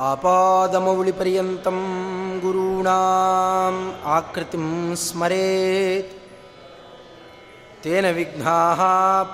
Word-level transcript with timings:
आपादमौलिपर्यन्तं 0.00 1.78
गुरूणाम् 2.40 4.04
आकृतिं 4.04 4.94
स्मरेत्। 4.94 6.12
तेन 7.84 8.06
विघ्नाः 8.14 8.80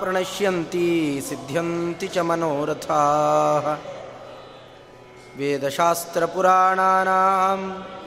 प्रणश्यन्ति 0.00 1.22
सिद्ध्यन्ति 1.28 2.08
च 2.08 2.18
मनोरथाः। 2.18 3.66
वेदशास्त्रपुराणानाम् 5.38 7.64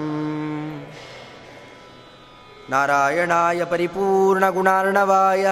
नारायणाय 2.71 3.59
परिपूर्णगुणार्णवाय 3.71 5.45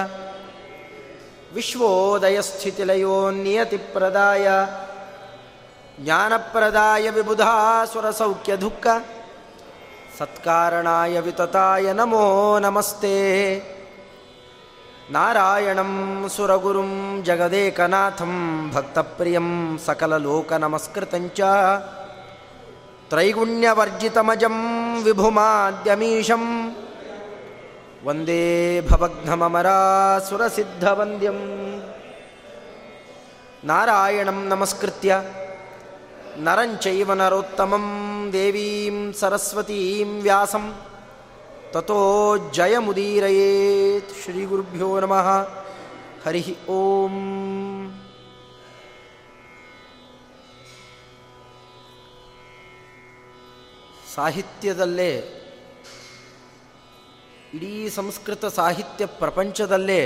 विश्वोदयस्थितिलयोन्नियतिप्रदाय 1.56 4.46
ज्ञानप्रदाय 6.04 7.06
विबुधासुरसौख्यदुःख 7.16 8.86
सत्कारणाय 10.18 11.14
वितताय 11.26 11.86
नमो 11.98 12.24
नमस्ते 12.66 13.16
ನಾರಾಯಣಂ 15.11 16.25
ಸುರಗುರುಂ 16.35 17.23
ಜಗದೇಕನಾಥಂ 17.23 18.71
ಭಕ್ತಪ್ರಿಯಂ 18.73 19.79
ಸಕಲಲೋಕನಮಸ್ಕೃತಂಚ 19.85 21.41
ತ್ರೈಗುಣ್ಯವರ್ಜಿತಮಜಂ 23.09 24.57
ವಿಭುಮಾದ್ಯಮೀಶಂ. 25.03 26.75
ವಂದೇ 28.05 28.81
ಭವಘ್ನಮರಾಸುರಸಿದ್ಧವಂದ್ಯಂ 28.81 31.35
ನಾರಾಯಣಂ 33.65 34.47
ನಮಸ್ಕೃತ್ಯ. 34.47 35.21
ನರಂಚೈವ 36.37 37.13
ನರೋತ್ತಮಂ 37.13 38.29
ದೇವೀಂ 38.33 39.13
ಸರಸ್ವತೀಂ 39.13 40.21
ವ್ಯಾಸಂ. 40.21 40.75
ತಥೋ 41.75 42.37
ಜಯಮುದೀರಯೇತ್ 42.51 44.11
ಶ್ರೀ 44.23 44.45
ಗುರುಭ್ಯೋ 44.45 44.99
ನಮಃ 44.99 45.27
ಹರಿ 46.25 46.57
ಓಂ 46.67 47.15
ಸಾಹಿತ್ಯದಲ್ಲೇ 54.15 55.11
ಇಡೀ 57.53 57.89
ಸಂಸ್ಕೃತ 57.89 58.45
ಸಾಹಿತ್ಯ 58.45 59.05
ಪ್ರಪಂಚದಲ್ಲೇ 59.05 60.01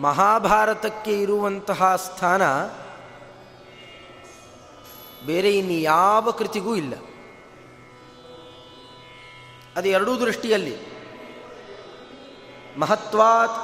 ಮಹಾಭಾರತಕ್ಕೆ 0.00 1.22
ಇರುವಂತಹ 1.22 1.96
ಸ್ಥಾನ 1.96 2.42
ಬೇರೆ 5.26 5.50
ಇನ್ನು 5.58 5.72
ಯಾವ 5.72 6.30
ಕೃತಿಗೂ 6.30 6.74
ಇಲ್ಲ. 6.74 6.94
ಅದು 9.76 9.88
ಎರಡೂ 9.88 10.16
ದೃಷ್ಟಿಯಲ್ಲಿ 10.16 10.74
ಮಹತ್ವಾತ್ 12.78 13.58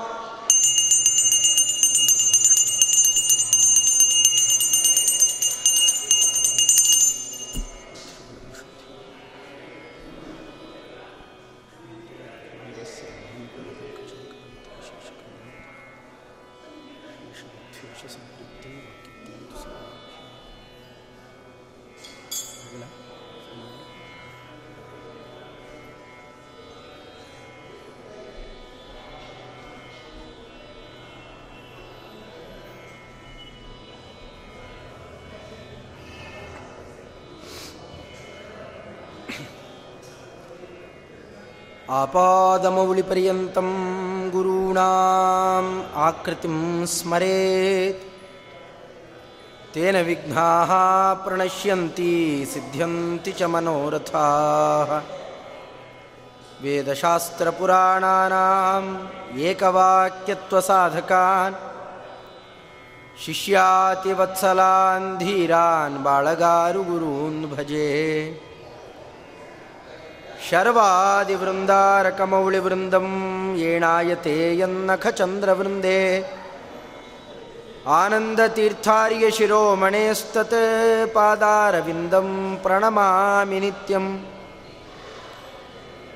आपादमौलिपर्यन्तं 41.90 43.68
गुरूणाम् 44.30 45.70
आकृतिं 45.94 46.86
स्मरेत्। 46.86 48.02
तेन 49.74 49.96
विघ्नाः 49.96 50.70
प्रणश्यन्ति 51.24 52.12
सिद्ध्यन्ति 52.54 53.32
च 53.32 53.42
मनोरथाः। 53.42 54.90
वेदशास्त्रपुराणानाम् 56.62 57.38
एकवाक्यत्वसाधकान् 59.38 60.28
शिष्यातिवत्सलान् 63.24 65.16
धीरान् 65.18 66.02
बाळगारुगुरून् 66.04 67.50
भजे 67.50 67.88
ಶರ್ವಾದಿವೃಂದಾರಕಮೌಳಿವೃಂದಂ 70.50 73.08
ಏಣಾಯತೆ 73.58 74.58
ಯನ್ನಖಚಂದ್ರವೃಂದೇ 74.58 76.28
ಆನಂದತೀರ್ಥಾರ್ಯ 77.86 79.30
ಶಿರೋಮಣೇಸ್ತತ್ 79.30 81.14
ಪಾದಾರವಿಂದಂ 81.14 82.58
ಪ್ರಣಮಾಮಿ 82.62 83.60
ನಿತ್ಯಂ. 83.60 84.26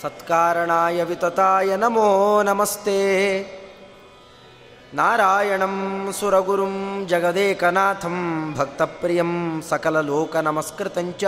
सत्कारणाय 0.02 0.98
वितताय 1.10 1.70
नमो 1.84 2.08
नमस्ते 2.48 3.00
ನಾರಾಯಣಂ 4.96 6.08
ಸುರಗುರುಂ 6.20 7.06
ಜಗದೇಕನಾಥಂ 7.08 8.54
ಭಕ್ತಪ್ರಿಯಂ 8.58 9.62
ಸಕಲಲೋಕನಮಸ್ಕೃತಂಚ. 9.68 11.24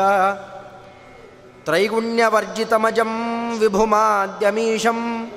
ತ್ರೈಗುಣ್ಯವರ್ಜಿತಮಜಂ 1.65 3.13
ವಿಭುಮಾದ್ಯಮೀಶಂ. 3.59 5.31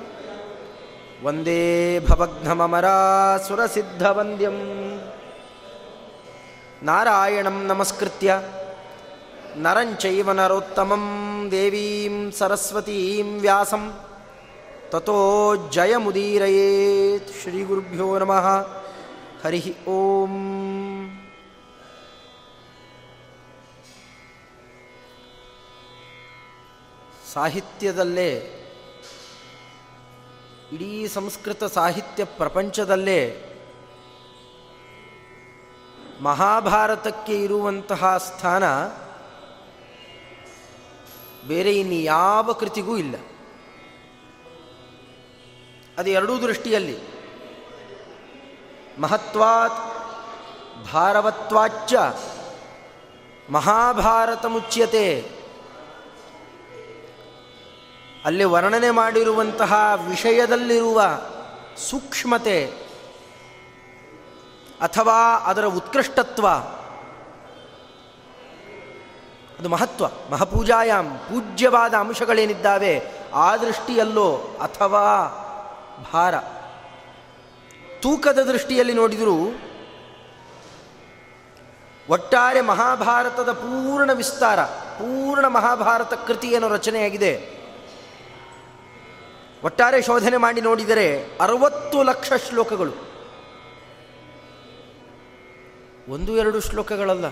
ವಂದೇ 1.24 2.00
ಭವಘ್ನಮರಾಸುರಸಿದ್ಧವಂದ್ಯಂ 2.00 4.60
ನಾರಾಯಣಂ 6.84 7.66
ನಮಸ್ಕೃತ್ಯ. 7.66 8.42
ನರಂಚೈವ 9.56 10.32
ನರೋತ್ತಮಂ 10.32 11.48
ದೇವೀಂ 11.52 12.32
ಸರಸ್ವತೀಂ 12.32 13.40
ವ್ಯಾಸಂ. 13.40 13.94
ತಥೋ 14.92 15.20
ಶ್ರೀ 17.42 17.64
ಗುರುಭ್ಯೋ 17.64 18.20
ನಮಃ 18.20 18.48
ಹರಿ 19.44 19.76
ಓಂ 19.88 20.34
ಸಾಹಿತ್ಯದಲ್ಲೇ 27.34 28.32
ಇಡೀ 30.72 31.08
ಸಂಸ್ಕೃತ 31.08 31.64
ಸಾಹಿತ್ಯ 31.64 32.24
ಪ್ರಪಂಚದಲ್ಲೇ 32.26 33.48
ಮಹಾಭಾರತಕ್ಕೆ 36.22 37.44
ಇರುವಂತಹ 37.44 38.18
ಸ್ಥಾನ, 38.18 38.64
ಬೇರೆ 41.48 41.80
ಇನ್ನು 41.80 41.94
ಯಾವ 41.94 42.54
ಕೃತಿಗೂ 42.54 42.98
ಇಲ್ಲ. 42.98 43.16
ಅದು 46.02 46.10
ಎರಡೂ 46.10 46.38
ದೃಷ್ಟಿಯಲ್ಲಿ. 46.38 46.98
ಮಹತ್ವಾತ್ 49.00 49.74
ಭಾರವತ್ವಾಚ್ಚ 50.94 51.94
ಮಹಾಭಾರತ 53.50 54.46
ಮುಚ್ಯತೆ. 54.46 55.32
ಅಲ್ಲಿ 58.26 58.44
ವರ್ಣನೆ 58.44 58.90
ಮಾಡಿರುವಂತಹ 58.90 60.02
ವಿಷಯದಲ್ಲಿರುವ 60.10 61.02
ಸೂಕ್ಷ್ಮತೆ 61.78 62.66
ಅಥವಾ 64.82 65.38
ಅದರ 65.38 65.66
ಉತ್ಕೃಷ್ಟತ್ವ. 65.66 66.48
ಅದು 69.60 69.70
ಮಹತ್ವ, 69.70 70.06
ಮಹಾಪೂಜಾಯಾಮ್, 70.32 71.20
ಪೂಜ್ಯವಾದ 71.20 71.94
ಅಂಶಗಳೇನಿದ್ದಾವೆ 71.94 73.02
ಆ 73.34 73.58
ದೃಷ್ಟಿಯಲ್ಲೋ 73.58 74.36
ಅಥವಾ 74.62 75.38
ಭಾರ. 76.14 76.36
ತೂಕದ 78.00 78.40
ದೃಷ್ಟಿಯಲ್ಲಿ 78.40 78.94
ನೋಡಿದರೂ 78.94 79.38
ಒಟ್ಟಾರೆ 82.10 82.62
ಮಹಾಭಾರತದ 82.62 83.52
ಪೂರ್ಣ 83.52 84.14
ವಿಸ್ತಾರ, 84.14 84.64
ಪೂರ್ಣ 84.64 85.48
ಮಹಾಭಾರತ 85.48 86.14
ಕೃತಿಯನ್ನು 86.14 86.70
ರಚನೆಯಾಗಿದೆ. 86.70 87.62
ಒಟ್ಟಾರೆ 89.64 90.02
ಶೋಧನೆ 90.02 90.38
ಮಾಡಿ 90.38 90.62
ನೋಡಿದರೆ 90.62 91.24
ಅರವತ್ತು 91.42 92.04
ಲಕ್ಷ 92.04 92.34
ಶ್ಲೋಕಗಳು. 92.50 92.94
ಒಂದು, 96.10 96.38
ಎರಡು 96.38 96.60
ಶ್ಲೋಕಗಳಲ್ಲ. 96.60 97.30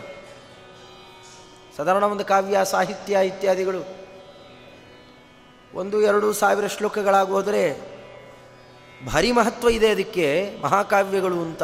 ಸಾಧಾರಣ 1.77 2.03
ಒಂದು 2.03 2.25
ಕಾವ್ಯ, 2.25 2.65
ಸಾಹಿತ್ಯ 2.65 3.17
ಇತ್ಯಾದಿಗಳು. 3.25 3.85
ಒಂದು, 5.73 6.01
ಎರಡು 6.01 6.33
ಸಾವಿರ 6.33 6.67
ಶ್ಲೋಕಗಳಾಗೋದರೆ 6.67 7.98
ಭಾರಿ 9.05 9.31
ಮಹತ್ವ 9.31 9.69
ಇದೆ 9.69 9.89
ಅದಕ್ಕೆ 9.89 10.57
ಮಹಾಕಾವ್ಯಗಳು 10.61 11.35
ಅಂತ. 11.35 11.63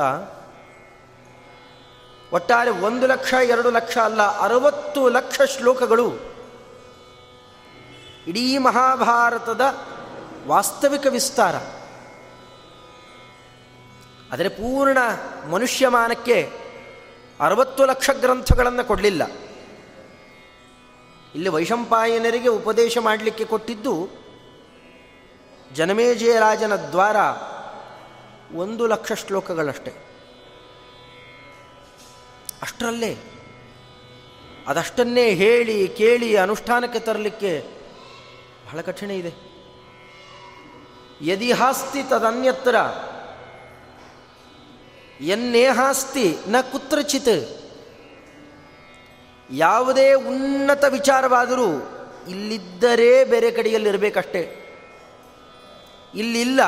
ಒಟ್ಟಾರೆ 2.34 2.70
ಒಂದು 2.72 3.08
ಲಕ್ಷ, 3.08 3.34
ಎರಡು 3.34 3.72
ಲಕ್ಷ 3.72 3.98
ಅಲ್ಲ, 3.98 4.22
ಅರವತ್ತು 4.22 5.10
ಲಕ್ಷ 5.10 5.42
ಶ್ಲೋಕಗಳು. 5.42 6.14
ಇಡೀ 8.28 8.58
ಮಹಾಭಾರತದ 8.58 9.62
ವಾಸ್ತವಿಕ 10.48 11.06
ವಿಸ್ತಾರ. 11.10 11.56
ಆದರೆ 14.34 14.50
ಪೂರ್ಣ 14.50 14.98
ಮನುಷ್ಯಮಾನಕ್ಕೆ 15.50 16.52
ಅರವತ್ತು 17.40 17.86
ಲಕ್ಷ 17.86 18.10
ಗ್ರಂಥಗಳನ್ನು 18.10 18.86
ಕೊಡಲಿಲ್ಲ. 18.86 19.24
ಇಲ್ಲಿ 21.36 21.50
ವೈಶಂಪಾಯನರಿಗೆ 21.50 22.50
ಉಪದೇಶ 22.50 22.98
ಮಾಡಲಿಕ್ಕೆ 22.98 23.46
ಕೊಟ್ಟಿದ್ದು 23.46 24.25
ಜನಮೇಜಯ 25.76 26.40
ರಾಜನ 26.40 26.76
ದ್ವಾರ 26.76 27.18
ಒಂದು 28.56 28.88
ಲಕ್ಷ 28.88 29.12
ಶ್ಲೋಕಗಳಷ್ಟೇ. 29.14 29.94
ಅಷ್ಟರಲ್ಲೇ 32.62 33.18
ಅದಷ್ಟನ್ನೇ 34.68 35.34
ಹೇಳಿ, 35.34 35.88
ಕೇಳಿ 35.88 36.36
ಅನುಷ್ಠಾನಕ್ಕೆ 36.36 37.00
ತರಲಿಕ್ಕೆ 37.00 37.64
ಬಹಳ 38.66 38.82
ಕಠಿಣ 38.82 39.12
ಇದೆ. 39.12 39.32
ಯದಿ 41.22 41.52
ಹಾಸ್ತಿ 41.52 42.04
ತದನ್ಯತ್ರ 42.04 42.76
ಎನ್ನೇಹಾಸ್ತಿ 45.24 46.38
ನ 46.48 46.62
ಕುತ್ರಚಿತ್, 46.62 47.38
ಯಾವುದೇ 49.52 50.14
ಉನ್ನತ 50.14 50.84
ವಿಚಾರವಾದರೂ 50.90 51.70
ಇಲ್ಲಿದ್ದರೆ 52.28 53.24
ಬೇರೆ 53.24 53.52
ಕಡೆಯಲ್ಲಿರಬೇಕಷ್ಟೇ. 53.52 54.44
ಇಲ್ಲಿಲ್ಲ, 56.16 56.60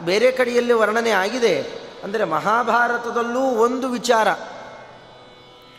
ಬೇರೆ 0.00 0.30
ಕಡೆಯಲ್ಲಿ 0.30 0.72
ವರ್ಣನೆ 0.72 1.10
ಆಗಿದೆ. 1.10 1.62
ಅಂದರೆ 2.04 2.24
ಮಹಾಭಾರತದಲ್ಲೂ 2.24 3.40
ಒಂದು 3.40 3.88
ವಿಚಾರ. 3.88 4.28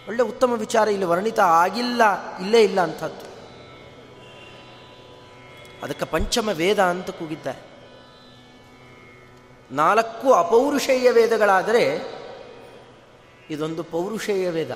ಒಳ್ಳೆ 0.08 0.24
ಉತ್ತಮ 0.24 0.54
ವಿಚಾರ, 0.54 0.88
ಇಲ್ಲಿ 0.88 1.06
ವರ್ಣಿತ 1.06 1.40
ಆಗಿಲ್ಲ, 1.40 2.02
ಇಲ್ಲೇ 2.38 2.64
ಇಲ್ಲ 2.64 2.82
ಅಂಥದ್ದು 2.82 3.30
ಅದಕ್ಕೆ 5.84 6.06
ಪಂಚಮ 6.06 6.50
ವೇದ 6.54 6.80
ಅಂತ 6.80 7.10
ಕೂಗಿದ್ದಾರೆ 7.10 7.70
ನಾಲ್ಕು 9.72 10.34
ಅಪೌರುಷೇಯ 10.34 11.12
ವೇದಗಳಾದರೆ, 11.12 11.84
ಇದೊಂದು 13.50 13.84
ಪೌರುಷೇಯ 13.84 14.50
ವೇದ. 14.50 14.72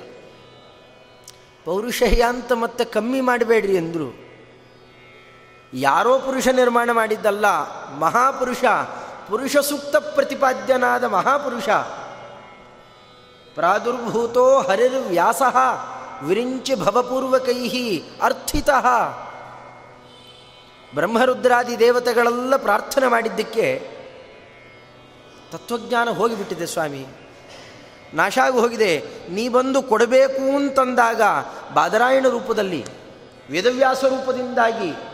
ಪೌರುಷೇಯ 1.64 2.22
ಅಂತ 2.28 2.52
ಮತ್ತೆ 2.52 2.84
ಕಮ್ಮಿ 2.84 3.20
ಮಾಡಬೇಡ್ರಿ 3.20 3.74
ಎಂದರು 3.74 4.23
ಯಾರೋ 5.74 6.18
ಪುರುಷ 6.18 6.48
ನಿರ್ಮಾಣ 6.48 6.90
ಮಾಡಿದ್ದಲ್ಲ, 6.92 7.46
ಮಹಾಪುರುಷ, 7.98 8.64
ಪುರುಷ 9.28 9.56
ಸೂಕ್ತ 9.56 9.96
ಪ್ರತಿಪಾದ್ಯನಾದ 9.96 11.04
ಮಹಾಪುರುಷ. 11.04 11.68
ಪ್ರಾದುರ್ಭೂತೋ 13.54 14.58
ಹರಿರ್ವ್ಯಾಸ, 14.58 15.42
ವಿರಿಂಚಿ 16.22 16.74
ಭವಪೂರ್ವಕೈ 16.74 17.98
ಅರ್ಥಿತ. 18.22 18.70
ಬ್ರಹ್ಮರುದ್ರಾದಿ 20.94 21.78
ದೇವತೆಗಳೆಲ್ಲ 21.78 22.56
ಪ್ರಾರ್ಥನೆ 22.56 23.06
ಮಾಡಿದ್ದಕ್ಕೆ 23.06 23.90
ತತ್ವಜ್ಞಾನ 25.52 26.08
ಹೋಗಿಬಿಟ್ಟಿದೆ 26.08 26.66
ಸ್ವಾಮಿ. 26.66 27.06
ನಾಶ 28.14 28.38
ಆಗಿ 28.38 28.58
ಹೋಗಿದೆ. 28.58 29.04
ನೀ 29.30 29.48
ಬಂದು 29.48 29.82
ಕೊಡಬೇಕು 29.82 30.56
ಅಂತಂದಾಗ 30.56 31.22
ಬಾದರಾಯಣ 31.74 32.28
ರೂಪದಲ್ಲಿ, 32.28 32.86
ವೇದವ್ಯಾಸ 33.50 34.04
ರೂಪದಿಂದಾಗಿ 34.04 35.13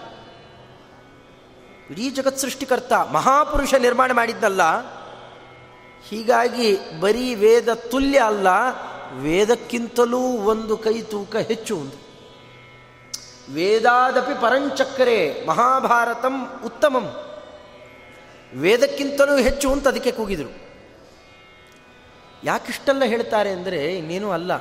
ಇಡೀ 1.90 2.06
ಜಗತ್ 2.10 2.38
ಸೃಷ್ಟಿಕರ್ತ 2.38 2.92
ಮಹಾಪುರುಷ 3.12 3.72
ನಿರ್ಮಾಣ 3.84 4.10
ಮಾಡಿದ್ನಲ್ಲ, 4.12 4.62
ಹೀಗಾಗಿ 6.08 6.68
ಬರೀ 7.00 7.26
ವೇದ 7.34 7.70
ತುಲ್ಯ 7.92 8.18
ಅಲ್ಲ, 8.26 8.48
ವೇದಕ್ಕಿಂತಲೂ 9.22 10.22
ಒಂದು 10.52 10.74
ಕೈ 10.76 10.96
ತೂಕ 11.12 11.34
ಹೆಚ್ಚು 11.50 11.74
ಒಂದು 11.76 11.98
ವೇದಾದಪಿ 13.54 14.34
ಪರಂಚಕ್ರೆ 14.42 15.18
ಮಹಾಭಾರತಂ 15.46 16.36
ಉತ್ತಮಂ. 16.64 17.06
ವೇದಕ್ಕಿಂತಲೂ 18.52 19.34
ಹೆಚ್ಚು 19.36 19.68
ಅಂತ 19.72 19.88
ಅದಕ್ಕೆ 19.88 20.12
ಕೂಗಿದರು. 20.12 20.52
ಯಾಕಿಷ್ಟೆಲ್ಲ 22.44 23.04
ಹೇಳ್ತಾರೆ 23.04 23.50
ಅಂದರೆ 23.50 23.80
ಇನ್ನೇನೂ 23.96 24.28
ಅಲ್ಲ. 24.30 24.52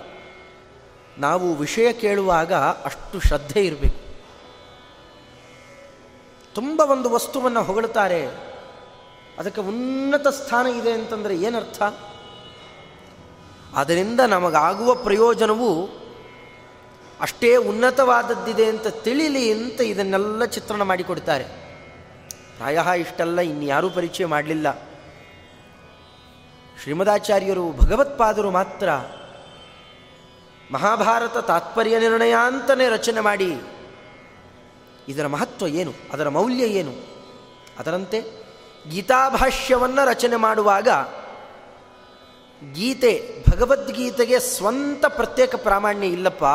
ನಾವು 1.17 1.47
ವಿಷಯ 1.55 1.87
ಕೇಳುವಾಗ 1.93 2.53
ಅಷ್ಟು 2.89 3.17
ಶ್ರದ್ಧೆ 3.19 3.61
ಇರಬೇಕು. 3.61 3.98
ತುಂಬ 6.59 6.81
ಒಂದು 6.81 7.09
ವಸ್ತುವನ್ನು 7.09 7.63
ಹೊಗಳುತ್ತಾರೆ 7.63 8.27
ಅದಕ್ಕೆ 9.39 9.61
ಉನ್ನತ 9.61 10.27
ಸ್ಥಾನ 10.27 10.67
ಇದೆ 10.67 10.91
ಅಂತಂದರೆ 10.91 11.35
ಏನರ್ಥ? 11.37 11.83
ಅದರಿಂದ 13.75 14.19
ನಮಗಾಗುವ 14.19 14.95
ಪ್ರಯೋಜನವು 14.95 15.89
ಅಷ್ಟೇ 17.21 17.55
ಉನ್ನತವಾದದ್ದಿದೆ 17.55 18.65
ಅಂತ 18.65 18.87
ತಿಳಿಲಿ 18.87 19.51
ಅಂತ 19.51 19.81
ಇದನ್ನೆಲ್ಲ 19.81 20.45
ಚಿತ್ರಣ 20.45 20.81
ಮಾಡಿಕೊಡ್ತಾರೆ. 20.81 21.43
ಪ್ರಾಯ 22.57 22.79
ಇಷ್ಟೆಲ್ಲ 22.97 23.39
ಇನ್ಯಾರೂ 23.39 23.89
ಪರಿಚಯ 23.89 24.25
ಮಾಡಲಿಲ್ಲ. 24.25 24.89
ಶ್ರೀಮದಾಚಾರ್ಯರು 26.83 27.71
ಭಗವತ್ಪಾದರು 27.71 28.51
ಮಾತ್ರ 28.51 28.89
ಮಹಾಭಾರತ 30.71 31.37
ತಾತ್ಪರ್ಯ 31.37 31.99
ನಿರ್ಣಯ 31.99 32.35
ಅಂತಲೇ 32.45 32.89
ರಚನೆ 32.89 33.21
ಮಾಡಿ 33.21 33.61
ಇದರ 35.09 35.27
ಮಹತ್ವ 35.27 35.67
ಏನು? 35.67 35.93
ಅದರ 36.13 36.29
ಮೌಲ್ಯ 36.29 36.63
ಏನು? 36.63 36.93
ಅದರಂತೆ 37.79 38.23
ಗೀತಾಭಾಷ್ಯವನ್ನು 38.89 40.07
ರಚನೆ 40.07 40.35
ಮಾಡುವಾಗ 40.35 40.87
ಗೀತೆ 42.73 43.45
ಭಗವದ್ಗೀತೆಗೆ 43.49 44.39
ಸ್ವಂತ 44.39 45.05
ಪ್ರತ್ಯೇಕ 45.05 45.55
ಪ್ರಾಮಾಣ್ಯ 45.55 46.07
ಇಲ್ಲಪ್ಪ. 46.07 46.45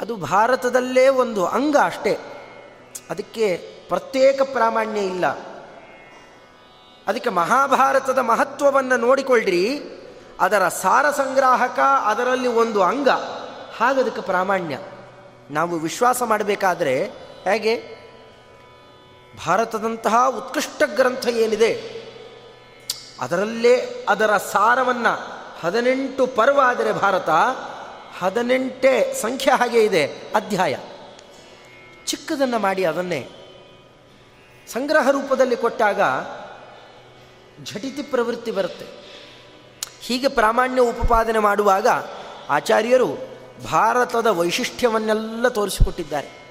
ಅದು 0.00 0.16
ಭಾರತದಲ್ಲೇ 0.16 1.08
ಒಂದು 1.08 1.46
ಅಂಗ 1.46 1.76
ಅಷ್ಟೇ. 1.84 2.18
ಅದಕ್ಕೆ 3.10 3.56
ಪ್ರತ್ಯೇಕ 3.88 4.42
ಪ್ರಾಮಾಣ್ಯ 4.42 5.00
ಇಲ್ಲ. 5.00 5.26
ಅದಕ್ಕೆ 7.06 7.30
ಮಹಾಭಾರತದ 7.30 8.18
ಮಹತ್ವವನ್ನು 8.18 8.96
ನೋಡಿಕೊಳ್ಳ್ರಿ 8.96 9.80
ಅದರ 10.40 10.68
ಸಾರ 10.68 11.10
ಸಂಗ್ರಾಹಕ 11.10 11.78
ಅದರಲ್ಲಿ 12.04 12.48
ಒಂದು 12.48 12.82
ಅಂಗ. 12.82 13.08
ಹಾಗದಕ್ಕೆ 13.76 14.20
ಪ್ರಾಮಾಣ್ಯ. 14.20 14.78
ನಾವು 15.50 15.78
ವಿಶ್ವಾಸ 15.78 16.22
ಮಾಡಬೇಕಾದರೆ 16.22 17.04
ಹೇಗೆ? 17.44 17.96
ಭಾರತದಂತಹ 19.46 20.16
ಉತ್ಕೃಷ್ಟ 20.28 20.82
ಗ್ರಂಥ 20.86 21.26
ಏನಿದೆ? 21.26 21.96
ಅದರಲ್ಲೇ 23.20 24.04
ಅದರ 24.08 24.36
ಸಾರವನ್ನು 24.36 25.36
ಹದಿನೆಂಟು 25.60 26.26
ಪರ್ವ 26.26 26.60
ಆದರೆ 26.64 26.92
ಭಾರತ, 26.92 27.28
ಹದಿನೆಂಟೇ 28.18 29.14
ಸಂಖ್ಯೆ 29.20 29.58
ಹಾಗೆ 29.58 29.84
ಇದೆ 29.84 30.06
ಅಧ್ಯಾಯ. 30.34 30.76
ಚಿಕ್ಕದನ್ನು 32.06 32.58
ಮಾಡಿ 32.58 32.84
ಅದನ್ನೇ 32.84 33.28
ಸಂಗ್ರಹ 34.72 35.10
ರೂಪದಲ್ಲಿ 35.10 35.56
ಕೊಟ್ಟಾಗ 35.56 36.00
ಝಟಿತಿ 37.64 38.02
ಪ್ರವೃತ್ತಿ 38.02 38.50
ಬರುತ್ತೆ. 38.50 38.86
ಹೀಗೆ 40.00 40.28
ಪ್ರಾಮಾಣ್ಯ 40.28 40.80
ಉಪಪಾದನೆ 40.80 41.38
ಮಾಡುವಾಗ 41.38 41.88
ಆಚಾರ್ಯರು 42.50 43.35
ಭಾರತದ 43.64 44.26
ವೈಶಿಷ್ಟ್ಯವನ್ನೆಲ್ಲ 44.26 45.48
ತೋರಿಸಿಕೊಟ್ಟಿದ್ದಾರೆ. 45.48 46.46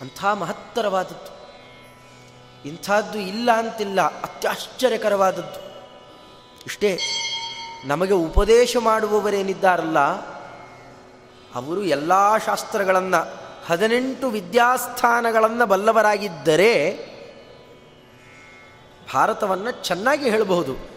ಅಂಥ 0.00 0.24
ಮಹತ್ತರವಾದದ್ದು. 0.24 1.36
ಇಂಥದ್ದು 2.68 3.18
ಇಲ್ಲ 3.18 3.50
ಅಂತಿಲ್ಲ, 3.52 4.00
ಅತ್ಯಾಶ್ಚರ್ಯಕರವಾದದ್ದು. 4.00 5.66
ಇಷ್ಟೇ, 6.66 6.98
ನಮಗೆ 7.84 8.12
ಉಪದೇಶ 8.12 8.76
ಮಾಡುವವರೇನಿದ್ದಾರಲ್ಲ, 8.76 9.98
ಅವರು 11.54 11.82
ಎಲ್ಲ 11.82 12.36
ಶಾಸ್ತ್ರಗಳನ್ನು, 12.36 13.46
ಹದಿನೆಂಟು 13.66 14.28
ವಿದ್ಯಾಸ್ಥಾನಗಳನ್ನು 14.28 15.66
ಬಲ್ಲವರಾಗಿದ್ದರೆ, 15.66 16.98
ಭಾರತವನ್ನು 19.14 19.70
ಚೆನ್ನಾಗಿ 19.70 20.30
ಹೇಳಬಹುದು. 20.30 20.95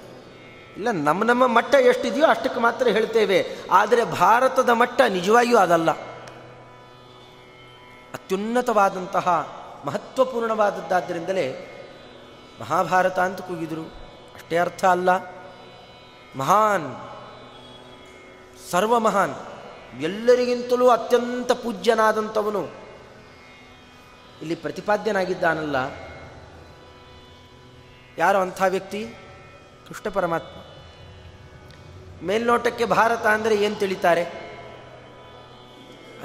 ಇಲ್ಲ, 0.77 0.87
ನಮ್ಮ 0.91 1.23
ನಮ್ಮ 1.23 1.47
ಮಟ್ಟ 1.47 1.75
ಎಷ್ಟಿದೆಯೋ 1.75 2.25
ಅಷ್ಟಕ್ಕೆ 2.25 2.59
ಮಾತ್ರ 2.59 2.87
ಹೇಳ್ತೇವೆ. 2.87 3.45
ಆದರೆ 3.71 4.05
ಭಾರತದ 4.05 4.69
ಮಟ್ಟ 4.69 5.01
ನಿಜವಾಗಿಯೂ 5.01 5.57
ಅದಲ್ಲ. 5.57 5.91
ಅತ್ಯುನ್ನತವಾದಂತಹ, 8.13 9.27
ಮಹತ್ವಪೂರ್ಣವಾದದ್ದಾದ್ದರಿಂದಲೇ 9.85 11.75
ಮಹಾಭಾರತ 12.61 13.19
ಅಂತ 13.19 13.41
ಕೂಗಿದರು. 13.41 13.81
ಅಷ್ಟೇ 14.35 14.57
ಅರ್ಥ 14.57 14.85
ಅಲ್ಲ. 14.85 15.09
ಮಹಾನ್ 16.35 17.15
ಸರ್ವ 18.71 18.99
ಮಹಾನ್ 18.99 19.35
ಎಲ್ಲರಿಗಿಂತಲೂ 20.01 20.89
ಅತ್ಯಂತ 20.89 21.51
ಪೂಜ್ಯನಾದಂಥವನು 21.51 22.67
ಇಲ್ಲಿ 24.41 24.55
ಪ್ರತಿಪಾದ್ಯನಾಗಿದ್ದಾನಲ್ಲ. 24.55 25.75
ಯಾರು 28.17 28.37
ಅಂಥ 28.37 28.61
ವ್ಯಕ್ತಿ? 28.69 29.15
ಕೃಷ್ಣ 29.89 30.09
ಪರಮಾತ್ಮ. 30.09 30.55
ಮೇಲ್ನೋಟಕ್ಕೆ 32.27 32.85
ಭಾರತ 32.85 33.25
ಅಂದರೆ 33.25 33.55
ಏನು 33.55 33.75
ತಿಳಿತಾರೆ? 33.75 34.23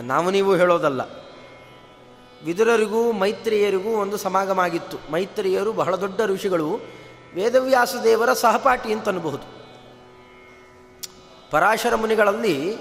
ನಾವು 0.03 0.31
ನೀವು 0.31 0.57
ಹೇಳೋದಲ್ಲ. 0.57 1.01
ವಿದುರರಿಗೂ 2.45 3.13
ಮೈತ್ರಿಯರಿಗೂ 3.13 3.91
ಒಂದು 3.91 4.17
ಸಮಾಗಮ 4.17 4.61
ಆಗಿತ್ತು 4.61 5.13
ಮೈತ್ರಿಯರು 5.13 5.73
ಬಹಳ 5.73 5.97
ದೊಡ್ಡ 5.97 6.21
ಋಷಿಗಳು. 6.27 6.81
ವೇದವ್ಯಾಸ 7.35 7.95
ದೇವರ 8.05 8.33
ಸಹಪಾಠಿ 8.33 8.93
ಅಂತ 8.93 9.09
ಅನ್ನಬಹುದು 9.09 9.47
ಪರಾಶರ 11.51 11.95
ಮುನಿಗಳಲ್ಲಿ 11.95 12.77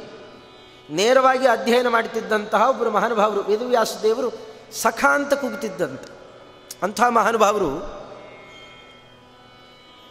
ನೇರವಾಗಿ 0.90 1.48
ಅಧ್ಯಯನ 1.48 1.88
ಮಾಡುತ್ತಿದ್ದಂತಹ 1.88 2.70
ಒಬ್ಬರು 2.70 2.92
ಮಹಾನುಭಾವರು 2.92 3.42
ವೇದವ್ಯಾಸ 3.42 3.94
ದೇವರು 4.04 4.32
ಸಖಾಂತ 4.72 5.34
ಕೂಗುತ್ತಿದ್ದಂತೆ 5.34 6.10
ಅಂಥ 6.84 7.02
ಮಹಾನುಭಾವರು 7.10 8.03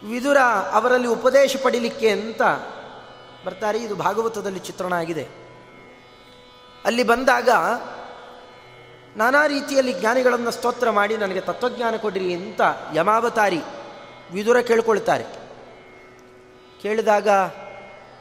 ವಿದುರ 0.09 0.37
ಅವರಲ್ಲಿ 0.71 1.07
ಉಪದೇಶ 1.07 1.55
ಪಡಿಲಿಕ್ಕೆ 1.63 2.09
ಅಂತ 2.09 2.41
ಬರ್ತಾರೆ. 3.45 3.79
ಇದು 3.79 3.95
ಭಾಗವತದಲ್ಲಿ 3.95 4.59
ಚಿತ್ರಣ 4.59 4.93
ಆಗಿದೆ. 4.93 5.27
ಅಲ್ಲಿ 6.85 7.03
ಬಂದಾಗ 7.03 7.49
ನಾನಾ 9.17 9.47
ರೀತಿಯಲ್ಲಿ 9.47 9.93
ಜ್ಞಾನಿಗಳನ್ನು 9.93 10.51
ಸ್ತೋತ್ರ 10.51 10.89
ಮಾಡಿ 10.89 11.17
ನನಗೆ 11.17 11.41
ತತ್ವಜ್ಞಾನ 11.41 11.95
ಕೊಡಿರಿ 11.95 12.33
ಅಂತ 12.33 12.61
ಯಮಾವತಾರಿ 12.93 13.61
ವಿದುರ 14.31 14.59
ಕೇಳ್ಕೊಳ್ತಾರೆ. 14.59 15.23
ಕೇಳಿದಾಗ 16.81 17.27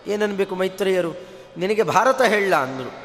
ಏನನ್ಬೇಕು 0.06 0.54
ಮೈತ್ರಿಯರು? 0.54 1.12
ನಿನಗೆ 1.56 1.82
ಭಾರತ 1.82 2.22
ಹೇಳಲ್ಲ 2.22 2.56
ಅಂದರು. 2.56 3.02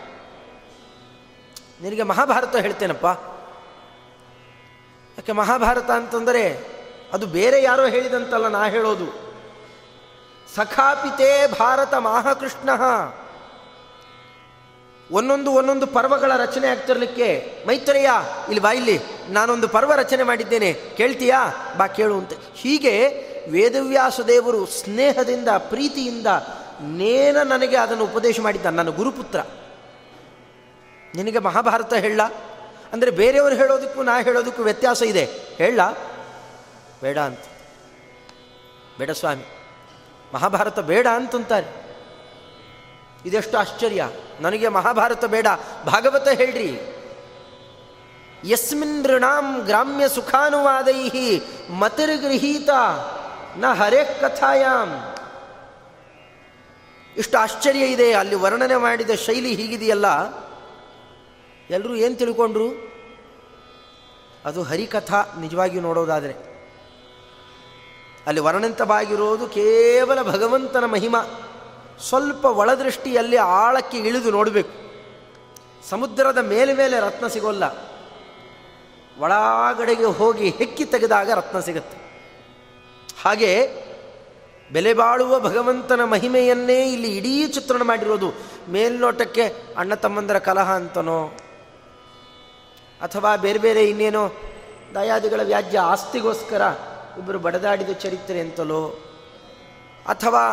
ನಿನಗೆ 1.84 2.04
ಮಹಾಭಾರತ 2.04 2.56
ಹೇಳ್ತೇನಪ್ಪ. 2.56 3.06
ಯಾಕೆ 5.18 5.32
ಮಹಾಭಾರತ 5.32 5.92
ಅಂತಂದರೆ 5.92 6.77
ಅದು 7.14 7.28
ಬೇರೆ 7.28 7.64
ಯಾರೋ 7.64 7.86
ಹೇಳಿದಂತಲ್ಲ 7.86 8.48
ನಾ 8.48 8.66
ಹೇಳೋದು. 8.66 9.28
ಸಖಾಪಿತೇ 10.56 11.48
ಭಾರತ 11.60 11.94
ಮಹಾಕೃಷ್ಣ. 11.94 12.70
ಒಂದೊಂದು 15.12 15.52
ಒಂದೊಂದು 15.52 15.88
ಪರ್ವಗಳ 15.88 16.32
ರಚನೆ 16.38 16.68
ಆಗ್ತಿರ್ಲಿಕ್ಕೆ 16.68 17.58
ಮೈತ್ರೇಯ, 17.68 18.10
ಇಲ್ಲಿ 18.48 18.60
ಬಾ 18.60 18.72
ಇಲ್ಲಿ, 18.72 19.00
ನಾನೊಂದು 19.30 19.68
ಪರ್ವ 19.68 19.94
ರಚನೆ 19.94 20.24
ಮಾಡಿದ್ದೇನೆ, 20.24 20.74
ಕೇಳ್ತೀಯಾ? 20.74 21.74
ಬಾ 21.78 21.88
ಕೇಳು 21.88 22.18
ಅಂತ. 22.18 22.32
ಹೀಗೆ 22.54 23.08
ವೇದವ್ಯಾಸ 23.52 24.20
ದೇವರು 24.20 24.66
ಸ್ನೇಹದಿಂದ, 24.66 25.48
ಪ್ರೀತಿಯಿಂದ 25.58 26.28
ನೇನ 26.82 27.42
ನನಗೆ 27.42 27.78
ಅದನ್ನು 27.78 28.04
ಉಪದೇಶ 28.04 28.40
ಮಾಡಿದ್ದ 28.40 28.66
ನನ್ನ 28.66 28.90
ಗುರುಪುತ್ರ. 28.90 29.40
ನಿನಗೆ 31.16 31.40
ಮಹಾಭಾರತ 31.40 31.94
ಹೇಳ. 31.94 32.22
ಅಂದರೆ 32.94 33.12
ಬೇರೆಯವರು 33.12 33.56
ಹೇಳೋದಕ್ಕೂ 33.56 34.04
ನಾ 34.04 34.22
ಹೇಳೋದಕ್ಕೂ 34.22 34.64
ವ್ಯತ್ಯಾಸ 34.64 35.02
ಇದೆ. 35.02 35.30
ಹೇಳ. 35.58 35.80
ಬೇಡ 37.02 37.20
ಅಂತ. 37.20 37.40
ಬೇಡ 38.98 39.12
ಸ್ವಾಮಿ. 39.12 39.44
ಮಹಾಭಾರತ 40.34 40.80
ಬೇಡ 40.80 41.08
ಅಂತಂತಾರೆ. 41.16 41.88
ಇದೆಷ್ಟು 43.26 43.58
ಆಶ್ಚರ್ಯ. 43.58 44.10
ನನಗೆ 44.40 44.68
ಮಹಾಭಾರತ 44.68 45.26
ಬೇಡ. 45.26 45.48
ಭಾಗವತ 45.86 46.28
ಹೇಳ್ರಿ. 46.28 46.94
ಯಸ್ಮಿನ್ 48.46 49.06
ಋಣಾಂ 49.06 49.66
ಗ್ರಾಮ್ಯ 49.66 50.10
ಸುಖಾನುವಾದೈ 50.10 51.40
ಮತಿರ್ಗೃಹೀತ 51.70 52.70
ನ 53.58 53.66
ಹರೇ 53.74 54.18
ಕಥಾಯಾಮ್ 54.22 55.16
ಇಷ್ಟು 57.18 57.38
ಆಶ್ಚರ್ಯ 57.38 57.86
ಇದೆ. 57.86 58.14
ಅಲ್ಲಿ 58.14 58.36
ವರ್ಣನೆ 58.36 58.76
ಮಾಡಿದ 58.76 59.10
ಶೈಲಿ 59.10 59.56
ಹೀಗಿದೆಯಲ್ಲ. 59.56 60.06
ಎಲ್ಲರೂ 61.70 61.96
ಏನು 61.96 62.16
ತಿಳ್ಕೊಂಡ್ರು? 62.16 62.68
ಅದು 64.46 64.64
ಹರಿಕಥಾ 64.64 65.24
ನಿಜವಾಗಿ 65.40 65.80
ನೋಡೋದಾದರೆ. 65.80 66.47
ಅಲ್ಲಿ 68.28 68.42
ವರ್ಣಂತವಾಗಿರೋದು 68.42 69.48
ಕೇವಲ 69.48 70.22
ಭಗವಂತನ 70.22 70.86
ಮಹಿಮ. 70.86 71.16
ಸ್ವಲ್ಪ 72.10 72.46
ಒಳದೃಷ್ಟಿಯಲ್ಲಿ 72.46 73.38
ಆಳಕ್ಕೆ 73.38 73.98
ಇಳಿದು 73.98 74.32
ನೋಡಬೇಕು. 74.32 74.88
ಸಮುದ್ರದ 75.90 76.38
ಮೇಲೆ 76.38 76.74
ಮೇಲೆ 76.74 77.00
ರತ್ನ 77.00 77.28
ಸಿಗೋಲ್ಲ. 77.28 77.64
ಒಳಗಡೆಗೆ 79.20 80.04
ಹೋಗಿ 80.04 80.50
ಹೆಕ್ಕಿ 80.50 80.86
ತೆಗೆದಾಗ 80.86 81.32
ರತ್ನ 81.32 81.60
ಸಿಗುತ್ತೆ. 81.60 81.98
ಹಾಗೆ 83.24 83.72
ಬೆಲೆ 84.72 84.94
ಬಾಳುವ 84.94 85.40
ಭಗವಂತನ 85.40 86.04
ಮಹಿಮೆಯನ್ನೇ 86.04 86.92
ಇಲ್ಲಿ 86.94 87.18
ಇಡೀ 87.18 87.48
ಚಿತ್ರಣ 87.48 87.82
ಮಾಡಿರೋದು. 87.82 88.34
ಮೇಲ್ನೋಟಕ್ಕೆ 88.70 89.44
ಅಣ್ಣ 89.78 89.94
ತಮ್ಮಂದರ 89.94 90.40
ಕಲಹ 90.40 90.72
ಅಂತನೋ, 90.72 91.28
ಅಥವಾ 93.02 93.36
ಬೇರೆ 93.36 93.60
ಬೇರೆ 93.60 93.90
ಇನ್ನೇನೋ 93.90 94.32
ದಯಾದಿಗಳ 94.96 95.42
ವ್ಯಾಜ್ಯ 95.44 95.80
ಆಸ್ತಿಗೋಸ್ಕರ 95.80 96.62
ಇಬ್ಬರು 97.18 97.40
ಬಡದಾಡಿದ 97.40 97.90
ಚರಿತ್ರೆ 97.90 98.40
ಅಂತಲೋ, 98.40 98.84
ಅಥವಾ 100.08 100.44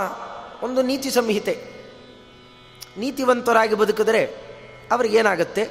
ಒಂದು 0.62 0.82
ನೀತಿ 0.82 1.10
ಸಂಹಿತೆ, 1.10 1.54
ನೀತಿವಂತರಾಗಿ 2.98 3.74
ಬದುಕಿದರೆ 3.74 4.22
ಅವ್ರಿಗೇನಾಗತ್ತೆ 4.92 5.64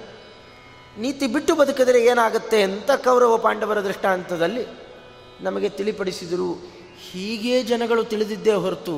ನೀತಿ 0.97 1.27
ಬಿಟ್ಟು 1.27 1.55
ಬದುಕಿದರೆ 1.55 2.05
ಏನಾಗುತ್ತೆ 2.05 2.61
ಅಂತ 2.61 2.91
ಕೌರವ 2.91 3.37
ಪಾಂಡವರ 3.37 3.81
ದೃಷ್ಟಾಂತದಲ್ಲಿ 3.81 4.65
ನಮಗೆ 5.41 5.69
ತಿಳಿಪಡಿಸಿದರು. 5.69 6.49
ಹೀಗೆ 7.11 7.63
ಜನಗಳು 7.63 8.03
ತಿಳಿದಿದ್ದೇ 8.03 8.53
ಹೊರತು 8.53 8.97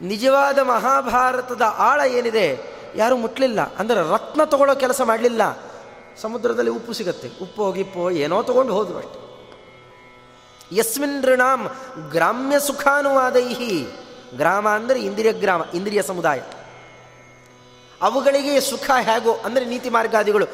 ನಿಜವಾದ 0.00 0.58
ಮಹಾಭಾರತದ 0.58 1.62
ಆಳ 1.62 2.00
ಏನಿದೆ? 2.00 2.46
ಯಾರೂ 2.96 3.16
ಮುಟ್ಲಿಲ್ಲ. 3.16 3.60
ಅಂದರೆ 3.76 4.00
ರತ್ನ 4.10 4.44
ತಗೊಳ್ಳೋ 4.44 4.74
ಕೆಲಸ 4.74 5.00
ಮಾಡಲಿಲ್ಲ. 5.00 5.42
ಸಮುದ್ರದಲ್ಲಿ 6.16 6.70
ಉಪ್ಪು 6.70 6.92
ಸಿಗತ್ತೆ. 6.92 7.28
ಉಪ್ಪು 7.42 7.72
ಗಿಪ್ಪು 7.72 8.10
ಏನೋ 8.10 8.42
ತಗೊಂಡು 8.42 8.74
ಹೋದ್ರು 8.74 8.98
ಅಷ್ಟೆ. 8.98 9.25
ಯಸ್ಮಿನ್ 10.72 11.22
ಋಣಾಂ 11.22 11.70
ಗ್ರಾಮ್ಯ 12.10 12.60
ಸುಖಾನುವಾದೈಹಿ. 12.60 13.86
ಗ್ರಾಮ 14.36 14.68
ಅಂದರೆ 14.68 15.00
ಇಂದ್ರಿಯ 15.00 15.32
ಗ್ರಾಮ, 15.32 15.62
ಇಂದ್ರಿಯ 15.74 16.02
ಸಮುದಾಯ. 16.02 16.40
ಅವುಗಳಿಗೆ 18.02 18.60
ಸುಖ 18.60 18.90
ಹೇಗೋ 19.00 19.32
ಅಂದರೆ 19.32 19.64
ನೀತಿ 19.64 19.88
ಮಾರ್ಗಾದಿಗಳು. 19.88 20.46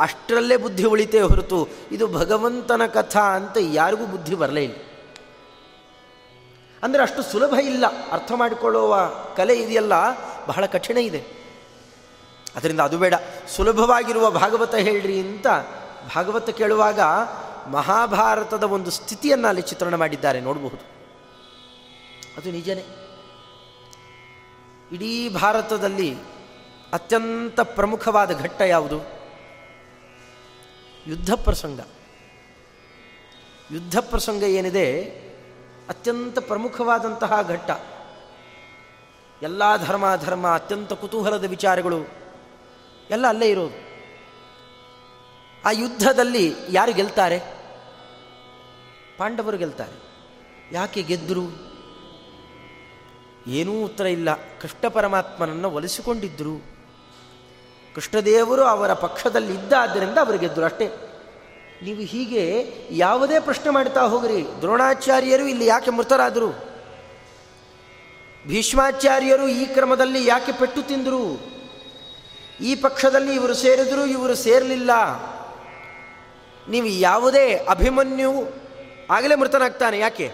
ಅಷ್ಟರಲ್ಲೇ 0.00 0.56
ಬುದ್ಧಿ 0.56 0.84
ಉಳಿತೇ 0.84 1.20
ಹೊರತು 1.20 1.68
ಇದು 1.92 2.06
ಭಗವಂತನ 2.06 2.86
ಕಥಾ 2.86 3.20
ಅಂತ 3.20 3.56
ಯಾರಿಗೂ 3.60 4.06
ಬುದ್ಧಿ 4.06 4.34
ಬರಲೇ 4.34 4.64
ಇಲ್ಲ. 4.64 4.76
ಅಂದರೆ 6.82 7.02
ಅಷ್ಟು 7.02 7.22
ಸುಲಭ 7.22 7.54
ಇಲ್ಲ. 7.54 8.10
ಅರ್ಥ 8.12 8.32
ಮಾಡಿಕೊಳ್ಳುವ 8.34 9.10
ಕಲೆ 9.36 9.54
ಇದೆಯಲ್ಲ, 9.54 9.92
ಬಹಳ 10.46 10.66
ಕಠಿಣ 10.66 10.96
ಇದೆ. 10.96 11.24
ಅದರಿಂದ 12.56 12.80
ಅದು 12.80 12.98
ಬೇಡ. 12.98 13.14
ಸುಲಭವಾಗಿರುವ 13.56 14.30
ಭಾಗವತ 14.30 14.74
ಹೇಳ್ರಿ 14.74 15.20
ಅಂತ 15.20 15.46
ಭಾಗವತ 16.16 16.50
ಕೇಳುವಾಗ 16.50 17.00
ಮಹಾಭಾರತದ 17.70 18.62
ಒಂದು 18.62 18.90
ಸ್ಥಿತಿಯನ್ನು 18.90 19.48
ಅಲ್ಲಿ 19.48 19.62
ಚಿತ್ರಣ 19.62 19.94
ಮಾಡಿದ್ದಾರೆ 19.94 20.40
ನೋಡಬಹುದು. 20.40 20.98
ಅದು 22.36 22.50
ನಿಜನೇ. 22.50 22.84
ಇಡೀ 24.92 25.28
ಭಾರತದಲ್ಲಿ 25.28 26.16
ಅತ್ಯಂತ 26.92 27.60
ಪ್ರಮುಖವಾದ 27.60 28.38
ಘಟ್ಟ 28.38 28.60
ಯಾವುದು? 28.60 29.00
ಯುದ್ಧ 31.06 31.32
ಪ್ರಸಂಗ. 31.34 31.80
ಯುದ್ಧ 33.70 33.98
ಪ್ರಸಂಗ 33.98 34.42
ಏನಿದೆ? 34.42 35.02
ಅತ್ಯಂತ 35.88 36.38
ಪ್ರಮುಖವಾದಂತಹ 36.38 37.42
ಘಟ್ಟ. 37.42 37.70
ಎಲ್ಲ 39.42 39.76
ಧರ್ಮ 39.76 40.16
ಧರ್ಮ 40.16 40.48
ಅತ್ಯಂತ 40.48 40.92
ಕುತೂಹಲದ 40.92 41.44
ವಿಚಾರಗಳು 41.44 42.08
ಎಲ್ಲ 43.10 43.26
ಅಲ್ಲೇ 43.26 43.48
ಇರೋದು. 43.48 43.88
ಆ 45.64 45.70
ಯುದ್ಧದಲ್ಲಿ 45.70 46.54
ಯಾರು 46.70 46.92
ಗೆಲ್ತಾರೆ? 46.92 47.57
ಪಾಂಡವರು 49.18 49.56
ಗೆಲ್ತಾರೆ. 49.56 50.08
ಯಾಕೆ 50.72 51.02
ಗೆದ್ದರು 51.02 51.68
ಏನೂ 53.46 53.84
ಉತ್ತರ 53.84 54.06
ಇಲ್ಲ. 54.06 54.34
ಕೃಷ್ಣ 54.34 54.88
ಪರಮಾತ್ಮನನ್ನು 54.88 55.70
ಒಲಿಸಿಕೊಂಡಿದ್ದರು 55.70 56.64
ಕೃಷ್ಣದೇವರು 57.94 58.62
ಅವರ 58.62 58.92
ಪಕ್ಷದಲ್ಲಿ 58.92 59.54
ಇದ್ದಾದ್ದರಿಂದ 59.54 60.18
ಅವರು 60.18 60.38
ಗೆದ್ದರು 60.38 60.64
ಅಷ್ಟೇ. 60.64 60.86
ನೀವು 61.82 62.00
ಹೀಗೆ 62.00 62.74
ಯಾವುದೇ 62.90 63.40
ಪ್ರಶ್ನೆ 63.40 63.70
ಮಾಡ್ತಾ 63.70 64.02
ಹೋಗ್ರಿ. 64.02 64.44
ದ್ರೋಣಾಚಾರ್ಯರು 64.60 65.46
ಇಲ್ಲಿ 65.46 65.66
ಯಾಕೆ 65.66 65.90
ಮೃತರಾದರು? 65.90 66.48
ಭೀಷ್ಮಾಚಾರ್ಯರು 68.46 69.48
ಈ 69.48 69.66
ಕ್ರಮದಲ್ಲಿ 69.66 70.26
ಯಾಕೆ 70.26 70.52
ಪೆಟ್ಟು 70.52 70.82
ತಿಂದರು? 70.82 71.40
ಈ 72.60 72.74
ಪಕ್ಷದಲ್ಲಿ 72.74 73.34
ಇವರು 73.34 73.54
ಸೇರಿದ್ರು, 73.54 74.06
ಇವರು 74.06 74.34
ಸೇರಲಿಲ್ಲ. 74.34 74.90
ನೀವು 76.68 76.86
ಯಾವುದೇ 76.86 77.56
ಅಭಿಮನ್ಯು 77.56 78.32
ಆಗಲೇ 79.10 79.34
ಮೃತನಾಗ್ತಾನೆ, 79.34 79.98
ಯಾಕೆ? 79.98 80.32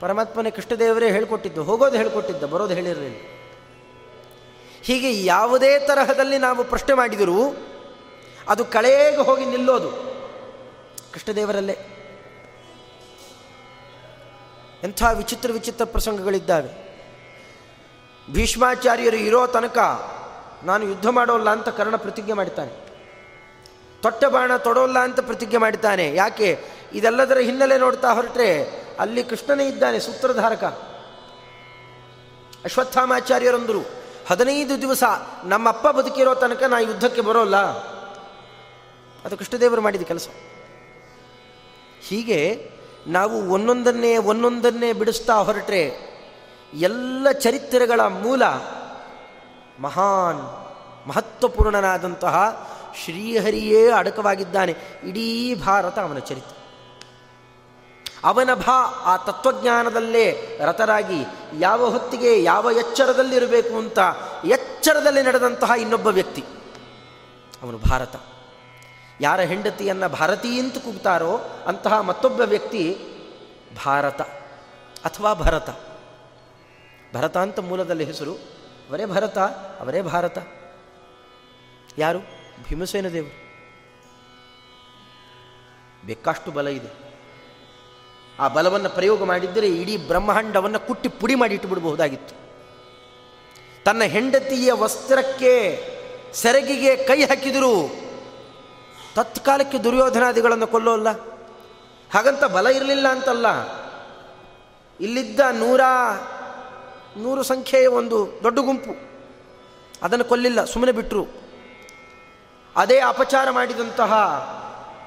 ಪರಮಾತ್ಮನೇ 0.00 0.50
ಕೃಷ್ಣದೇವರೇ 0.50 1.10
ಹೇಳ್ಕೊಟ್ಟಿದ್ದು, 1.10 1.64
ಹೋಗೋದು 1.64 1.96
ಹೇಳ್ಕೊಟ್ಟಿದ್ದ, 1.96 2.44
ಬರೋದು 2.44 2.74
ಹೇಳಿರಲಿಲ್ಲ. 2.74 3.20
ಹೀಗೆ 4.82 5.24
ಯಾವುದೇ 5.24 5.78
ತರಹದಲ್ಲಿ 5.78 6.38
ನಾವು 6.38 6.64
ಪ್ರಶ್ನೆ 6.64 6.94
ಮಾಡಿದರೂ 6.94 7.56
ಅದು 8.48 8.64
ಕಳೆಗೆ 8.64 9.16
ಹೋಗಿ 9.16 9.44
ನಿಲ್ಲೋದು 9.44 9.90
ಕೃಷ್ಣದೇವರಲ್ಲೇ. 11.12 11.76
ಎಂಥ 14.82 15.02
ವಿಚಿತ್ರ 15.12 15.50
ವಿಚಿತ್ರ 15.52 15.84
ಪ್ರಸಂಗಗಳಿದ್ದಾವೆ. 15.84 16.70
ಭೀಷ್ಮಾಚಾರ್ಯರು 18.32 19.16
ಇರೋ 19.16 19.46
ತನಕ 19.46 19.78
ನಾನು 20.64 20.84
ಯುದ್ಧ 20.84 21.06
ಮಾಡೋಲ್ಲ 21.06 21.50
ಅಂತ 21.50 21.68
ಕರ್ಣ 21.68 21.96
ಪ್ರತಿಜ್ಞೆ 21.96 22.32
ಮಾಡ್ತಾನೆ 22.32 22.72
ತೊಟ್ಟ 24.02 24.24
ಬಾಣ 24.24 24.56
ತೊಡೋಲ್ಲ 24.56 24.98
ಅಂತ 24.98 25.20
ಪ್ರತಿಜ್ಞೆ 25.20 25.58
ಮಾಡ್ತಾನೆ 25.58 26.14
ಯಾಕೆ? 26.14 26.48
ಇದೆಲ್ಲದರ 26.94 27.38
ಹಿನ್ನೆಲೆ 27.38 27.78
ನೋಡ್ತಾ 27.78 28.12
ಹೊರಟ್ರೆ 28.12 28.64
ಅಲ್ಲಿ 29.00 29.24
ಕೃಷ್ಣನೇ 29.24 29.68
ಇದ್ದಾನೆ, 29.68 30.00
ಸೂತ್ರಧಾರಕ. 30.00 30.64
ಅಶ್ವತ್ಥಾಮಾಚಾರ್ಯರಂದರು, 32.64 33.80
ಹದಿನೈದು 34.28 34.80
ದಿವಸ 34.80 35.04
ನಮ್ಮಪ್ಪ 35.44 35.88
ಬದುಕಿರೋ 35.88 36.34
ತನಕ 36.34 36.62
ನಾ 36.62 36.78
ಯುದ್ಧಕ್ಕೆ 36.78 37.20
ಬರೋಲ್ಲ. 37.20 37.56
ಅದು 39.24 39.36
ಕೃಷ್ಣದೇವರು 39.36 39.80
ಮಾಡಿದ 39.80 40.02
ಕೆಲಸ. 40.02 40.28
ಹೀಗೆ 42.00 42.70
ನಾವು 43.06 43.50
ಒಂದೊಂದನ್ನೇ 43.50 44.16
ಒಂದೊಂದನ್ನೇ 44.16 44.92
ಬಿಡಿಸ್ತಾ 44.92 45.34
ಹೊರಟ್ರೆ 45.34 46.12
ಎಲ್ಲ 46.74 47.30
ಚರಿತ್ರೆಗಳ 47.30 48.00
ಮೂಲ 48.00 48.44
ಮಹಾನ್, 49.80 50.40
ಮಹತ್ವಪೂರ್ಣನಾದಂತಹ 51.08 52.68
ಶ್ರೀಹರಿಯೇ 53.04 53.90
ಅಡಕವಾಗಿದ್ದಾನೆ. 53.90 54.74
ಇಡೀ 55.04 55.54
ಭಾರತ 55.54 55.98
ಅವನ 55.98 56.18
ಚರಿತ್ರೆ. 56.18 56.61
ಅವನ 58.24 58.54
ಭಾ 58.54 58.78
ಆ 58.82 59.16
ತತ್ವಜ್ಞಾನದಲ್ಲೇ 59.16 60.58
ರತರಾಗಿ 60.64 61.24
ಯಾವ 61.58 61.90
ಹೊತ್ತಿಗೆ 61.90 62.42
ಯಾವ 62.42 62.70
ಎಚ್ಚರದಲ್ಲಿರಬೇಕು 62.70 63.78
ಅಂತ 63.78 63.98
ಎಚ್ಚರದಲ್ಲಿ 64.44 65.22
ನಡೆದಂತಹ 65.22 65.70
ಇನ್ನೊಬ್ಬ 65.78 66.06
ವ್ಯಕ್ತಿ. 66.06 66.44
ಅವನು 67.62 67.78
ಭಾರತ. 67.78 68.16
ಯಾರ 69.20 69.40
ಹೆಂಡತಿಯನ್ನು 69.40 70.08
ಭಾರತೀಯ 70.08 70.60
ಅಂತ 70.60 70.78
ಕೂಗ್ತಾರೋ 70.78 71.38
ಅಂತಹ 71.66 72.00
ಮತ್ತೊಬ್ಬ 72.00 72.40
ವ್ಯಕ್ತಿ 72.40 72.98
ಭಾರತ 73.86 74.20
ಅಥವಾ 75.04 75.34
ಭರತ. 75.34 75.70
ಭರತ 77.14 77.36
ಅಂತ 77.36 77.58
ಮೂಲದಲ್ಲಿ 77.58 78.04
ಹೆಸರು, 78.04 78.34
ಅವರೇ 78.90 79.06
ಭರತ, 79.06 79.38
ಅವರೇ 79.80 80.02
ಭಾರತ. 80.02 80.38
ಯಾರು? 81.98 82.18
ಭೀಮಸೇನ 82.68 83.08
ದೇವರು. 83.08 83.52
ಬೇಕಾಷ್ಟು 86.06 86.50
ಬಲ 86.50 86.68
ಇದೆ. 86.68 87.01
ಆ 88.38 88.48
ಬಲವನ್ನು 88.48 88.88
ಪ್ರಯೋಗ 88.88 89.24
ಮಾಡಿದ್ದರೆ 89.24 89.68
ಇಡೀ 89.68 89.96
ಬ್ರಹ್ಮಾಂಡವನ್ನು 89.96 90.80
ಕುಟ್ಟಿ 90.80 91.08
ಪುಡಿ 91.08 91.34
ಮಾಡಿ 91.34 91.54
ಇಟ್ಟುಬಿಡಬಹುದಾಗಿತ್ತು. 91.54 92.34
ತನ್ನ 93.84 94.02
ಹೆಂಡತಿಯ 94.02 94.72
ವಸ್ತ್ರಕ್ಕೆ 94.72 95.52
ಸೆರಗಿಗೆ 96.32 96.96
ಕೈ 96.96 97.24
ಹಾಕಿದರು 97.24 97.90
ತತ್ಕಾಲಕ್ಕೆ 99.14 99.78
ದುರ್ಯೋಧನಾದಿಗಳನ್ನು 99.78 100.66
ಕೊಲ್ಲೋಲ್ಲ. 100.66 101.10
ಹಾಗಂತ 102.12 102.44
ಬಲ 102.44 102.66
ಇರಲಿಲ್ಲ 102.66 103.08
ಅಂತಲ್ಲ. 103.08 103.46
ಇಲ್ಲಿದ್ದ 105.00 105.40
ನೂರ, 105.40 105.80
ನೂರು 107.16 107.42
ಸಂಖ್ಯೆಯ 107.42 107.86
ಒಂದು 107.86 108.40
ದೊಡ್ಡ 108.42 108.58
ಗುಂಪು 108.58 108.92
ಅದನ್ನು 110.02 110.24
ಕೊಲ್ಲಿಲ್ಲ, 110.24 110.64
ಸುಮ್ಮನೆ 110.64 110.92
ಬಿಟ್ಟರು 110.92 111.26
ಅದೇ 112.76 112.98
ಅಪಚಾರ 112.98 113.50
ಮಾಡಿದಂತಹ 113.50 114.12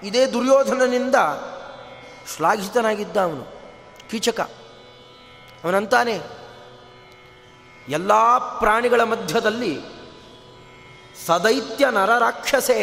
ಇದೇ 0.03 0.25
ದುರ್ಯೋಧನನಿಂದ 0.25 1.15
ಶ್ಲಾಘಿತನಾಗಿದ್ದ 2.33 3.17
ಅವನು 3.17 3.43
ಕೀಚಕ. 4.09 4.39
ಅವನಂತಾನೆ, 5.63 6.15
ಎಲ್ಲ 7.88 8.13
ಪ್ರಾಣಿಗಳ 8.59 9.01
ಮಧ್ಯದಲ್ಲಿ 9.03 9.73
ಸದೈತ್ಯ 11.25 11.85
ನರ 11.91 12.11
ರಾಕ್ಷಸೆ. 12.17 12.79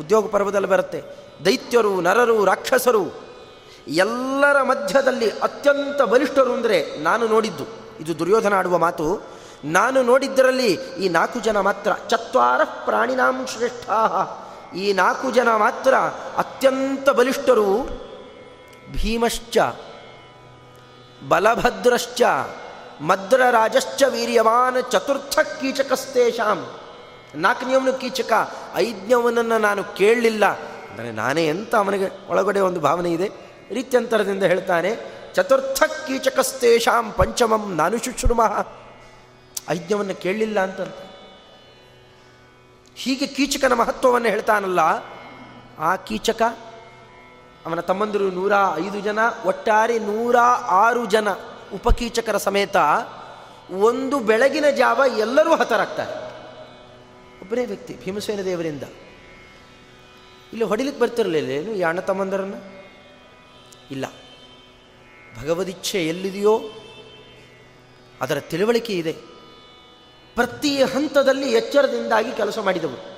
ಉದ್ಯೋಗ 0.00 0.24
ಪರ್ವದಲ್ಲಿ 0.30 0.68
ಬರುತ್ತೆ. 0.68 1.00
ದೈತ್ಯರು, 1.44 1.92
ನರರು, 2.00 2.36
ರಾಕ್ಷಸರು, 2.44 3.04
ಎಲ್ಲರ 3.96 4.56
ಮಧ್ಯದಲ್ಲಿ 4.62 5.28
ಅತ್ಯಂತ 5.40 6.00
ಬಲಿಷ್ಠರು 6.02 6.52
ಅಂದರೆ 6.52 6.78
ನಾನು 7.02 7.24
ನೋಡಿದ್ದು. 7.26 7.64
ಇದು 8.00 8.12
ದುರ್ಯೋಧನ 8.18 8.54
ಆಡುವ 8.54 8.76
ಮಾತು. 8.78 9.06
ನಾನು 9.64 9.98
ನೋಡಿದ್ದರಲ್ಲಿ 10.02 10.70
ಈ 11.02 11.08
ನಾಲ್ಕು 11.08 11.38
ಜನ 11.40 11.58
ಮಾತ್ರ. 11.60 11.90
ಚತ್ವಾರ 12.08 12.60
ಪ್ರಾಣಿನಾಂ 12.84 13.36
ಶ್ರೇಷ್ಠ 13.46 13.86
ಈ 14.76 14.86
ನಾಲ್ಕು 14.92 15.26
ಜನ 15.30 15.50
ಮಾತ್ರ 15.56 15.94
ಅತ್ಯಂತ 16.36 17.08
ಬಲಿಷ್ಠರು. 17.10 17.68
ಭೀಮಶ್ಚ, 18.94 19.58
ಬಲಭದ್ರಶ್ಚ, 21.30 22.22
ಮದ್ರರಾಜಶ್ಚ 23.08 24.02
ವೀರ್ಯವಾನ್ 24.14 24.80
ಚತುರ್ಥ 24.92 25.34
ಕೀಚಕಸ್ತೇಷಾಂ 25.60 26.60
ನಾಲ್ಕನೇವನು 27.44 27.92
ಕೀಚಕ 28.00 28.32
ಐದನೇವನನ್ನು 28.84 29.58
ನಾನು 29.58 29.82
ಕೇಳಲಿಲ್ಲ. 30.00 30.44
ಅಂದರೆ 30.90 31.10
ನಾನೇ 31.20 31.44
ಅಂತ 31.48 31.72
ಅವನಿಗೆ 31.82 32.08
ಒಳಗಡೆ 32.30 32.60
ಒಂದು 32.68 32.80
ಭಾವನೆ 32.80 33.10
ಇದೆ? 33.12 33.28
ರೀತ್ಯಂತರದಿಂದ 33.76 34.44
ಹೇಳ್ತಾನೆ, 34.52 34.90
ಚತುರ್ಥ 35.36 35.82
ಕೀಚಕಸ್ತೇಷಾಂ 36.06 37.06
ಪಂಚಮಂ 37.18 37.62
ನಾನು 37.76 37.98
ಶುಶ್ರುಮ 38.04 38.42
ಐಜ್ಞವನ್ನು 39.74 40.14
ಕೇಳಲಿಲ್ಲ 40.24 40.58
ಅಂತ 40.60 40.80
ಹೀಗೆ 42.96 43.26
ಕೀಚಕನ 43.36 43.74
ಮಹತ್ವವನ್ನು 43.74 44.28
ಹೇಳ್ತಾನಲ್ಲ, 44.28 44.80
ಆ 45.78 45.90
ಕೀಚಕ 46.08 46.42
ಅವನ 47.66 47.80
ತಮ್ಮಂದಿರು 47.80 48.30
ನೂರ 48.30 48.52
ಐದು 48.74 49.00
ಜನ, 49.00 49.18
ಒಟ್ಟಾರೆ 49.44 49.98
ನೂರ 49.98 50.36
ಆರು 50.66 51.06
ಜನ 51.06 51.32
ಉಪಕೀಚಕರ 51.74 52.36
ಸಮೇತ 52.36 52.76
ಒಂದು 53.70 54.18
ಬೆಳಗಿನ 54.18 54.64
ಜಾವ 54.76 55.02
ಎಲ್ಲರೂ 55.18 55.54
ಹತರಾಗ್ತಾರೆ. 55.54 56.12
ಒಬ್ಬನೇ 57.40 57.64
ವ್ಯಕ್ತಿ, 57.64 57.96
ಭೀಮಸೇನ 58.04 58.40
ದೇವರಿಂದ. 58.40 58.82
ಇಲ್ಲಿ 60.52 60.64
ಹೊಡಿಲಿಕ್ಕೆ 60.64 61.02
ಬರ್ತಿರಲಿಲ್ಲ 61.02 61.50
ಏನು? 61.50 61.74
ಯಾಣ 61.74 62.00
ತಮ್ಮಂದರನ್ನು? 62.00 62.84
ಇಲ್ಲ. 63.90 64.06
ಭಗವದಿಚ್ಛೆ 65.42 66.08
ಎಲ್ಲಿದೆಯೋ 66.08 66.60
ಅದರ 68.20 68.40
ತಿಳುವಳಿಕೆ 68.40 68.92
ಇದೆ. 68.92 69.12
ಪ್ರತಿ 70.34 70.82
ಹಂತದಲ್ಲಿ 70.82 71.52
ಎಚ್ಚರದಿಂದಾಗಿ 71.52 72.32
ಕೆಲಸ 72.32 72.58
ಮಾಡಿದವು 72.58 73.12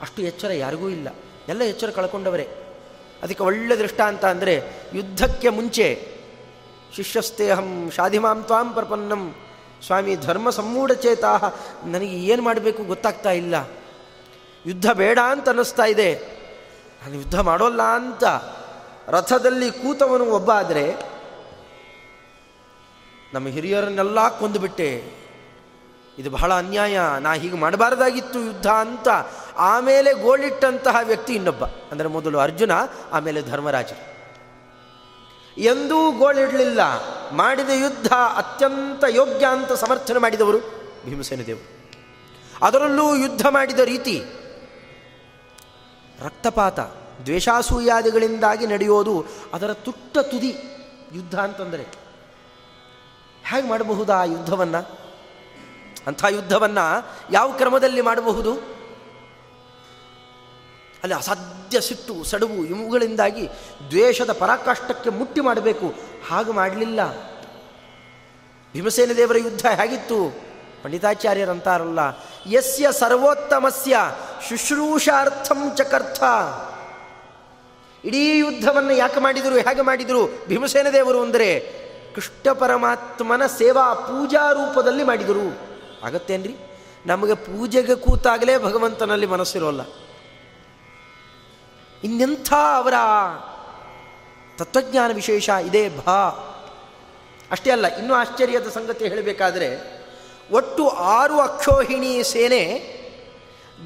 ಅಷ್ಟು 0.00 0.22
ಎಚ್ಚರ 0.22 0.52
ಯಾರಿಗೂ 0.52 0.88
ಇಲ್ಲ. 0.88 1.08
ಎಲ್ಲ 1.48 1.62
ಎಚ್ಚರ 1.62 1.90
ಕಳ್ಕೊಂಡವರೇ. 1.90 2.48
ಅದಕ್ಕೆ 3.22 3.42
ಒಳ್ಳೆ 3.42 3.76
ದೃಷ್ಟಾಂತ 3.76 4.24
ಅಂದರೆ 4.24 4.62
ಯುದ್ಧಕ್ಕೆ 4.94 5.48
ಮುಂಚೆ 5.48 6.08
ಶಿಷ್ಯಸ್ತೇಹಂ 6.96 7.90
ಶಾಧಿಮಾಂ 7.90 8.42
ತ್ವಾಂ 8.42 8.72
ಪ್ರಪನ್ನಂ. 8.72 9.34
ಸ್ವಾಮಿ 9.86 10.16
ಧರ್ಮ 10.16 10.50
ಚೇತಾ 10.92 11.38
ನನಗೆ 11.84 12.16
ಏನು 12.24 12.42
ಮಾಡಬೇಕು 12.42 12.84
ಗೊತ್ತಾಗ್ತಾ 12.84 13.30
ಇಲ್ಲ. 13.30 13.54
ಯುದ್ಧ 14.66 14.90
ಬೇಡ 14.90 15.18
ಅಂತ 15.18 15.48
ಅನ್ನಿಸ್ತಾ 15.48 15.84
ಇದೆ. 15.84 16.14
ನಾನು 17.02 17.14
ಯುದ್ಧ 17.14 17.40
ಮಾಡೋಲ್ಲ 17.40 17.82
ಅಂತ 17.82 18.24
ರಥದಲ್ಲಿ 19.08 19.70
ಕೂತವನು 19.70 20.24
ಒಬ್ಬ 20.24 20.50
ಆದರೆ 20.50 20.96
ನಮ್ಮ 23.34 23.48
ಹಿರಿಯರನ್ನೆಲ್ಲ 23.48 24.28
ಕೊಂದುಬಿಟ್ಟೆ. 24.38 25.04
ಇದು 26.18 26.30
ಬಹಳ 26.30 26.54
ಅನ್ಯಾಯ. 26.54 26.98
ನಾ 27.20 27.34
ಹೀಗೆ 27.34 27.56
ಮಾಡಬಾರ್ದಾಗಿತ್ತು 27.56 28.38
ಯುದ್ಧ 28.40 28.66
ಅಂತ 28.66 29.08
ಆಮೇಲೆ 29.58 30.12
ಗೋಳಿಟ್ಟಂತಹ 30.12 30.96
ವ್ಯಕ್ತಿ 31.02 31.34
ಇನ್ನೊಬ್ಬ. 31.34 31.64
ಅಂದರೆ 31.64 32.08
ಮೊದಲು 32.08 32.38
ಅರ್ಜುನ, 32.38 32.70
ಆಮೇಲೆ 33.12 33.42
ಧರ್ಮರಾಜ 33.42 33.92
ಎಂದೂ 35.58 36.10
ಗೋಳಿಡಲಿಲ್ಲ. 36.10 36.80
ಮಾಡಿದ 37.30 37.70
ಯುದ್ಧ 37.74 38.12
ಅತ್ಯಂತ 38.12 39.04
ಯೋಗ್ಯ 39.08 39.46
ಅಂತ 39.46 39.72
ಸಮರ್ಥನೆ 39.72 40.18
ಮಾಡಿದವರು 40.18 40.58
ಭೀಮಸೇನ 41.04 41.42
ದೇವರು. 41.42 41.78
ಅದರಲ್ಲೂ 42.66 43.16
ಯುದ್ಧ 43.16 43.46
ಮಾಡಿದ 43.46 43.78
ರೀತಿ 43.78 44.24
ರಕ್ತಪಾತ, 46.24 46.80
ದ್ವೇಷಾಸೂಯಾದಿಗಳಿಂದಾಗಿ 47.24 48.66
ನಡೆಯೋದು 48.66 49.24
ಅದರ 49.52 49.72
ತುಟ್ಟ 49.72 50.18
ತುದಿ 50.18 50.56
ಯುದ್ಧ 51.12 51.38
ಅಂತಂದರೆ. 51.38 51.82
ಹೇಗೆ 53.44 53.68
ಮಾಡಬಹುದು 53.68 54.12
ಆ 54.12 54.24
ಯುದ್ಧವನ್ನು? 54.24 54.98
ಅಂಥ 56.06 56.24
ಯುದ್ಧವನ್ನು 56.24 57.06
ಯಾವ 57.32 57.52
ಕ್ರಮದಲ್ಲಿ 57.52 58.00
ಮಾಡಬಹುದು? 58.00 58.77
ಅಲ್ಲಿ 61.02 61.16
ಅಸಾಧ್ಯ 61.16 61.80
ಸಿಟ್ಟು 61.80 62.24
ಸಡುವು 62.24 62.64
ಇವುಗಳಿಂದಾಗಿ 62.64 63.48
ದ್ವೇಷದ 63.90 64.32
ಪರಾಕಾಷ್ಠಕ್ಕೆ 64.32 65.10
ಮುಟ್ಟಿ 65.10 65.40
ಮಾಡಬೇಕು. 65.40 65.94
ಹಾಗೆ 66.28 66.52
ಮಾಡಲಿಲ್ಲ. 66.52 67.00
ಭೀಮಸೇನ 68.72 69.10
ದೇವರ 69.16 69.38
ಯುದ್ಧ 69.38 69.66
ಹೇಗಿತ್ತು? 69.66 70.48
ಪಂಡಿತಾಚಾರ್ಯರಂತಾರಲ್ಲ, 70.82 72.00
ಯಸ್ಯ 72.46 72.92
ಸರ್ವೋತ್ತಮಸ್ಯ 72.92 73.96
ಶುಶ್ರೂಷಾರ್ಥಂ 74.48 75.60
ಚಕರ್ಥ 75.76 76.22
ಇಡೀ 78.04 78.38
ಯುದ್ಧವನ್ನು 78.38 78.92
ಯಾಕೆ 78.92 79.20
ಮಾಡಿದರು, 79.20 79.54
ಹೇಗೆ 79.54 79.80
ಮಾಡಿದರು? 79.80 80.46
ಭೀಮಸೇನ 80.48 80.86
ದೇವರು 80.92 81.20
ಅಂದರೆ 81.20 81.48
ಕೃಷ್ಣ 82.14 82.52
ಪರಮಾತ್ಮನ 82.52 83.46
ಸೇವಾ 83.46 83.94
ಪೂಜಾ 83.94 84.52
ರೂಪದಲ್ಲಿ 84.52 85.04
ಮಾಡಿದರು. 85.04 85.46
ಆಗತ್ತೇನ್ರಿ? 86.06 86.54
ನಮಗೆ 87.06 87.34
ಪೂಜೆಗೆ 87.34 87.94
ಕೂತಾಗಲೇ 87.94 88.58
ಭಗವಂತನಲ್ಲಿ 88.58 89.26
ಮನಸ್ಸಿರೋಲ್ಲ. 89.26 89.80
ಇನ್ನೆಂಥ 92.04 92.52
ಅವರ 92.52 92.94
ತತ್ವಜ್ಞಾನ 94.58 95.12
ವಿಶೇಷ? 95.12 95.48
ಇದೇ 95.48 95.88
ಭಾ. 95.88 96.44
ಅಷ್ಟೇ 97.50 97.70
ಅಲ್ಲ, 97.70 97.96
ಇನ್ನೂ 97.96 98.14
ಆಶ್ಚರ್ಯದ 98.14 98.68
ಸಂಗತಿ 98.68 99.08
ಹೇಳಬೇಕಾದ್ರೆ, 99.08 99.98
ಒಟ್ಟು 100.52 100.88
ಆರು 100.88 101.40
ಅಕ್ಷೋಹಿಣಿ 101.40 102.24
ಸೇನೆ 102.24 102.98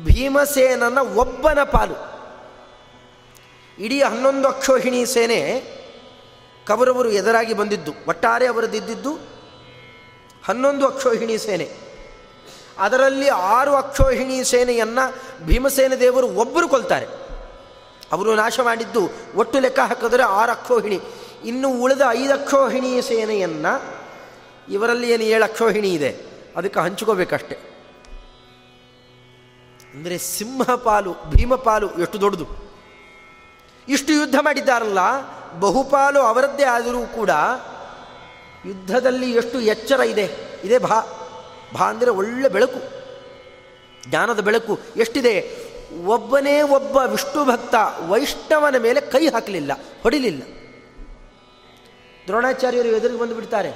ಭೀಮಸೇನನ 0.05 0.99
ಒಬ್ಬನ 0.99 1.63
ಪಾಲು. 1.63 2.13
ಇಡೀ 3.79 4.03
ಹನ್ನೊಂದು 4.03 4.49
ಅಕ್ಷೋಹಿಣಿ 4.49 5.07
ಸೇನೆ 5.07 5.63
ಕವರವರು 6.67 7.11
ಎದುರಾಗಿ 7.11 7.55
ಬಂದಿದ್ದು, 7.55 7.93
ಒಟ್ಟಾರೆ 8.09 8.47
ಅವರದಿದ್ದಿದ್ದು 8.47 9.15
ಹನ್ನೊಂದು 10.45 10.87
ಅಕ್ಷೋಹಿಣಿ 10.87 11.39
ಸೇನೆ. 11.39 11.71
ಅದರಲ್ಲಿ 12.79 13.29
ಆರು 13.29 13.75
ಅಕ್ಷೋಹಿಣಿ 13.75 14.45
ಸೇನೆಯನ್ನು 14.45 15.15
ಭೀಮಸೇನ 15.47 15.95
ದೇವರು 15.95 16.27
ಒಬ್ಬರು 16.27 16.69
ಕೊಲ್ತಾರೆ. 16.69 17.22
ಅವರು 18.13 18.35
ನಾಶ 18.35 18.61
ಮಾಡಿದ್ದು. 18.61 19.11
ಒಟ್ಟು 19.35 19.61
ಲೆಕ್ಕ 19.61 19.79
ಹಾಕಿದ್ರೆ 19.79 20.23
ಆರು 20.23 20.53
ಅಕ್ಷೋಹಿಣಿ. 20.53 21.01
ಇನ್ನು 21.45 21.69
ಉಳಿದ 21.69 22.01
ಐದು 22.11 22.33
ಅಕ್ಷೋಹಿಣಿ 22.33 23.03
ಸೇನೆಯನ್ನು 23.03 24.03
ಇವರಲ್ಲಿ 24.69 25.11
ಏನು 25.11 25.23
ಏಳು 25.23 25.45
ಅಕ್ಷೋಹಿಣಿ 25.45 25.95
ಇದೆ? 25.95 26.17
ಅದಕ್ಕೆ 26.57 26.81
ಹಂಚ್ಕೋಬೇಕಷ್ಟೆ. 26.81 27.73
ಅಂದರೆ 29.95 30.19
ಸಿಂಹಪಾಲು, 30.19 31.13
ಭೀಮಪಾಲು 31.13 31.91
ಎಷ್ಟು 31.91 32.21
ದೊಡ್ಡದು. 32.21 32.47
ಇಷ್ಟು 33.89 34.13
ಯುದ್ಧ 34.13 34.35
ಮಾಡಿದ್ದಾರಲ್ಲ, 34.41 34.99
ಬಹುಪಾಲು 35.61 36.21
ಅವರದ್ದೇ 36.21 36.65
ಆದರೂ 36.65 37.07
ಕೂಡ 37.07 37.31
ಯುದ್ಧದಲ್ಲಿ 38.67 39.33
ಎಷ್ಟು 39.33 39.61
ಎಚ್ಚರ 39.61 40.01
ಇದೆ? 40.01 40.31
ಇದೇ 40.65 40.79
ಭಾ. 40.79 41.01
ಭಾ 41.75 41.89
ಅಂದರೆ 41.89 42.11
ಒಳ್ಳೆ 42.11 42.49
ಬೆಳಕು. 42.49 42.81
ಜ್ಞಾನದ 44.09 44.41
ಬೆಳಕು 44.41 44.79
ಎಷ್ಟಿದೆ? 44.97 45.63
ಒಬ್ಬನೇ 46.07 46.57
ಒಬ್ಬ 46.77 46.97
ವಿಷ್ಣು 46.97 47.45
ಭಕ್ತ 47.45 47.75
ವೈಷ್ಣವನ 48.09 48.77
ಮೇಲೆ 48.79 49.01
ಕೈ 49.01 49.25
ಹಾಕಲಿಲ್ಲ, 49.29 49.73
ಹೊಡಿಲಿಲ್ಲ. 50.03 50.43
ದ್ರೋಣಾಚಾರ್ಯರು 52.27 52.89
ಎದುರಿಗೆ 52.89 53.21
ಬಂದು 53.21 53.35
ಬಿಡ್ತಾರೆ. 53.35 53.73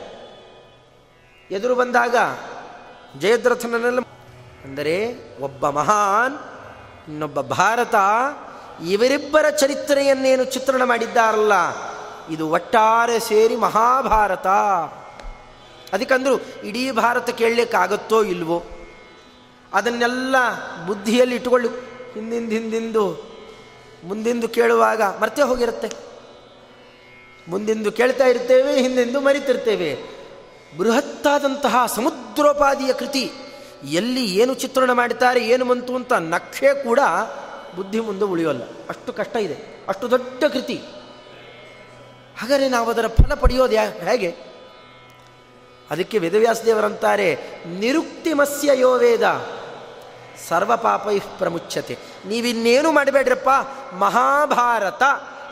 ಎದುರು 1.51 1.75
ಬಂದಾಗ 1.75 2.17
ಜಯದ್ರಥನನ್ನೆಲ್ಲ 3.19 4.01
ಅಂದರೆ 4.65 4.95
ಒಬ್ಬ 5.41 5.69
ಮಹಾನ್, 5.69 6.37
ಇನ್ನೊಬ್ಬ 7.09 7.41
ಭಾರತ, 7.41 7.95
ಇವರಿಬ್ಬರ 8.91 9.47
ಚರಿತ್ರೆಯನ್ನೇನು 9.51 10.45
ಚಿತ್ರಣ 10.45 10.83
ಮಾಡಿದ್ದಾರಲ್ಲ, 10.85 11.57
ಇದು 12.31 12.45
ಒಟ್ಟಾರೆ 12.51 13.19
ಸೇರಿ 13.21 13.57
ಮಹಾಭಾರತ. 13.57 14.47
ಅದಕ್ಕಂದ್ರು 15.93 16.37
ಇಡೀ 16.63 16.85
ಭಾರತ 16.91 17.31
ಕೇಳಲಿಕ್ಕಾಗತ್ತೋ 17.31 18.23
ಇಲ್ವೋ, 18.25 18.59
ಅದನ್ನೆಲ್ಲ 19.75 20.37
ಬುದ್ಧಿಯಲ್ಲಿ 20.87 21.35
ಇಟ್ಟುಕೊಳ್ಳಿ 21.35 21.69
ಹಿಂದಿಂದ 22.17 22.53
ಹಿಂದಿಂದು, 22.53 23.31
ಮುಂದಿಂದು 24.05 24.49
ಕೇಳುವಾಗ 24.49 25.03
ಮರ್ತೇ 25.03 25.43
ಹೋಗಿರುತ್ತೆ. 25.43 25.89
ಮುಂದಿಂದು 27.49 27.93
ಕೇಳ್ತಾ 27.93 28.27
ಇರ್ತೇವೆ, 28.27 28.81
ಹಿಂದೆಂದು 28.81 29.21
ಮರಿತಿರ್ತೇವೆ. 29.21 29.99
ಬೃಹತ್ತಾದಂತಹ 30.79 31.87
ಸಮುದ್ರೋಪಾದಿಯ 31.87 32.93
ಕೃತಿ, 32.93 33.31
ಎಲ್ಲಿ 33.85 34.25
ಏನು 34.27 34.55
ಚಿತ್ರಣ 34.55 34.93
ಮಾಡ್ತಾರೆ 34.93 35.49
ಏನು 35.49 35.65
ಬಂತು 35.65 35.95
ಅಂತ 35.95 36.13
ನಕ್ಷೆ 36.13 36.85
ಕೂಡ 36.85 37.01
ಬುದ್ಧಿ 37.77 38.01
ಮುಂದೆ 38.01 38.25
ಉಳಿಯೋಲ್ಲ. 38.25 38.63
ಅಷ್ಟು 38.89 39.13
ಕಷ್ಟ 39.13 39.37
ಇದೆ. 39.37 39.85
ಅಷ್ಟು 39.89 40.11
ದೊಡ್ಡ 40.11 40.45
ಕೃತಿ. 40.45 40.77
ಹಾಗಾದರೆ 42.39 42.69
ನಾವು 42.69 42.91
ಅದರ 42.91 43.07
ಫಲ 43.07 43.35
ಪಡೆಯೋದು 43.35 43.77
ಹೇಗೆ? 43.77 44.35
ಅದಕ್ಕೆ 45.91 46.19
ವೇದವ್ಯಾಸದೇವರಂತಾರೆ, 46.19 47.39
ನಿರುಕ್ತಿಮಸ್ಯ 47.67 48.71
ಯೋ 48.75 48.99
ವೇದ. 48.99 49.56
ಸರ್ವ 50.49 51.11
ಇಹ್ 51.11 51.39
ಪ್ರಮುಚ್ಛತೆ 51.39 51.99
ನೀವಿನ್ನೇನು 52.27 52.93
ಮಾಡಬೇಡ್ರಪ್ಪ, 52.93 53.49
ಮಹಾಭಾರತ, 53.95 55.03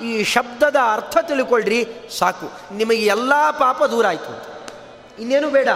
ಈ 0.02 0.24
ಶಬ್ದದ 0.24 0.76
ಅರ್ಥ 0.92 1.16
ತಿಳ್ಕೊಳ್ರಿ, 1.22 1.88
ಸಾಕು. 2.18 2.76
ನಿಮಗೆ 2.76 3.06
ಎಲ್ಲ 3.06 3.50
ಪಾಪ 3.50 3.82
ದೂರ 3.84 4.06
ಆಯಿತು. 4.06 4.44
ಇನ್ನೇನು 5.18 5.50
ಬೇಡ. 5.50 5.68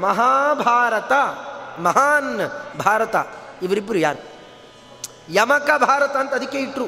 ಮಹಾಭಾರತ, 0.00 1.12
ಮಹಾನ್ 1.80 2.40
ಭಾರತ. 2.78 3.16
ಇವರಿಬ್ಬರು 3.62 3.98
ಯಾರು? 3.98 4.34
ಯಮಕ 5.34 5.70
ಭಾರತ 5.78 6.16
ಅಂತ 6.16 6.34
ಅದಕ್ಕೆ 6.34 6.58
ಇಟ್ಟರು 6.58 6.84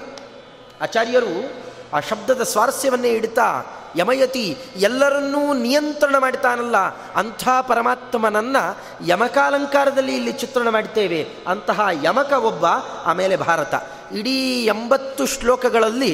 ಆಚಾರ್ಯರು 0.83 1.53
ಆ 1.97 2.01
ಶಬ್ದದ 2.01 2.43
ಸ್ವಾರಸ್ಯವನ್ನೇ 2.43 3.09
ಇಡ್ತಾ 3.09 3.63
ಯಮಯತಿ 3.97 4.59
ಎಲ್ಲರನ್ನೂ 4.77 5.55
ನಿಯಂತ್ರಣ 5.55 6.17
ಮಾಡ್ತಾನಲ್ಲ, 6.19 6.77
ಅಂಥ 7.15 7.49
ಪರಮಾತ್ಮನನ್ನು 7.69 8.65
ಯಮಕಾಲಂಕಾರದಲ್ಲಿ 9.07 10.15
ಇಲ್ಲಿ 10.17 10.33
ಚಿತ್ರಣ 10.33 10.69
ಮಾಡ್ತೇವೆ. 10.69 11.21
ಅಂತಹ 11.47 11.81
ಯಮಕ 12.03 12.33
ಒಬ್ಬ, 12.33 12.67
ಆಮೇಲೆ 13.05 13.37
ಭಾರತ. 13.37 13.75
ಇಡೀ 14.13 14.65
ಎಂಬತ್ತು 14.65 15.27
ಶ್ಲೋಕಗಳಲ್ಲಿ 15.27 16.13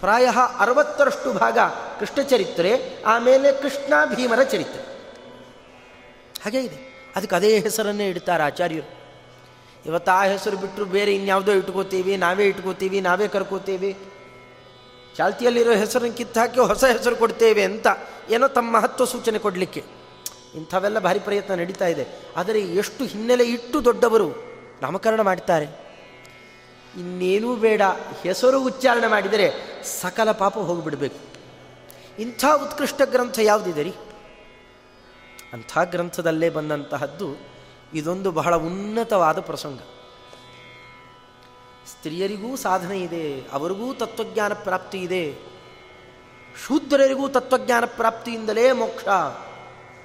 ಪ್ರಾಯ 0.00 0.28
ಅರವತ್ತರಷ್ಟು 0.58 1.32
ಭಾಗ 1.32 1.58
ಕೃಷ್ಣ 1.98 2.22
ಚರಿತ್ರೆ 2.22 2.70
ಆಮೇಲೆ 3.06 3.52
ಕೃಷ್ಣ 3.52 3.92
ಭೀಮರ 4.14 4.42
ಚರಿತ್ರೆ. 4.42 4.82
ಹಾಗೇ 6.44 6.60
ಇದೆ. 6.60 6.78
ಅದಕ್ಕೆ 7.16 7.36
ಅದೇ 7.36 7.58
ಹೆಸರನ್ನೇ 7.58 8.08
ಇಡ್ತಾರೆ 8.08 8.42
ಆಚಾರ್ಯರು. 8.42 8.88
ಇವತ್ತು 9.86 10.12
ಆ 10.12 10.22
ಹೆಸರು 10.24 10.56
ಬಿಟ್ಟರು 10.56 10.84
ಬೇರೆ 10.84 11.14
ಇನ್ಯಾವುದೋ 11.14 11.52
ಇಟ್ಕೋತೀವಿ, 11.52 12.16
ನಾವೇ 12.16 12.44
ಇಟ್ಕೋತೀವಿ, 12.44 13.00
ನಾವೇ 13.00 13.28
ಕರ್ಕೋತೀವಿ. 13.28 13.96
ಚಾಲ್ತಿಯಲ್ಲಿರೋ 15.20 15.72
ಹೆಸರನ್ನು 15.72 16.16
ಕಿತ್ತಾಕಿ 16.16 16.60
ಹೊಸ 16.60 16.84
ಹೆಸರು 16.84 17.16
ಕೊಡ್ತೇವೆ 17.16 17.62
ಅಂತ 17.64 17.86
ಏನೋ 18.30 18.48
ತಮ್ಮ 18.48 18.76
ಮಹತ್ವ 18.76 19.04
ಸೂಚನೆ 19.04 19.38
ಕೊಡಲಿಕ್ಕೆ. 19.38 19.84
ಇಂಥವೆಲ್ಲ 20.54 20.98
ಭಾರಿ 20.98 21.18
ಪ್ರಯತ್ನ 21.18 21.54
ನಡೀತಾ 21.54 21.86
ಇದೆ. 21.86 22.06
ಆದರೆ 22.36 22.60
ಎಷ್ಟು 22.60 23.04
ಹಿನ್ನೆಲೆ 23.04 23.44
ಇಟ್ಟು 23.44 23.84
ದೊಡ್ಡವರು 23.84 24.28
ನಾಮಕರಣ 24.82 25.20
ಮಾಡ್ತಾರೆ. 25.20 25.64
ಇನ್ನೇನೂ 26.98 27.56
ಬೇಡ. 27.56 27.82
ಹೆಸರು 28.22 28.62
ಉಚ್ಚಾರಣೆ 28.62 29.06
ಮಾಡಿದರೆ 29.06 29.52
ಸಕಲ 29.84 30.32
ಪಾಪ 30.32 30.58
ಹೋಗಿಬಿಡಬೇಕು. 30.58 31.16
ಇಂಥ 32.18 32.44
ಉತ್ಕೃಷ್ಟ 32.44 33.02
ಗ್ರಂಥ 33.04 33.38
ಯಾವುದಿದೆ 33.42 33.82
ರೀ? 33.82 33.94
ಅಂಥ 35.52 35.78
ಗ್ರಂಥದಲ್ಲೇ 35.84 36.50
ಬಂದಂತಹದ್ದು 36.50 37.36
ಇದೊಂದು 37.94 38.30
ಬಹಳ 38.30 38.56
ಉನ್ನತವಾದ 38.56 39.40
ಪ್ರಸಂಗ. 39.40 39.78
ಸ್ತ್ರೀಯರಿಗೂ 42.00 42.56
ಸಾಧನೆ 42.56 43.00
ಇದೆ, 43.00 43.40
ಅವರಿಗೂ 43.52 43.94
ತತ್ವಜ್ಞಾನ 43.94 44.52
ಪ್ರಾಪ್ತಿ 44.52 44.98
ಇದೆ. 44.98 45.34
ಶೂದ್ರರಿಗೂ 46.66 47.28
ತತ್ವಜ್ಞಾನ 47.28 47.84
ಪ್ರಾಪ್ತಿಯಿಂದಲೇ 47.86 48.72
ಮೋಕ್ಷ. 48.72 49.04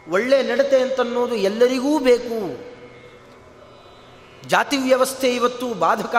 ಒಳ್ಳೆ 0.10 0.43
ನಡತೆ 0.43 0.81
ಅಂತನ್ನೋದು 0.81 1.36
ಎಲ್ಲರಿಗೂ 1.36 1.99
ಬೇಕು. 1.99 2.58
ಜಾತಿ 4.47 4.77
ವ್ಯವಸ್ಥೆ 4.77 5.36
ಇವತ್ತು 5.36 5.73
ಬಾಧಕ. 5.73 6.15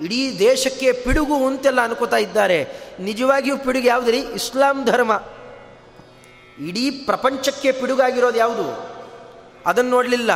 ಇಡೀ 0.00 0.38
ದೇಶಕ್ಕೆ 0.38 0.92
ಪಿಡುಗು 0.92 1.46
ಅಂತೆಲ್ಲ 1.46 1.80
ಅನ್ಕೋತಾ 1.80 2.16
ಇದ್ದಾರೆ. 2.16 2.68
ನಿಜವಾಗಿಯೂ 3.00 3.58
ಪಿಡುಗು 3.58 3.86
ಯಾವುದು 3.86 4.10
ರೀ? 4.10 4.18
ಇಸ್ಲಾಂ 4.18 4.84
ಧರ್ಮ. 4.84 5.22
ಇಡೀ 6.68 6.90
ಪ್ರಪಂಚಕ್ಕೆ 6.90 7.72
ಪಿಡುಗಾಗಿರೋದು 7.72 8.38
ಯಾವುದು? 8.38 8.86
ಅದನ್ನು 9.66 9.90
ನೋಡಲಿಲ್ಲ. 9.90 10.30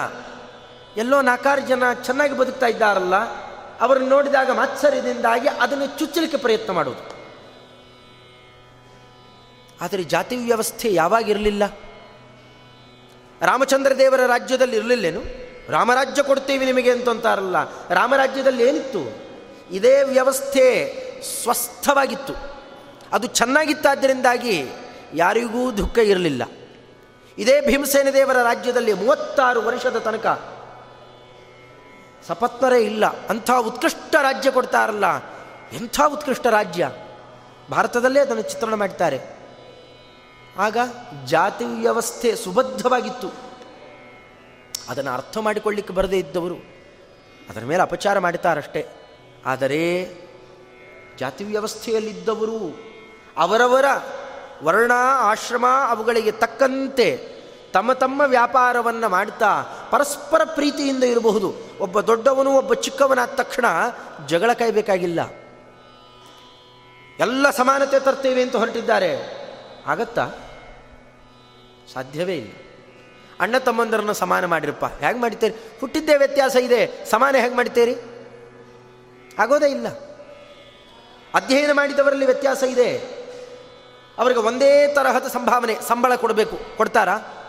ಎಲ್ಲೋ 0.97 1.23
ನಾಲ್ಕಾರು 1.23 1.61
ಜನ 1.61 1.93
ಚೆನ್ನಾಗಿ 1.93 2.37
ಬದುಕ್ತಾ 2.37 2.67
ಇದ್ದಾರಲ್ಲ? 2.67 3.50
ಅವರನ್ನು 3.81 4.09
ನೋಡಿದಾಗ 4.09 4.51
ಮಾತ್ಸರ್ಯದಿಂದಾಗಿ 4.51 5.49
ಅದನ್ನು 5.49 5.99
ಚುಚ್ಚಲಿಕ್ಕೆ 5.99 6.39
ಪ್ರಯತ್ನ 6.39 6.73
ಮಾಡುವುದು. 6.73 7.21
ಆದರೆ 9.81 10.03
ಜಾತಿ 10.03 10.37
ವ್ಯವಸ್ಥೆ 10.37 10.95
ಯಾವಾಗಿರಲಿಲ್ಲ 10.95 11.63
ರಾಮಚಂದ್ರ 13.41 13.99
ದೇವರ 13.99 14.27
ರಾಜ್ಯದಲ್ಲಿ 14.27 14.77
ಇರಲಿಲ್ಲೇನು? 14.77 15.23
ರಾಮರಾಜ್ಯ 15.69 16.23
ಕೊಡ್ತೀವಿ 16.23 16.67
ನಿಮಗೆ 16.67 16.91
ಅಂತಂತಾರಲ್ಲ 16.91 17.57
ರಾಮರಾಜ್ಯದಲ್ಲಿ 17.89 18.69
ಏನಿತ್ತು? 18.69 19.31
ಇದೇ 19.75 20.03
ವ್ಯವಸ್ಥೆ 20.03 20.95
ಸ್ವಸ್ಥವಾಗಿತ್ತು. 21.43 22.33
ಅದು 23.13 23.27
ಚೆನ್ನಾಗಿತ್ತಾದ್ದರಿಂದಾಗಿ 23.27 24.67
ಯಾರಿಗೂ 25.15 25.73
ದುಃಖ 25.73 25.99
ಇರಲಿಲ್ಲ. 25.99 26.43
ಇದೇ 27.39 27.61
ಭೀಮಸೇನ 27.61 28.11
ದೇವರ 28.11 28.43
ರಾಜ್ಯದಲ್ಲಿ 28.43 28.93
ಮೂವತ್ತಾರು 28.93 29.63
ವರ್ಷದ 29.63 29.99
ತನಕ 29.99 30.27
ಸಪತ್ನರೇ 32.31 32.85
ಇಲ್ಲ. 32.85 33.27
ಅಂಥ 33.27 33.51
ಉತ್ಕೃಷ್ಟ 33.51 34.15
ರಾಜ್ಯ 34.23 34.51
ಕೊಡ್ತಾರಲ್ಲ. 34.51 35.05
ಎಂಥ 35.73 36.01
ಉತ್ಕೃಷ್ಟ 36.07 36.47
ರಾಜ್ಯ? 36.47 36.91
ಭಾರತದಲ್ಲೇ 37.71 38.21
ಅದನ್ನು 38.21 38.43
ಚಿತ್ರಣ 38.43 38.75
ಮಾಡ್ತಾರೆ. 38.75 39.21
ಆಗ 40.59 40.77
ಜಾತಿ 41.25 41.65
ವ್ಯವಸ್ಥೆ 41.65 42.37
ಸುಬದ್ಧವಾಗಿತ್ತು. 42.37 43.31
ಅದನ್ನು 44.89 45.11
ಅರ್ಥ 45.11 45.39
ಮಾಡಿಕೊಳ್ಳಿಕ್ಕೆ 45.39 45.95
ಬರದೇ 45.95 46.19
ಇದ್ದವರು 46.19 46.55
ಅದರ 47.51 47.61
ಮೇಲೆ 47.61 47.83
ಅಪಚಾರ 47.83 48.19
ಮಾಡ್ತಾರಷ್ಟೇ. 48.19 48.87
ಆದರೆ 49.47 50.11
ಜಾತಿ 51.19 51.45
ವ್ಯವಸ್ಥೆಯಲ್ಲಿದ್ದವರು 51.45 52.79
ಅವರವರ 53.37 53.85
ವರ್ಣ 54.63 54.93
ಆಶ್ರಮ 55.17 55.67
ಅವುಗಳಿಗೆ 55.89 56.33
ತಕ್ಕಂತೆ 56.33 57.30
ತಮ್ಮ 57.73 57.93
ತಮ್ಮ 57.93 58.23
ವ್ಯಾಪಾರವನ್ನು 58.27 59.09
ಮಾಡ್ತಾ 59.09 59.63
ಪರಸ್ಪರ 59.91 60.41
ಪ್ರೀತಿಯಿಂದ 60.45 61.05
ಇರಬಹುದು. 61.05 61.55
ಒಬ್ಬ 61.81 62.01
ದೊಡ್ಡವನು 62.01 62.53
ಒಬ್ಬ 62.53 62.75
ಚಿಕ್ಕವನಾದ 62.75 63.29
ತಕ್ಷಣ 63.29 63.65
ಜಗಳ 64.27 64.53
ಕಾಯಬೇಕಾಗಿಲ್ಲ. 64.53 65.21
ಎಲ್ಲ 67.19 67.51
ಸಮಾನತೆ 67.51 68.01
ತರ್ತೇವೆ 68.01 68.43
ಅಂತ 68.43 68.57
ಹೊರಟಿದ್ದಾರೆ. 68.57 69.41
ಆಗತ್ತಾ? 69.87 70.31
ಸಾಧ್ಯವೇ 71.95 72.37
ಇಲ್ಲ. 72.37 72.53
ಅಣ್ಣ 73.41 73.59
ತಮ್ಮಂದರನ್ನು 73.59 74.13
ಸಮಾನ 74.13 74.45
ಮಾಡಿರಪ್ಪ. 74.45 74.85
ಹೇಗೆ 74.85 75.19
ಮಾಡ್ತೀರಿ 75.19 75.55
ಹುಟ್ಟಿದ್ದೇ 75.81 76.17
ವ್ಯತ್ಯಾಸ 76.17 76.57
ಇದೆ. 76.57 77.11
ಸಮಾನ 77.11 77.37
ಹೇಗೆ 77.37 77.55
ಮಾಡ್ತೀರಿ 77.55 77.97
ಆಗೋದೇ 79.39 79.71
ಇಲ್ಲ. 79.71 79.87
ಅಧ್ಯಯನ 81.35 81.73
ಮಾಡಿದವರಲ್ಲಿ 81.73 82.27
ವ್ಯತ್ಯಾಸ 82.27 82.63
ಇದೆ. 82.63 82.99
ಅವರಿಗೆ 84.19 84.41
ಒಂದೇ 84.41 84.95
ತರಹದ 84.95 85.27
ಸಂಭಾವನೆ, 85.27 85.79
ಸಂಬಳ 85.89 86.15
ಕೊಡಬೇಕು. 86.15 86.77
ಕೊಡ್ತಾರಾ? 86.77 87.40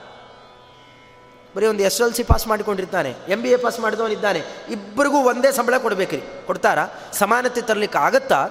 ಬರೀ 1.55 1.65
ಒಂದು 1.65 1.83
ಎಸ್ 1.83 2.01
ಎಲ್ 2.01 2.13
ಸಿ 2.13 2.23
ಪಾಸ್ 2.23 2.47
ಮಾಡಿಕೊಂಡಿರ್ತಾನೆ 2.47 3.15
ಎಂ 3.27 3.41
ಬಿ 3.41 3.49
ಎ 3.49 3.57
ಪಾಸ್ 3.57 3.79
ಮಾಡಿದವನಿದ್ದಾನೆ. 3.79 4.41
ಇಬ್ಬರಿಗೂ 4.69 5.17
ಒಂದೇ 5.17 5.51
ಸಂಬಳ 5.51 5.77
ಕೊಡಬೇಕ್ರಿ. 5.77 6.21
ಕೊಡ್ತಾರಾ? 6.45 6.85
ಸಮಾನತೆ 7.13 7.61
ತರಲಿಕ್ಕೆ 7.61 7.97
ಆಗತ್ತಾ? 7.99 8.49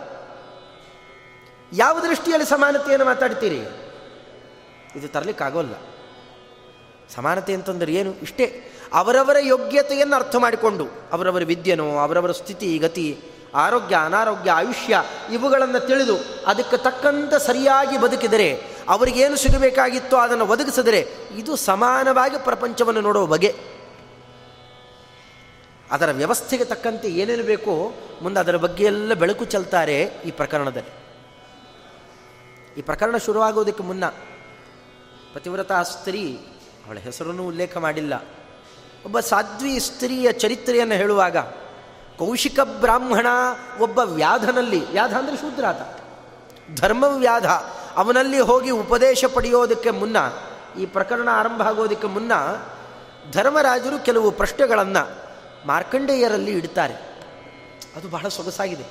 ಯಾವ 1.72 2.00
ದೃಷ್ಟಿಯಲ್ಲಿ 2.00 2.46
ಸಮಾನತೆಯನ್ನು 2.48 3.06
ಮಾತಾಡ್ತೀರಿ? 3.06 3.60
ಇದು 4.96 5.08
ತರಲಿಕ್ಕಾಗೋಲ್ಲ 5.08 5.74
ಸಮಾನತೆ 7.14 7.54
ಅಂತಂದ್ರೆ 7.54 7.92
ಏನು? 7.92 8.14
ಇಷ್ಟೇ. 8.14 8.72
ಅವರವರ 8.92 9.36
ಯೋಗ್ಯತೆಯನ್ನು 9.40 10.16
ಅರ್ಥ 10.16 10.36
ಮಾಡಿಕೊಂಡು, 10.36 10.86
ಅವರವರ 11.12 11.42
ವಿದ್ಯೆನೋ, 11.44 11.98
ಅವರವರ 11.98 12.32
ಸ್ಥಿತಿ, 12.32 12.78
ಗತಿ, 12.78 13.20
ಆರೋಗ್ಯ, 13.54 13.96
ಅನಾರೋಗ್ಯ, 14.04 14.50
ಆಯುಷ್ಯ, 14.50 15.02
ಇವುಗಳನ್ನು 15.32 15.86
ತಿಳಿದು 15.86 16.16
ಅದಕ್ಕೆ 16.46 16.76
ತಕ್ಕಂಥ 16.76 17.34
ಸರಿಯಾಗಿ 17.34 18.00
ಬದುಕಿದರೆ 18.00 18.62
ಅವರಿಗೇನು 18.90 19.36
ಸಿಗಬೇಕಾಗಿತ್ತೋ 19.36 20.16
ಅದನ್ನು 20.16 20.46
ಒದಗಿಸಿದರೆ 20.46 21.08
ಇದು 21.38 21.56
ಸಮಾನವಾಗಿ 21.56 22.44
ಪ್ರಪಂಚವನ್ನು 22.44 23.00
ನೋಡುವ 23.00 23.26
ಬಗೆ. 23.26 23.54
ಅದರ 25.90 26.10
ವ್ಯವಸ್ಥೆಗೆ 26.10 26.64
ತಕ್ಕಂತೆ 26.64 27.08
ಏನೇನು 27.08 27.42
ಬೇಕೋ 27.42 27.72
ಮುಂದೆ 28.22 28.40
ಅದರ 28.40 28.56
ಬಗ್ಗೆ 28.56 28.84
ಎಲ್ಲ 28.84 29.14
ಬೆಳಕು 29.14 29.44
ಚೆಲ್ತಾರೆ 29.44 30.02
ಈ 30.02 30.30
ಪ್ರಕರಣದಲ್ಲಿ. 30.30 30.92
ಈ 32.78 32.82
ಪ್ರಕರಣ 32.82 33.16
ಶುರುವಾಗೋದಕ್ಕೆ 33.16 33.82
ಮುನ್ನ 33.82 34.06
ಪತಿವ್ರತ 35.34 35.72
ಸ್ತ್ರೀ 35.72 36.38
ಅವಳ 36.86 36.98
ಹೆಸರನ್ನು 36.98 37.46
ಉಲ್ಲೇಖ 37.46 37.76
ಮಾಡಿಲ್ಲ. 37.76 38.14
ಒಬ್ಬ 39.04 39.20
ಸಾಧ್ವಿ 39.20 39.80
ಸ್ತ್ರೀಯ 39.80 40.32
ಚರಿತ್ರೆಯನ್ನು 40.32 40.94
ಹೇಳುವಾಗ 40.94 41.36
ಕೌಶಿಕ 42.18 42.60
ಬ್ರಾಹ್ಮಣ 42.60 43.26
ಒಬ್ಬ 43.80 43.98
ವ್ಯಾಧನಲ್ಲಿ, 43.98 44.90
ವ್ಯಾಧ 44.90 45.14
ಅಂದರೆ 45.14 45.36
ಶೂದ್ರಾತ, 45.36 45.80
ಧರ್ಮವ್ಯಾಧ 46.80 47.46
ಅವನಲ್ಲಿ 47.96 48.40
ಹೋಗಿ 48.40 48.70
ಉಪದೇಶ 48.70 49.24
ಪಡೆಯೋದಕ್ಕೆ 49.24 49.90
ಮುನ್ನ, 49.90 50.16
ಈ 50.78 50.86
ಪ್ರಕರಣ 50.86 51.28
ಆರಂಭ 51.32 51.62
ಆಗೋದಕ್ಕೆ 51.62 52.06
ಮುನ್ನ 52.06 52.32
ಧರ್ಮರಾಜರು 53.32 54.04
ಕೆಲವು 54.04 54.30
ಪ್ರಶ್ನೆಗಳನ್ನು 54.30 55.18
ಮಾರ್ಕಂಡೇಯರಲ್ಲಿ 55.66 56.50
ಇಡ್ತಾರೆ. 56.50 56.94
ಅದು 57.96 58.08
ಬಹಳ 58.08 58.28
ಸೊಗಸಾಗಿದೆ. 58.28 58.84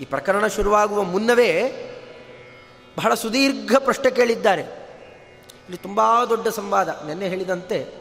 ಈ 0.00 0.04
ಪ್ರಕರಣ 0.04 0.46
ಶುರುವಾಗುವ 0.46 1.02
ಮುನ್ನವೇ 1.02 1.52
ಬಹಳ 2.98 3.14
ಸುದೀರ್ಘ 3.14 3.74
ಪ್ರಶ್ನೆ 3.78 4.10
ಕೇಳಿದ್ದಾರೆ. 4.10 4.62
ಇಲ್ಲಿ 5.40 5.76
ತುಂಬ 5.76 6.00
ದೊಡ್ಡ 6.28 6.48
ಸಂವಾದ. 6.48 6.88
ನೆನ್ನೆ 7.06 7.28
ಹೇಳಿದಂತೆ 7.28 7.94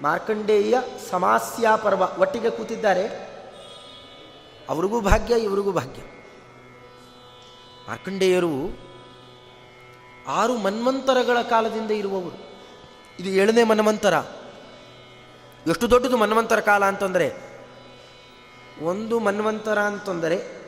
ಮಾರ್ಕಂಡೇಯ 0.00 0.74
ಸಮಾಸ್ಯಾ 1.10 1.76
ಪರ್ವ 1.76 2.02
ಒಟ್ಟಿಗೆ 2.18 2.50
ಕೂತಿದ್ದಾರೆ. 2.50 3.06
ಅವ್ರಿಗೂ 4.68 5.00
ಭಾಗ್ಯ, 5.00 5.34
ಇವರಿಗೂ 5.34 5.72
ಭಾಗ್ಯ. 5.72 6.02
ಮಾರ್ಕಂಡೇಯರು 7.88 8.86
ಆರು 10.28 10.56
ಮನ್ವಂತರಗಳ 10.56 11.42
ಕಾಲದಿಂದ 11.42 11.90
ಇರುವವರು. 11.90 12.46
ಇದು 13.18 13.28
ಏಳನೇ 13.28 13.64
ಮನ್ವಂತರ. 13.64 14.14
ಎಷ್ಟು 15.66 15.90
ದೊಡ್ಡದು 15.90 16.16
ಮನ್ವಂತರ 16.16 16.60
ಕಾಲ 16.60 16.84
ಅಂತಂದರೆ, 16.84 17.32
ಒಂದು 18.82 19.20
ಮನ್ವಂತರ 19.20 19.78
ಅಂತಂದರೆ 19.78 20.66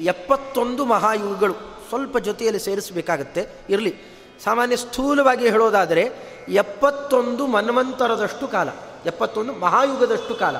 ಎಪ್ಪತ್ತೊಂದು 0.00 0.84
ಮಹಾಯುಗಗಳು 0.84 1.54
ಸ್ವಲ್ಪ 1.88 2.18
ಜೊತೆಯಲ್ಲಿ 2.18 2.60
ಸೇರಿಸಬೇಕಾಗತ್ತೆ. 2.60 3.46
ಇರಲಿ, 3.70 3.96
ಸಾಮಾನ್ಯ 4.44 4.76
ಸ್ಥೂಲವಾಗಿ 4.76 5.50
ಹೇಳೋದಾದರೆ 5.50 6.08
ಎಪ್ಪತ್ತೊಂದು 6.48 7.46
ಮನ್ವಂತರದಷ್ಟು 7.46 8.48
ಕಾಲ, 8.48 8.68
ಎಪ್ಪತ್ತೊಂದು 9.06 9.52
ಮಹಾಯುಗದಷ್ಟು 9.52 10.34
ಕಾಲ. 10.34 10.56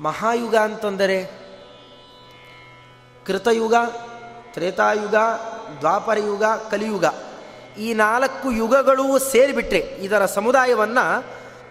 ಮಹಾಯುಗ 0.00 0.56
ಅಂತಂದರೆ 0.56 1.43
ಕೃತಯುಗ, 3.26 3.74
ತ್ರೇತಾಯುಗ, 4.52 5.14
ದ್ವಾಪರಯುಗ, 5.78 6.44
ಕಲಿಯುಗ. 6.44 7.04
ಈ 7.78 7.94
ನಾಲ್ಕು 7.94 8.50
ಯುಗಗಳು 8.52 9.18
ಸೇರಿಬಿಟ್ರೆ 9.18 9.78
ಇದರ 9.78 10.26
ಸಮುದಾಯವನ್ನು 10.26 11.24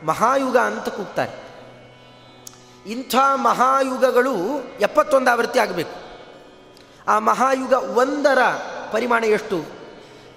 ಮಹಾಯುಗ 0.05 0.57
ಅಂತ 0.57 0.89
ಕೂಗ್ತಾರೆ. 0.89 1.43
ಇಂಥ 2.87 3.15
ಮಹಾಯುಗಗಳು 3.35 4.35
ಎಪ್ಪತ್ತೊಂದು 4.79 5.31
ಆವೃತ್ತಿ 5.31 5.59
ಆಗಬೇಕು. 5.59 6.03
ಆ 7.07 7.19
ಮಹಾಯುಗ 7.19 7.73
ಒಂದರ 7.73 8.37
ಪರಿಮಾಣ 8.91 9.23
ಎಷ್ಟು? 9.23 9.65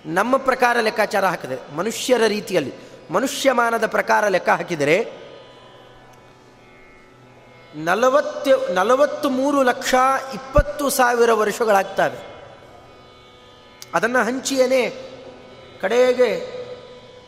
ನಮ್ಮ 0.07 0.37
ಪ್ರಕಾರ 0.37 0.77
ಲೆಕ್ಕಾಚಾರ 0.81 1.27
ಹಾಕಿದರೆ, 1.27 1.77
ಮನುಷ್ಯರ 1.77 2.23
ರೀತಿಯಲ್ಲಿ, 2.27 2.75
ಮನುಷ್ಯಮಾನದ 3.11 3.87
ಪ್ರಕಾರ 3.87 4.29
ಲೆಕ್ಕ 4.29 4.49
ಹಾಕಿದರೆ 4.49 5.26
ನಲವತ್ತು 7.77 8.75
ನಲವತ್ತು 8.75 9.31
ಮೂರು 9.31 9.63
ಲಕ್ಷ 9.63 9.95
ಇಪ್ಪತ್ತು 10.35 10.89
ಸಾವಿರ 10.89 11.33
ವರ್ಷಗಳಾಗ್ತವೆ. 11.33 12.19
ಅದನ್ನು 13.95 14.25
ಹಂಚಿಯೇ 14.25 14.91
ಕಡೆಗೆ 15.81 16.57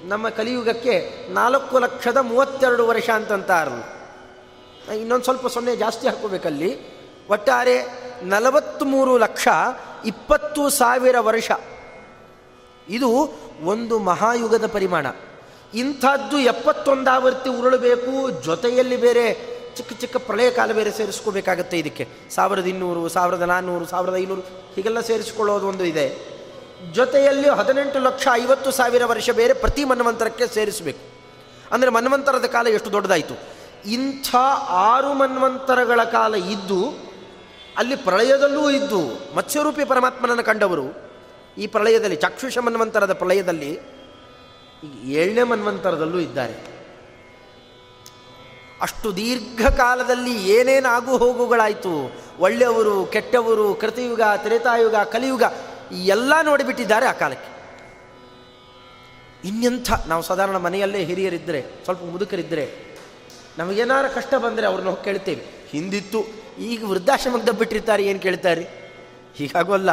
ನಮ್ಮ 0.03 0.29
ಕಲಿಯುಗಕ್ಕೆ 0.29 1.27
ನಾಲ್ಕು 1.31 1.79
ಲಕ್ಷದ 1.79 2.17
ಮೂವತ್ತೆರಡು 2.17 2.87
ವರ್ಷ 2.87 3.11
ಅಂತಂತಾರಲ್ಲ 3.11 4.93
ಇನ್ನೊಂದು 4.93 5.25
ಸ್ವಲ್ಪ 5.25 5.47
ಸೊನ್ನೆ 5.47 5.77
ಜಾಸ್ತಿ 5.77 6.09
ಹಾಕೋಬೇಕಲ್ಲಿ 6.09 6.99
ಒಟ್ಟಾರೆ 7.29 7.87
ನಲವತ್ತ್ಮೂರು 8.23 9.19
ಲಕ್ಷ 9.19 9.49
ಇಪ್ಪತ್ತು 10.05 10.69
ಸಾವಿರ 10.69 11.17
ವರ್ಷ. 11.21 11.51
ಇದು 12.89 13.31
ಒಂದು 13.63 13.99
ಮಹಾಯುಗದ 13.99 14.67
ಪರಿಮಾಣ. 14.67 15.07
ಇಂಥದ್ದು 15.75 16.39
ಎಪ್ಪತ್ತೊಂದಾವರ್ತಿ 16.39 17.51
ಉರುಳಬೇಕು, 17.51 18.31
ಜೊತೆಯಲ್ಲಿ 18.31 18.97
ಬೇರೆ 18.97 19.58
ಚಿಕ್ಕ 19.79 19.93
ಚಿಕ್ಕ 20.03 20.17
ಪ್ರಳಯ 20.29 20.51
ಕಾಲ 20.59 20.73
ಬೇರೆ 20.79 20.91
ಸೇರಿಸ್ಕೋಬೇಕಾಗತ್ತೆ 20.99 21.77
ಇದಕ್ಕೆ. 21.79 22.05
ಸಾವಿರದ 22.37 22.67
ಇನ್ನೂರು, 22.67 23.03
ಸಾವಿರದ 23.17 23.43
ನಾನ್ನೂರು 23.43 23.87
ಸಾವಿರದ 23.87 24.17
ಐನೂರು, 24.17 24.43
ಹೀಗೆಲ್ಲ 24.75 25.01
ಸೇರಿಸ್ಕೊಳ್ಳೋದು 25.01 25.67
ಒಂದು 25.73 25.85
ಇದೆ. 25.85 26.07
ಜೊತೆಯಲ್ಲಿ 26.95 27.49
ಹದಿನೆಂಟು 27.49 27.99
ಲಕ್ಷ 27.99 28.29
ಐವತ್ತು 28.33 28.71
ಸಾವಿರ 28.71 29.05
ವರ್ಷ 29.05 29.31
ಬೇರೆ 29.31 29.55
ಪ್ರತಿ 29.55 29.85
ಮನ್ವಂತರಕ್ಕೆ 29.85 30.47
ಸೇರಿಸಬೇಕು. 30.47 31.03
ಅಂದರೆ 31.73 31.91
ಮನ್ವಂತರದ 31.91 32.47
ಕಾಲ 32.47 32.67
ಎಷ್ಟು 32.67 32.93
ದೊಡ್ಡದಾಯಿತು? 32.93 33.35
ಇಂಥ 33.87 34.29
ಆರು 34.71 35.14
ಮನ್ವಂತರಗಳ 35.14 36.05
ಕಾಲ 36.05 36.35
ಇದ್ದು, 36.35 36.81
ಅಲ್ಲಿ 37.77 37.97
ಪ್ರಳಯದಲ್ಲೂ 37.97 38.71
ಇದ್ದು, 38.71 39.03
ಮತ್ಸ್ಯರೂಪಿ 39.37 39.85
ಪರಮಾತ್ಮನನ್ನು 39.85 40.45
ಕಂಡವರು, 40.45 40.87
ಈ 41.59 41.67
ಪ್ರಳಯದಲ್ಲಿ, 41.67 42.17
ಚಕ್ಷುಷ 42.17 42.59
ಮನ್ವಂತರದ 42.59 43.12
ಪ್ರಳಯದಲ್ಲಿ 43.12 43.71
ಏಳನೇ 45.05 45.43
ಮನ್ವಂತರದಲ್ಲೂ 45.43 46.19
ಇದ್ದಾರೆ. 46.19 46.67
ಅಷ್ಟು 48.83 49.17
ದೀರ್ಘಕಾಲದಲ್ಲಿ 49.17 50.35
ಏನೇನು 50.51 50.88
ಆಗು 50.88 51.17
ಹೋಗುಗಳಾಯಿತು? 51.17 51.93
ಒಳ್ಳೆಯವರು, 52.38 53.07
ಕೆಟ್ಟವರು, 53.07 53.75
ಕೃತಯುಗ, 53.75 54.23
ತ್ರೇತಾಯುಗ, 54.37 54.95
ಕಲಿಯುಗ 54.95 55.43
ಎಲ್ಲ 55.93 56.33
ನೋಡಿಬಿಟ್ಟಿದ್ದಾರೆ 56.43 57.07
ಆ 57.07 57.12
ಕಾಲಕ್ಕೆ. 57.12 57.51
ಇನ್ನೆಂಥ, 59.49 59.91
ನಾವು 60.07 60.23
ಸಾಧಾರಣ 60.23 60.57
ಮನೆಯಲ್ಲೇ 60.57 61.05
ಹಿರಿಯರಿದ್ದರೆ 61.05 61.62
ಸ್ವಲ್ಪ 61.85 62.03
ಮುದುಕರಿದ್ದರೆ 62.03 62.64
ನಮಗೇನಾರ 63.59 64.09
ಕಷ್ಟ 64.09 64.35
ಬಂದರೆ 64.35 64.67
ಅವ್ರನ್ನ 64.67 64.88
ಹೋಗಿ 64.88 65.05
ಕೇಳ್ತೇವೆ. 65.05 65.43
ಹಿಂದಿತ್ತು, 65.71 66.21
ಈಗ 66.59 66.85
ವೃದ್ಧಾಶ್ರಮಕ್ಕೆ 66.85 67.47
ದಬ್ಬಿಟ್ಟಿರ್ತಾರೆ 67.47 68.03
ಏನು 68.05 68.19
ಕೇಳ್ತಾರೆ? 68.19 68.64
ಹೀಗಾಗೋಲ್ಲ. 69.35 69.91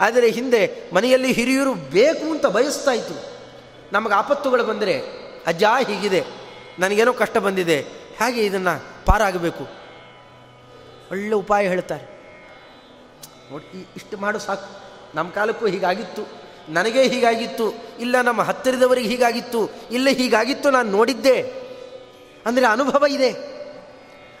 ಆದರೆ 0.00 0.30
ಹಿಂದೆ 0.30 0.62
ಮನೆಯಲ್ಲಿ 0.94 1.32
ಹಿರಿಯರು 1.32 1.74
ಬೇಕು 1.74 2.30
ಅಂತ 2.30 2.46
ಬಯಸ್ತಾ 2.46 2.90
ಇತ್ತು 2.90 3.16
ನಮಗೆ 3.92 4.14
ಆಪತ್ತುಗಳು 4.14 4.64
ಬಂದರೆ, 4.64 4.94
ಅಜ್ಜ 5.46 5.64
ಹೀಗಿದೆ, 5.88 6.20
ನನಗೇನೋ 6.78 7.12
ಕಷ್ಟ 7.12 7.36
ಬಂದಿದೆ 7.38 7.78
ಹೇಗೆ 8.18 8.40
ಇದನ್ನು 8.40 9.06
ಪಾರಾಗಬೇಕು? 9.06 9.66
ಒಳ್ಳೆ 11.10 11.34
ಉಪಾಯ 11.34 11.68
ಹೇಳ್ತಾರೆ. 11.68 12.18
ನೋಡಿ 13.50 13.88
ಇಷ್ಟು 13.96 14.16
ಮಾಡು 14.16 14.38
ಸಾಕು. 14.38 14.88
ನಮ್ಮ 15.16 15.30
ಕಾಲಕ್ಕೂ 15.30 15.66
ಹೀಗಾಗಿತ್ತು. 15.66 16.22
ನನಗೇ 16.68 17.08
ಹೀಗಾಗಿತ್ತು. 17.08 17.72
ಇಲ್ಲ, 18.00 18.20
ನಮ್ಮ 18.20 18.42
ಹತ್ತಿರದವರಿಗೆ 18.42 19.08
ಹೀಗಾಗಿತ್ತು. 19.08 19.70
ಇಲ್ಲ, 19.90 20.08
ಹೀಗಾಗಿತ್ತು 20.08 20.70
ನಾನು 20.70 20.90
ನೋಡಿದ್ದೆ. 20.90 21.42
ಅಂದರೆ 22.46 22.66
ಅನುಭವ 22.66 23.04
ಇದೆ. 23.08 23.58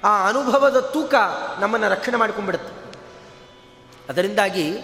ಆ 0.04 0.28
ಅನುಭವದ 0.28 0.80
ತೂಕ 0.80 1.14
ನಮ್ಮನ್ನು 1.60 1.88
ರಕ್ಷಣೆ 1.88 2.16
ಮಾಡ್ಕೊಂಡ್ಬಿಡುತ್ತೆ. 2.16 2.98
ಅದರಿಂದಾಗಿ 4.08 4.78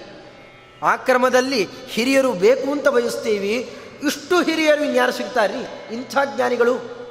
ಆ 0.82 0.96
ಕ್ರಮದಲ್ಲಿ 0.96 1.68
ಹಿರಿಯರು 1.88 2.32
ಬೇಕು 2.32 2.72
ಅಂತ 2.72 2.88
ಬಯಸ್ತೀವಿ. 2.88 3.76
ಇಷ್ಟು 4.02 4.42
ಹಿರಿಯರು 4.42 4.84
ಇನ್ಯಾರು 4.84 5.12
ಸಿಗ್ತಾರ್ರಿ? 5.12 5.94
ಇಂಥ 5.94 6.16
ಜ್ಞಾನಿಗಳು. 6.36 7.03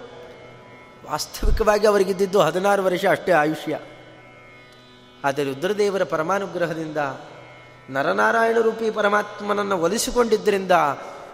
ವಾಸ್ತವಿಕವಾಗಿ 1.12 1.88
ಅವರಿಗಿದ್ದಿದ್ದು 1.88 2.40
ಹದಿನಾರು 2.40 2.84
ವರ್ಷ 2.84 3.06
ಅಷ್ಟೇ 3.12 3.32
ಆಯುಷ್ಯ. 3.32 3.80
ಆದರೆ 5.24 5.44
ರುದ್ರದೇವರ 5.44 6.04
ಪರಮಾನುಗ್ರಹದಿಂದ 6.04 6.98
ನರನಾರಾಯಣ 7.90 8.58
ರೂಪಿ 8.60 8.92
ಪರಮಾತ್ಮನನ್ನು 8.92 9.78
ಒಲಿಸಿಕೊಂಡಿದ್ದರಿಂದ 9.78 10.72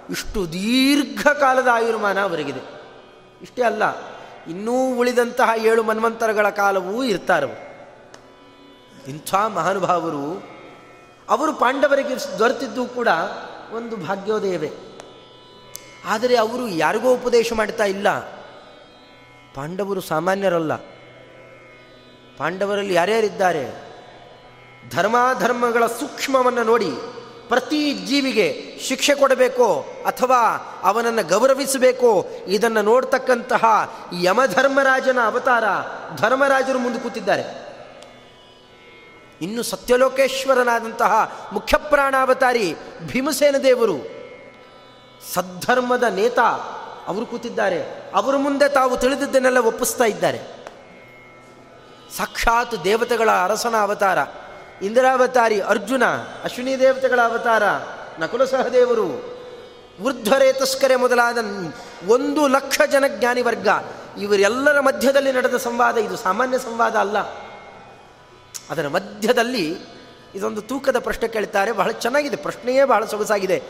ಇಷ್ಟು 0.09 0.53
ದೀರ್ಘಕಾಲದ 0.53 1.67
ಆಯುರ್ಮಾನ 1.73 2.23
ಅವರಿಗಿದೆ. 2.23 2.61
ಇಷ್ಟೇ 3.41 3.61
ಅಲ್ಲ, 3.61 3.83
ಇನ್ನೂ 4.49 4.97
ಉಳಿದಂತಹ 4.97 5.49
ಏಳು 5.57 5.83
ಮನ್ವಂತರಗಳ 5.83 6.49
ಕಾಲವೂ 6.49 7.03
ಇರ್ತಾರವು. 7.03 7.57
ಇಂಥ 9.09 9.35
ಮಹಾನುಭಾವರು, 9.35 10.43
ಅವರು 11.29 11.53
ಪಾಂಡವರಿಗೆ 11.53 12.39
ದೊರೆತಿದ್ದು 12.39 12.85
ಕೂಡ 12.85 13.07
ಒಂದು 13.73 13.95
ಭಾಗ್ಯೋದಯವೇ. 13.97 14.71
ಆದರೆ 16.05 16.35
ಅವರು 16.35 16.67
ಯಾರಿಗೋ 16.67 17.13
ಉಪದೇಶ 17.13 17.53
ಮಾಡ್ತಾ 17.53 17.83
ಇಲ್ಲ. 17.83 18.38
ಪಾಂಡವರು 19.59 20.01
ಸಾಮಾನ್ಯರಲ್ಲ. 20.01 20.75
ಪಾಂಡವರಲ್ಲಿ 22.37 22.93
ಯಾರ್ಯಾರಿದ್ದಾರೆ? 22.93 23.65
ಧರ್ಮಾಧರ್ಮಗಳ 24.89 25.85
ಸೂಕ್ಷ್ಮವನ್ನು 25.85 26.63
ನೋಡಿ 26.63 26.91
ಪ್ರತಿ 27.47 27.93
ಜೀವಿಗೆ 27.93 28.77
ಶಿಕ್ಷೆ 28.87 29.15
ಕೊಡಬೇಕೋ 29.15 29.85
ಅಥವಾ 30.05 30.37
ಅವನನ್ನು 30.83 31.27
ಗೌರವಿಸಬೇಕೋ 31.27 32.25
ಇದನ್ನು 32.47 32.81
ನೋಡ್ತಕ್ಕಂತಹ 32.81 33.65
ಯಮಧರ್ಮರಾಜನ 34.21 35.19
ಅವತಾರ 35.25 35.63
ಧರ್ಮರಾಜರು 36.15 36.79
ಮುಂದೆ 36.79 36.99
ಕೂತಿದ್ದಾರೆ. 36.99 37.69
ಇನ್ನು 39.41 39.63
ಸತ್ಯಲೋಕೇಶ್ವರನಾದಂತಹ 39.63 41.47
ಮುಖ್ಯಪ್ರಾಣಾವತಾರಿ 41.53 42.75
ಭೀಮಸೇನ 43.07 43.55
ದೇವರು 43.57 43.97
ಸದ್ಧರ್ಮದ 45.33 46.03
ನೇತ 46.03 46.39
ಅವರು 47.09 47.25
ಕೂತಿದ್ದಾರೆ. 47.25 48.11
ಅವರ 48.15 48.35
ಮುಂದೆ 48.35 48.69
ತಾವು 48.69 48.97
ತಿಳಿದಿದ್ದನ್ನೆಲ್ಲ 48.97 49.57
ಒಪ್ಪಿಸ್ತಾ 49.57 50.03
ಇದ್ದಾರೆ. 50.03 50.39
ಸಾಕ್ಷಾತ್ 52.17 52.83
ದೇವತೆಗಳ 52.83 53.29
ಅರಸನ 53.31 53.75
ಅವತಾರ, 53.75 54.17
ಇಂದಿರಾವತಾರಿ 54.81 55.59
ಅರ್ಜುನ, 55.59 56.05
ಅಶ್ವಿನಿ 56.43 56.79
ದೇವತೆಗಳ 56.79 57.19
ಅವತಾರ, 57.21 57.63
ನಕುಲ 58.19 58.45
ಸಹದೇವರು 58.45 59.39
ವೃದ್ಧರೇತಸ್ಕರೆ 60.01 60.95
ಮೊದಲಾದ 60.95 61.37
ಒಂದು 62.07 62.47
ಲಕ್ಷ 62.47 62.81
ಜನ 62.91 63.03
ಜ್ಞಾನಿ 63.07 63.41
ವರ್ಗ, 63.41 63.67
ಇವರೆಲ್ಲರ 64.21 64.79
ಮಧ್ಯದಲ್ಲಿ 64.79 65.31
ನಡೆದ 65.31 65.57
ಸಂವಾದ 65.57 65.97
ಇದು 65.97 66.17
ಸಾಮಾನ್ಯ 66.17 66.59
ಸಂವಾದ 66.59 66.95
ಅಲ್ಲ. 66.95 67.19
ಅದರ 68.69 68.87
ಮಧ್ಯದಲ್ಲಿ 68.87 69.77
ಇದೊಂದು 70.35 70.61
ತೂಕದ 70.61 70.99
ಪ್ರಶ್ನೆ 70.99 71.27
ಕೇಳ್ತಾರೆ. 71.27 71.71
ಬಹಳ 71.71 71.91
ಚೆನ್ನಾಗಿದೆ. 71.91 72.35
ಪ್ರಶ್ನೆಯೇ 72.35 72.83
ಬಹಳ 72.83 73.05
ಸೊಗಸಾಗಿದೆ. 73.05 73.63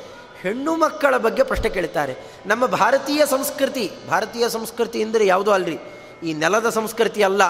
ಹೆಣ್ಣು 0.43 0.75
ಮಕ್ಕಳ 0.75 1.17
ಬಗ್ಗೆ 1.17 1.43
ಪ್ರಶ್ನೆ 1.43 1.69
ಕೇಳ್ತಾರೆ. 1.69 2.17
ನಮ್ಮ 2.45 2.65
ಭಾರತೀಯ 2.65 3.25
ಸಂಸ್ಕೃತಿ 3.25 3.91
ಭಾರತೀಯ 4.09 4.49
ಸಂಸ್ಕೃತಿ 4.49 5.03
ಅಂದರೆ 5.03 5.25
ಯಾವುದೋ 5.25 5.51
ಅಲ್ರಿ? 5.51 5.79
ಈ 6.23 6.33
ನೆಲದ 6.33 6.69
ಸಂಸ್ಕೃತಿ 6.69 7.23
ಅಲ್ಲ. 7.23 7.49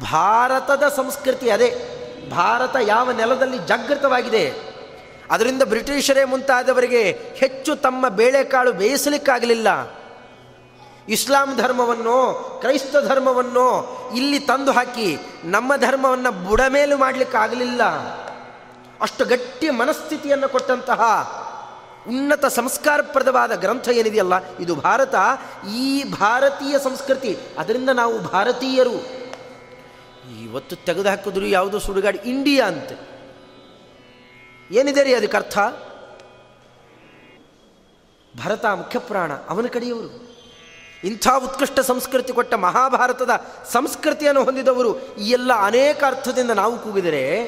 ಭಾರತದ 0.00 0.82
ಸಂಸ್ಕೃತಿ 0.96 1.50
ಅದೇ. 1.50 1.98
ಭಾರತ 2.30 2.76
ಯಾವ 2.82 3.12
ನೆಲದಲ್ಲಿ 3.12 3.58
ಜಾಗೃತವಾಗಿದೆ? 3.58 4.52
ಅದರಿಂದ 5.30 5.62
ಬ್ರಿಟಿಷರೇ 5.62 6.24
ಮುಂತಾದವರಿಗೆ 6.24 7.10
ಹೆಚ್ಚು 7.34 7.76
ತಮ್ಮ 7.76 8.08
ಬೇಳೆಕಾಳು 8.08 8.72
ಬೇಯಿಸಲಿಕ್ಕಾಗಲಿಲ್ಲ. 8.72 9.94
ಇಸ್ಲಾಂ 11.08 11.56
ಧರ್ಮವನ್ನು, 11.56 12.34
ಕ್ರೈಸ್ತ 12.60 12.96
ಧರ್ಮವನ್ನು 13.08 13.66
ಇಲ್ಲಿ 14.16 14.38
ತಂದು 14.38 14.72
ಹಾಕಿ 14.72 15.18
ನಮ್ಮ 15.44 15.76
ಧರ್ಮವನ್ನು 15.76 16.44
ಬುಡಮೇಲು 16.44 16.96
ಮಾಡಲಿಕ್ಕಾಗಲಿಲ್ಲ. 16.96 17.84
ಅಷ್ಟು 19.00 19.24
ಗಟ್ಟಿ 19.24 19.70
ಮನಸ್ಥಿತಿಯನ್ನು 19.70 20.48
ಕೊಟ್ಟಂತಹ 20.48 21.02
ಉನ್ನತ 22.08 22.46
ಸಂಸ್ಕಾರಪ್ರದವಾದ 22.46 23.52
ಗ್ರಂಥ 23.52 23.88
ಏನಿದೆಯಲ್ಲ, 23.88 24.56
ಇದು 24.56 24.74
ಭಾರತ. 24.74 25.14
ಈ 25.74 26.04
ಭಾರತೀಯ 26.04 26.78
ಸಂಸ್ಕೃತಿ, 26.78 27.38
ಅದರಿಂದ 27.58 27.88
ನಾವು 27.88 28.18
ಭಾರತೀಯರು. 28.18 29.22
ಇವತ್ತು 30.44 30.76
ತೆಗೆದು 30.76 31.08
ಹಾಕಿದ್ರು 31.08 31.46
ಯಾವುದೋ 31.46 31.78
ಸುಡುಗಾಡಿ, 31.78 32.18
ಇಂಡಿಯಾ 32.18 32.66
ಅಂತ. 32.66 32.92
ಏನಿದೆ 34.70 35.02
ರೀ 35.02 35.14
ಅದಕ್ಕೆ 35.14 35.36
ಅರ್ಥ? 35.36 35.58
ಭರತ 38.44 38.64
ಮುಖ್ಯಪ್ರಾಣ 38.64 39.32
ಅವನ 39.32 39.66
ಕಡೆಯವರು. 39.66 40.32
ಇಂಥ 41.04 41.28
ಉತ್ಕೃಷ್ಟ 41.44 41.80
ಸಂಸ್ಕೃತಿ 41.80 42.32
ಕೊಟ್ಟ 42.32 42.54
ಮಹಾಭಾರತದ 42.54 43.30
ಸಂಸ್ಕೃತಿಯನ್ನು 43.72 44.44
ಹೊಂದಿದವರು, 44.44 45.16
ಈ 45.16 45.30
ಎಲ್ಲ 45.30 45.52
ಅನೇಕ 45.52 46.04
ಅರ್ಥದಿಂದ 46.04 46.50
ನಾವು 46.50 46.78
ಕೂಗಿದರೆ, 46.78 47.40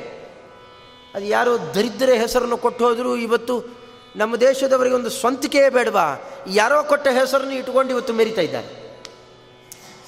ಅದು 1.14 1.24
ಯಾರೋ 1.24 1.58
ದರಿದ್ರ 1.58 2.10
ಹೆಸರನ್ನು 2.10 2.56
ಕೊಟ್ಟು 2.56 2.84
ಹೋದರೂ, 2.84 3.16
ಇವತ್ತು 3.16 3.83
ನಮ್ಮ 4.16 4.36
ದೇಶದವರಿಗೆ 4.36 4.94
ಒಂದು 4.94 5.10
ಸ್ವಂತಿಕೆಯೇ 5.10 5.68
ಬೇಡವಾ? 5.68 6.30
ಯಾರೋ 6.50 6.82
ಕೊಟ್ಟ 6.82 7.08
ಹೆಸರನ್ನು 7.08 7.52
ಇಟ್ಕೊಂಡು 7.52 7.92
ಇವತ್ತು 7.92 8.12
ಮೆರಿತಾ 8.12 8.40
ಇದ್ದಾರೆ. 8.40 9.00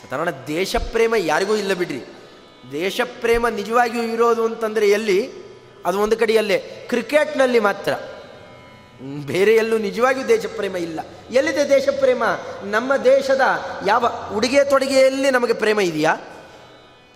ಸಾಧಾರಣ 0.02 0.28
ದೇಶ 0.46 0.76
ಪ್ರೇಮ 0.76 1.14
ಯಾರಿಗೂ 1.14 1.56
ಇಲ್ಲ 1.56 1.72
ಬಿಡ್ರಿ. 1.72 2.02
ದೇಶ 2.72 3.00
ಪ್ರೇಮ 3.20 3.48
ನಿಜವಾಗಿಯೂ 3.48 4.04
ಇರೋದು 4.04 4.44
ಅಂತಂದರೆ 4.44 4.88
ಎಲ್ಲಿ? 4.88 5.32
ಅದು 5.86 6.00
ಒಂದು 6.00 6.16
ಕಡೆಯಲ್ಲೇ, 6.16 6.58
ಕ್ರಿಕೆಟ್ನಲ್ಲಿ 6.88 7.60
ಮಾತ್ರ. 7.60 7.92
ಬೇರೆ 9.26 9.54
ಎಲ್ಲೂ 9.54 9.78
ನಿಜವಾಗಿಯೂ 9.78 10.28
ದೇಶ 10.28 10.46
ಪ್ರೇಮ 10.46 10.76
ಇಲ್ಲ. 10.76 11.00
ಎಲ್ಲಿದೆ 11.30 11.68
ದೇಶ 11.68 11.88
ಪ್ರೇಮ 11.88 12.22
ನಮ್ಮ 12.64 12.96
ದೇಶದ 12.96 13.40
ಯಾವ 13.86 14.30
ಉಡುಗೆ 14.36 14.64
ತೊಡುಗೆಯಲ್ಲಿ 14.64 15.30
ನಮಗೆ 15.30 15.52
ಪ್ರೇಮ 15.52 15.80
ಇದೆಯಾ? 15.80 16.16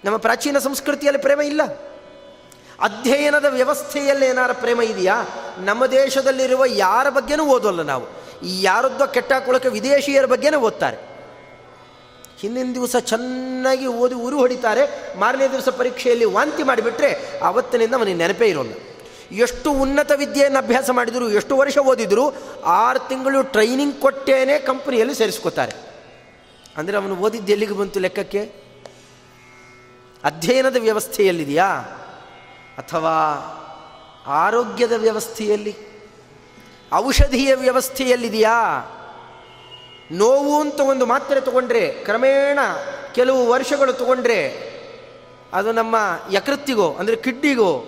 ನಮ್ಮ 0.04 0.16
ಪ್ರಾಚೀನ 0.16 0.58
ಸಂಸ್ಕೃತಿಯಲ್ಲಿ 0.58 1.22
ಪ್ರೇಮ 1.22 1.40
ಇಲ್ಲ. 1.40 1.60
ಅಧ್ಯಯನದ 2.80 3.44
ವ್ಯವಸ್ಥೆಯಲ್ಲಿ 3.44 4.26
ಏನಾರ 4.26 4.52
ಪ್ರೇಮ 4.52 4.82
ಇದೆಯಾ? 4.82 5.22
ನಮ್ಮ 5.58 5.86
ದೇಶದಲ್ಲಿರುವ 5.86 6.64
ಯಾರ 6.66 7.08
ಬಗ್ಗೆನೂ 7.08 7.44
ಓದೋಲ್ಲ 7.44 7.82
ನಾವು. 7.82 8.06
ಯಾರದ್ದೋ 8.42 9.06
ಕೆಟ್ಟ 9.06 9.32
ವಿದೇಶಿಯರ 9.66 10.26
ಬಗ್ಗೆನೂ 10.26 10.58
ಓದ್ತಾರೆ. 10.58 11.10
ಹಿಂದಿನ 12.38 12.70
ದಿವಸ 12.74 12.96
ಚೆನ್ನಾಗಿ 12.96 13.86
ಓದಿ 13.86 14.14
ಉರು 14.14 14.38
ಹೊಡಿತಾರೆ. 14.38 15.14
ಮಾರನೇ 15.18 15.48
ದಿವಸ 15.48 15.68
ಪರೀಕ್ಷೆಯಲ್ಲಿ 15.68 16.24
ವಾಂತಿ 16.24 16.62
ಮಾಡಿಬಿಟ್ರೆ 16.62 17.38
ಆವತ್ತಿನಿಂದ 17.42 17.94
ಅವನಿಗೆ 17.94 18.16
ನೆನಪೇ 18.16 18.46
ಇರೋಲ್ಲ. 18.46 18.72
ಎಷ್ಟು 19.32 19.72
ಉನ್ನತ 19.72 20.12
ವಿದ್ಯೆಯನ್ನು 20.16 20.58
ಅಭ್ಯಾಸ 20.58 20.90
ಮಾಡಿದರು, 20.90 21.30
ಎಷ್ಟು 21.30 21.56
ವರ್ಷ 21.56 21.78
ಓದಿದ್ರು, 21.78 22.32
ಆರು 22.64 23.08
ತಿಂಗಳು 23.08 23.42
ಟ್ರೈನಿಂಗ್ 23.42 24.00
ಕೊಟ್ಟೇನೆ 24.00 24.58
ಕಂಪ್ನಿಯಲ್ಲಿ 24.58 25.14
ಸೇರಿಸ್ಕೋತಾರೆ. 25.14 25.72
ಅಂದರೆ 26.76 26.96
ಅವನು 26.96 27.16
ಓದಿದ್ದು 27.16 27.52
ಎಲ್ಲಿಗೆ 27.52 27.72
ಬಂತು 27.72 28.00
ಲೆಕ್ಕಕ್ಕೆ? 28.00 28.52
ಅಧ್ಯಯನದ 30.24 30.76
ವ್ಯವಸ್ಥೆಯಲ್ಲಿದೆಯಾ? 30.76 31.96
ಅಥವಾ 32.78 33.16
ಆರೋಗ್ಯದ 34.26 34.92
ವ್ಯವಸ್ಥೆಯಲ್ಲಿ, 34.92 35.76
ಔಷಧೀಯ 36.94 37.54
ವ್ಯವಸ್ಥೆಯಲ್ಲಿದೆಯಾ? 37.54 38.56
ನೋವು 40.12 40.60
ಅಂತ 40.60 40.80
ಒಂದು 40.80 41.06
ಮಾತ್ರೆ 41.06 41.40
ತಗೊಂಡ್ರೆ, 41.40 41.88
ಕ್ರಮೇಣ 41.88 42.58
ಕೆಲವು 43.14 43.48
ವರ್ಷಗಳು 43.48 43.92
ತಗೊಂಡ್ರೆ, 43.92 44.70
ಅದು 45.52 45.72
ನಮ್ಮ 45.72 45.96
ಯಕೃತ್ತಿಗೋ, 46.32 46.94
ಅಂದರೆ 46.98 47.16
ಕಿಡ್ನಿಗೋ, 47.16 47.84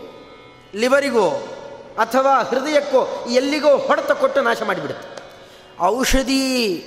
ಲಿವರಿಗೋ, 0.74 1.28
ಅಥವಾ 1.98 2.42
ಹೃದಯಕ್ಕೋ, 2.42 3.26
ಎಲ್ಲಿಗೋ 3.30 3.76
ಹೊಡೆತ 3.76 4.12
ಕೊಟ್ಟು 4.12 4.42
ನಾಶ 4.42 4.62
ಮಾಡಿಬಿಡುತ್ತೆ. 4.62 5.12
ಔಷಧಿ 5.80 6.84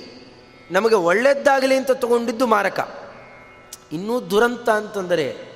ನಮಗೆ 0.70 0.94
ಒಳ್ಳೆಯದ್ದಾಗಲಿ 0.94 1.76
ಅಂತ 1.76 1.90
ತಗೊಂಡಿದ್ದು 1.90 2.46
ಮಾರಕ. 2.46 2.96
ಇನ್ನೂ 3.92 4.20
ದುರಂತ 4.20 4.68
ಅಂತಂದರೆ 4.68 5.55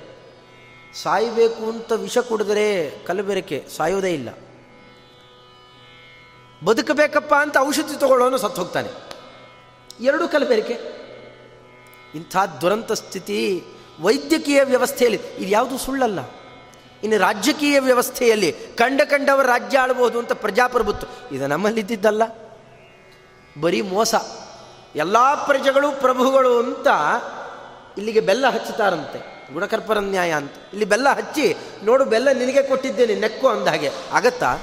ಸಾಯಬೇಕು 0.95 1.69
ಅಂತ 1.69 1.91
ವಿಷ 1.91 2.17
ಕುಡಿದ್ರೆ 2.17 2.89
ಕಲಬೆರಕೆ 3.05 3.65
ಸಾಯೋದೇ 3.77 4.13
ಇಲ್ಲ. 4.13 4.29
ಬದುಕಬೇಕಪ್ಪ 6.65 7.33
ಅಂತ 7.33 7.57
ಔಷಧಿ 7.57 7.99
ತಗೊಳ್ಳೋನು 7.99 8.37
ಸತ್ತು 8.37 8.61
ಹೋಗ್ತಾನೆ 8.61 8.89
ಎರಡು 9.99 10.27
ಕಲಬೆರಕೆ. 10.27 10.73
ಇಂಥ 12.15 12.37
ದುರಂತ 12.61 12.91
ಸ್ಥಿತಿ 12.91 13.63
ವೈದ್ಯಕೀಯ 14.01 14.63
ವ್ಯವಸ್ಥೆಯಲ್ಲಿ, 14.63 15.17
ಇದು 15.17 15.51
ಯಾವುದು 15.51 15.77
ಸುಳ್ಳಲ್ಲ. 15.77 16.19
ಇನ್ನು 17.03 17.17
ರಾಜಕೀಯ 17.19 17.79
ವ್ಯವಸ್ಥೆಯಲ್ಲಿ 17.79 18.51
ಕಂಡ 18.51 19.01
ಕಂಡವರ 19.01 19.45
ರಾಜ್ಯ 19.45 19.77
ಆಳ್ಬೋದು 19.77 20.19
ಅಂತ 20.19 20.31
ಪ್ರಜಾಪ್ರಭುತ್ವ, 20.31 21.35
ಇದು 21.35 21.47
ನಮ್ಮಲ್ಲಿದ್ದಲ್ಲ 21.47 22.23
ಬರೀ 23.61 23.81
ಮೋಸ. 23.81 24.15
ಎಲ್ಲ 24.95 25.45
ಪ್ರಜೆಗಳು 25.45 25.91
ಪ್ರಭುಗಳು 25.91 26.59
ಅಂತ 26.59 26.87
ಇಲ್ಲಿಗೆ 27.97 28.19
ಬೆಲ್ಲ 28.19 28.49
ಹಚ್ಚುತ್ತಾರಂತೆ. 28.49 29.40
ಗುಣಕರ್ಪರ 29.53 29.97
ನ್ಯಾಯ 29.99 30.31
ಅಂತ. 30.31 30.51
ಇಲ್ಲಿ 30.51 30.85
ಬೆಲ್ಲ 30.85 31.09
ಹಚ್ಚಿ, 31.09 31.55
ನೋಡು 31.83 32.05
ಬೆಲ್ಲ 32.05 32.31
ನಿನಗೆ 32.31 32.63
ಕೊಟ್ಟಿದ್ದೇನೆ, 32.63 33.15
ನೆಕ್ಕು 33.15 33.47
ಅಂದ 33.47 33.67
ಹಾಗೆ. 33.67 33.89
ಆಗತ್ತಾ? 34.11 34.57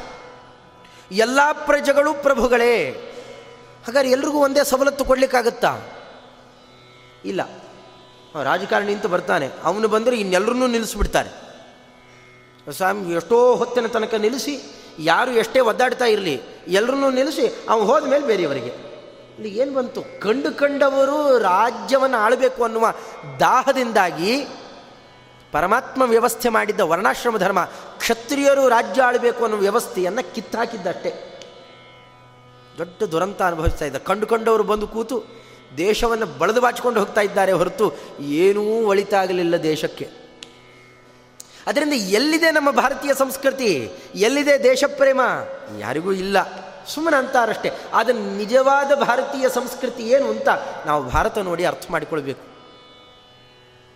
ಎಲ್ಲ 1.12 1.40
ಪ್ರಜೆಗಳು 1.52 2.14
ಪ್ರಭುಗಳೇ, 2.14 2.90
ಹಾಗಾದ್ರೆ 3.86 4.10
ಎಲ್ರಿಗೂ 4.10 4.38
ಒಂದೇ 4.38 4.64
ಸವಲತ್ತು 4.64 5.04
ಕೊಡ್ಲಿಕ್ಕಾಗತ್ತಾ? 5.04 5.78
ಇಲ್ಲ. 7.24 7.42
ರಾಜಕಾರಣಿ 8.42 8.94
ಅಂತ 8.94 9.06
ಬರ್ತಾನೆ. 9.06 9.50
ಅವನು 9.64 9.88
ಬಂದರೆ 9.88 10.16
ಇನ್ನೆಲ್ಲರನ್ನೂ 10.16 10.66
ನಿಲ್ಲಿಸ್ಬಿಡ್ತಾರೆ. 10.66 11.48
ಸ್ವಾಮಿ, 12.72 13.14
ಎಷ್ಟೋ 13.14 13.54
ಹೊತ್ತಿನ 13.54 13.86
ತನಕ 13.86 14.14
ನಿಲ್ಲಿಸಿ, 14.14 14.60
ಯಾರು 14.98 15.30
ಎಷ್ಟೇ 15.30 15.60
ಒದ್ದಾಡ್ತಾ 15.60 16.04
ಇರಲಿ 16.04 16.40
ಎಲ್ಲರನ್ನೂ 16.68 17.10
ನಿಲ್ಲಿಸಿ, 17.10 17.46
ಅವನು 17.68 17.84
ಹೋದ 17.84 18.06
ಮೇಲೆ 18.08 18.26
ಬೇರೆಯವರಿಗೆ. 18.26 18.88
ಇಲ್ಲಿ 19.38 19.58
ಏನು 19.58 19.74
ಬಂತು? 19.74 20.20
ಕಂಡು 20.20 20.56
ಕಂಡವರು 20.56 21.38
ರಾಜ್ಯವನ್ನು 21.38 22.16
ಆಳಬೇಕು 22.16 22.64
ಅನ್ನುವ 22.64 22.94
ದಾಹದಿಂದಾಗಿ 23.40 24.46
ಪರಮಾತ್ಮ 25.52 26.02
ವ್ಯವಸ್ಥೆ 26.02 26.48
ಮಾಡಿದ್ದ 26.48 26.80
ವರ್ಣಾಶ್ರಮ 26.80 27.36
ಧರ್ಮ, 27.36 27.64
ಕ್ಷತ್ರಿಯರು 27.98 28.68
ರಾಜ್ಯ 28.68 29.02
ಆಳಬೇಕು 29.02 29.42
ಅನ್ನೋ 29.42 29.56
ವ್ಯವಸ್ಥೆಯನ್ನು 29.56 30.34
ಕಿತ್ತಾಕಿದ್ದಷ್ಟೇ. 30.34 31.34
ದೊಡ್ಡ 32.78 33.02
ದುರಂತ 33.02 33.42
ಅನುಭವಿಸ್ತಾ 33.42 33.84
ಇದ್ದ. 33.84 33.96
ಕಂಡುಕೊಂಡವರು 33.96 34.62
ಬಂದು 34.62 34.86
ಕೂತು 34.86 35.22
ದೇಶವನ್ನು 35.76 36.26
ಬಳದು 36.26 36.60
ಬಾಚಿಕೊಂಡು 36.60 37.00
ಹೋಗ್ತಾ 37.00 37.20
ಇದ್ದಾರೆ 37.20 37.52
ಹೊರತು 37.52 37.92
ಏನೂ 38.20 38.62
ಒಳಿತಾಗಲಿಲ್ಲ 38.62 39.62
ದೇಶಕ್ಕೆ. 39.62 40.10
ಅದರಿಂದ 41.66 41.92
ಎಲ್ಲಿದೆ 41.92 42.50
ನಮ್ಮ 42.50 42.70
ಭಾರತೀಯ 42.70 43.14
ಸಂಸ್ಕೃತಿ? 43.14 43.90
ಎಲ್ಲಿದೆ 44.14 44.62
ದೇಶಪ್ರೇಮ? 44.62 45.20
ಯಾರಿಗೂ 45.78 46.12
ಇಲ್ಲ. 46.12 46.36
ಸುಮ್ಮನೆ 46.86 47.16
ಅಂತಾರಷ್ಟೇ. 47.16 47.70
ಆದ್ರೆ 47.92 48.18
ನಿಜವಾದ 48.36 48.92
ಭಾರತೀಯ 48.94 49.48
ಸಂಸ್ಕೃತಿ 49.48 50.02
ಏನು 50.02 50.30
ಅಂತ 50.30 50.48
ನಾವು 50.86 51.04
ಭಾರತ 51.04 51.38
ನೋಡಿ 51.38 51.64
ಅರ್ಥ 51.64 51.90
ಮಾಡಿಕೊಳ್ಬೇಕು. 51.90 52.47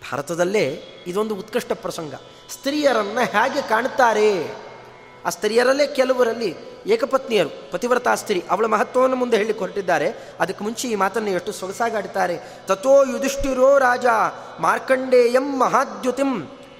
ಭಾರತದಲ್ಲೇ 0.03 0.65
ಇದೊಂದು 1.07 1.35
ಉತ್ಕೃಷ್ಟ 1.35 1.71
ಪ್ರಸಂಗ. 1.83 2.13
ಸ್ತ್ರೀಯರನ್ನು 2.53 3.23
ಹೇಗೆ 3.33 3.61
ಕಾಣುತ್ತಾರೆ 3.69 4.29
ಆ 5.25 5.29
ಸ್ತ್ರೀಯರಲ್ಲೇ 5.29 5.85
ಕೆಲವರಲ್ಲಿ 5.87 6.51
ಏಕಪತ್ನಿಯರು, 6.85 7.49
ಪತಿವ್ರತಾ 7.71 8.15
ಸ್ತ್ರೀ, 8.15 8.39
ಅವಳ 8.49 8.65
ಮಹತ್ವವನ್ನು 8.65 9.15
ಮುಂದೆ 9.15 9.37
ಹೇಳಿ 9.37 9.53
ಹೊರಟಿದ್ದಾರೆ 9.59 10.07
ಅದಕ್ಕೆ 10.39 10.63
ಮುಂಚೆ 10.63 10.87
ಈ 10.87 10.95
ಮಾತನ್ನು 10.95 11.29
ಎಷ್ಟು 11.29 11.51
ಸೊಗಸಾಗಾಡುತ್ತಾರೆ 11.51 12.35
ತಥೋ 12.67 12.95
ಯುಧಿಷ್ಠಿರೋ 13.03 13.69
ರಾಜ 13.77 14.05
ಮಾರ್ಕಂಡೇಯಂ 14.59 15.47
ಮಹಾದ್ಯುತಿಂ 15.59 16.33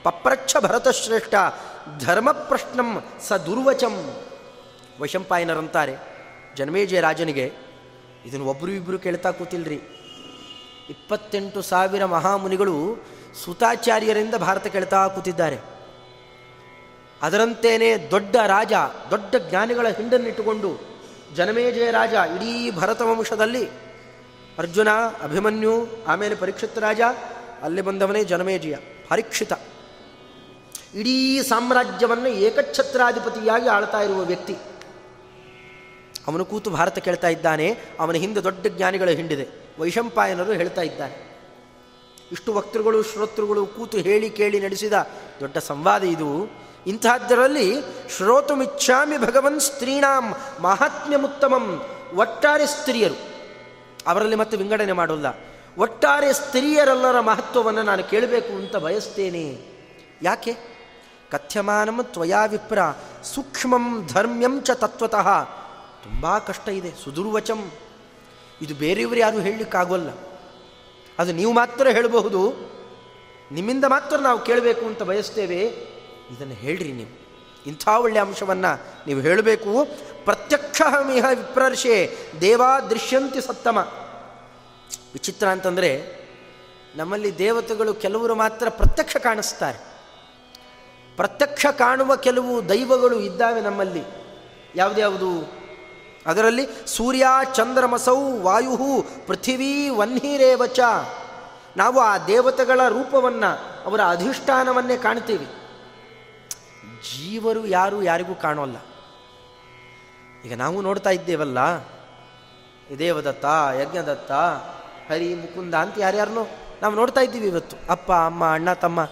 ಪಪ್ರಚ್ಛ 0.03 0.55
ಭರತಶ್ರೇಷ್ಠ 0.59 1.35
ಧರ್ಮ 1.99 2.31
ಪ್ರಶ್ನಂ 2.31 2.89
ಸ 3.27 3.33
ದುರ್ವಚಂ. 3.33 3.95
ವೈಶಂಪಾಯನರಂತಾರೆ, 5.01 5.95
ಜನಮೇಜಯ 6.55 6.99
ರಾಜನಿಗೆ 6.99 7.45
ಇದನ್ನು 8.25 8.45
ಒಬ್ಬರು 8.45 8.71
ಇಬ್ಬರು 8.71 8.99
ಕೇಳ್ತಾ 8.99 9.31
ಕೂತಿಲ್ರಿ. 9.31 9.79
ಇಪ್ಪತ್ತೆಂಟು 10.89 11.61
ಸಾವಿರ 11.61 12.05
ಮಹಾಮುನಿಗಳು 12.05 12.75
ಸುತಾಚಾರ್ಯರಿಂದ 13.35 14.35
ಭಾರತ 14.35 14.67
ಕೇಳ್ತಾ 14.67 15.07
ಕೂತಿದ್ದಾರೆ. 15.07 15.57
ಅದರಂತೇನೆ 17.21 17.97
ದೊಡ್ಡ 18.11 18.35
ರಾಜ, 18.35 18.73
ದೊಡ್ಡ 19.11 19.35
ಜ್ಞಾನಿಗಳ 19.35 19.87
ಹಿಂಡನ್ನಿಟ್ಟುಕೊಂಡು 19.87 20.79
ಜನಮೇಜಯ 21.35 21.91
ರಾಜ 21.91 22.13
ಇಡೀ 22.13 22.71
ಭರತ 22.71 23.01
ವಂಶದಲ್ಲಿ 23.01 23.69
ಅರ್ಜುನ, 24.57 24.89
ಅಭಿಮನ್ಯು, 25.23 25.87
ಆಮೇಲೆ 26.07 26.35
ಪರೀಕ್ಷಿತ 26.35 26.77
ರಾಜ, 26.77 27.01
ಅಲ್ಲಿ 27.61 27.81
ಬಂದವನೇ 27.81 28.23
ಜನಮೇಜಯ, 28.23 28.75
ಪರೀಕ್ಷಿತ. 29.09 29.53
ಇಡೀ 30.95 31.41
ಸಾಮ್ರಾಜ್ಯವನ್ನು 31.41 32.27
ಏಕಛತ್ರಾಧಿಪತಿಯಾಗಿ 32.27 33.67
ಆಳ್ತಾ 33.67 34.01
ಇರುವ 34.01 34.21
ವ್ಯಕ್ತಿ. 34.21 34.55
ಅವನು 36.27 36.45
ಕೂತು 36.45 36.69
ಭಾರತ 36.69 36.97
ಕೇಳ್ತಾ 36.97 37.27
ಇದ್ದಾನೆ, 37.27 37.77
ಅವನ 37.99 38.15
ಹಿಂದೆ 38.15 38.43
ದೊಡ್ಡ 38.43 38.67
ಜ್ಞಾನಿಗಳ 38.67 39.09
ಹಿಂಡಿದೆ, 39.09 39.47
ವೈಶಂಪಾಯನರು 39.79 40.51
ಹೇಳ್ತಾ 40.51 40.81
ಇದ್ದಾರೆ. 40.81 41.32
ಇಷ್ಟು 42.33 42.53
ವಕ್ತೃಗಳು, 42.53 43.03
ಶ್ರೋತೃಗಳು 43.03 43.65
ಕೂತು 43.65 43.97
ಹೇಳಿ 43.97 44.29
ಕೇಳಿ 44.29 44.59
ನಡೆಸಿದ 44.59 44.93
ದೊಡ್ಡ 45.39 45.57
ಸಂವಾದ 45.57 46.03
ಇದು. 46.03 46.51
ಇಂತಹದ್ದರಲ್ಲಿ 46.87 47.75
ಶ್ರೋತುಮಿಚ್ಛಾಮಿ 48.17 49.17
ಭಗವನ್ 49.17 49.59
ಸ್ತ್ರೀಣಾಂ 49.59 50.35
ಮಹಾತ್ಮ್ಯಮುತ್ತಮಂ 50.61 51.85
ಒಟ್ಟಾರೆ 52.15 52.65
ಸ್ತ್ರೀಯರು. 52.65 53.17
ಅವರಲ್ಲಿ 54.07 54.35
ಮತ್ತೆ 54.35 54.57
ವಿಂಗಡಣೆ 54.57 54.91
ಮಾಡೋಲ್ಲ. 54.91 55.25
ಒಟ್ಟಾರೆ 55.77 56.33
ಸ್ತ್ರೀಯರೆಲ್ಲರ 56.33 57.19
ಮಹತ್ವವನ್ನು 57.19 57.83
ನಾನು 57.83 58.03
ಕೇಳಬೇಕು 58.03 58.53
ಅಂತ 58.53 58.75
ಬಯಸ್ತೇನೆ. 58.75 59.59
ಯಾಕೆ? 60.21 60.53
ಕಥ್ಯಮಾನಂ 61.31 61.99
ತ್ವಯಾ 62.03 62.45
ವಿಪ್ರ, 62.45 62.79
ಸೂಕ್ಷ್ಮಂ 63.23 64.09
ಧರ್ಮ್ಯಂ 64.13 64.61
ಚ 64.61 64.71
ತತ್ವತಃ. 64.71 65.43
ತುಂಬ 66.03 66.37
ಕಷ್ಟ 66.37 66.69
ಇದೆ, 66.69 66.93
ಸುದುರ್ವಚಂ. 67.03 67.71
ಇದು 68.61 68.75
ಬೇರೆಯವರು 68.75 69.19
ಯಾರು 69.19 69.39
ಹೇಳಲಿಕ್ಕಾಗೋಲ್ಲ. 69.39 70.09
ಅದು 71.19 71.31
ನೀವು 71.31 71.53
ಮಾತ್ರ 71.53 71.87
ಹೇಳಬಹುದು. 71.87 72.53
ನಿಮ್ಮಿಂದ 73.51 73.85
ಮಾತ್ರ 73.85 74.17
ನಾವು 74.17 74.39
ಕೇಳಬೇಕು 74.39 74.85
ಅಂತ 74.85 75.03
ಬಯಸ್ತೇವೆ. 75.03 75.61
ಇದನ್ನು 76.31 76.53
ಹೇಳ್ರಿ 76.53 76.91
ನೀವು. 76.91 77.23
ಇಂಥ 77.67 77.87
ಒಳ್ಳೆಯ 77.87 78.21
ಅಂಶವನ್ನು 78.21 78.85
ನೀವು 79.07 79.21
ಹೇಳಬೇಕು. 79.21 79.87
ಪ್ರತ್ಯಕ್ಷ 80.23 80.81
ಮಿಹ 81.07 81.25
ವಿಪ್ರರ್ಷೆ 81.29 82.17
ದೇವಾ 82.41 82.79
ದೃಶ್ಯಂತಿ 82.79 83.41
ಸತ್ತಮ. 83.41 83.77
ವಿಚಿತ್ರ 85.13 85.47
ಅಂತಂದರೆ 85.47 86.23
ನಮ್ಮಲ್ಲಿ 86.95 87.37
ದೇವತೆಗಳು 87.37 87.93
ಕೆಲವರು 87.93 88.35
ಮಾತ್ರ 88.35 88.69
ಪ್ರತ್ಯಕ್ಷ 88.69 89.17
ಕಾಣಿಸ್ತಾರೆ. 89.17 89.77
ಪ್ರತ್ಯಕ್ಷ 91.15 91.65
ಕಾಣುವ 91.65 92.15
ಕೆಲವು 92.15 92.69
ದೈವಗಳು 92.69 93.19
ಇದ್ದಾವೆ 93.19 93.61
ನಮ್ಮಲ್ಲಿ. 93.61 94.03
ಯಾವುದ್ಯಾವುದು? 94.75 95.62
ಅದರಲ್ಲಿ 96.27 96.67
ಸೂರ್ಯ, 96.85 97.25
ಚಂದ್ರಮಸೌ 97.53 98.37
ವಾಯು 98.39 99.05
ಪೃಥಿವೀ 99.27 99.89
ವನ್ಹಿರೇವಚ 99.89 100.79
ನಾವು 101.77 101.99
ಆ 101.99 102.17
ದೇವತೆಗಳ 102.17 102.87
ರೂಪವನ್ನು, 102.87 103.83
ಅವರ 103.85 104.01
ಅಧಿಷ್ಠಾನವನ್ನೇ 104.01 104.97
ಕಾಣ್ತೀವಿ. 104.97 105.47
ಜೀವರು 107.13 107.65
ಯಾರು 107.65 108.03
ಯಾರಿಗೂ 108.03 108.35
ಕಾಣೋಲ್ಲ. 108.35 108.75
ಈಗ 110.45 110.57
ನಾವು 110.57 110.81
ನೋಡ್ತಾ 110.81 111.09
ಇದ್ದೇವಲ್ಲ 111.09 111.57
ದೇವದತ್ತ, 112.99 113.45
ಯಜ್ಞದತ್ತ, 113.81 114.31
ಹರಿ, 115.11 115.35
ಮುಕುಂದ 115.35 115.73
ಅಂತ 115.73 115.95
ಯಾರ್ಯಾರನ್ನೋ 115.97 116.47
ನಾವು 116.81 116.95
ನೋಡ್ತಾ 116.95 117.21
ಇದ್ದೀವಿ 117.21 117.47
ಇವತ್ತು. 117.47 117.91
ಅಪ್ಪ, 117.91 118.11
ಅಮ್ಮ, 118.11 118.53
ಅಣ್ಣ, 118.53 118.73
ತಮ್ಮ. 118.73 119.07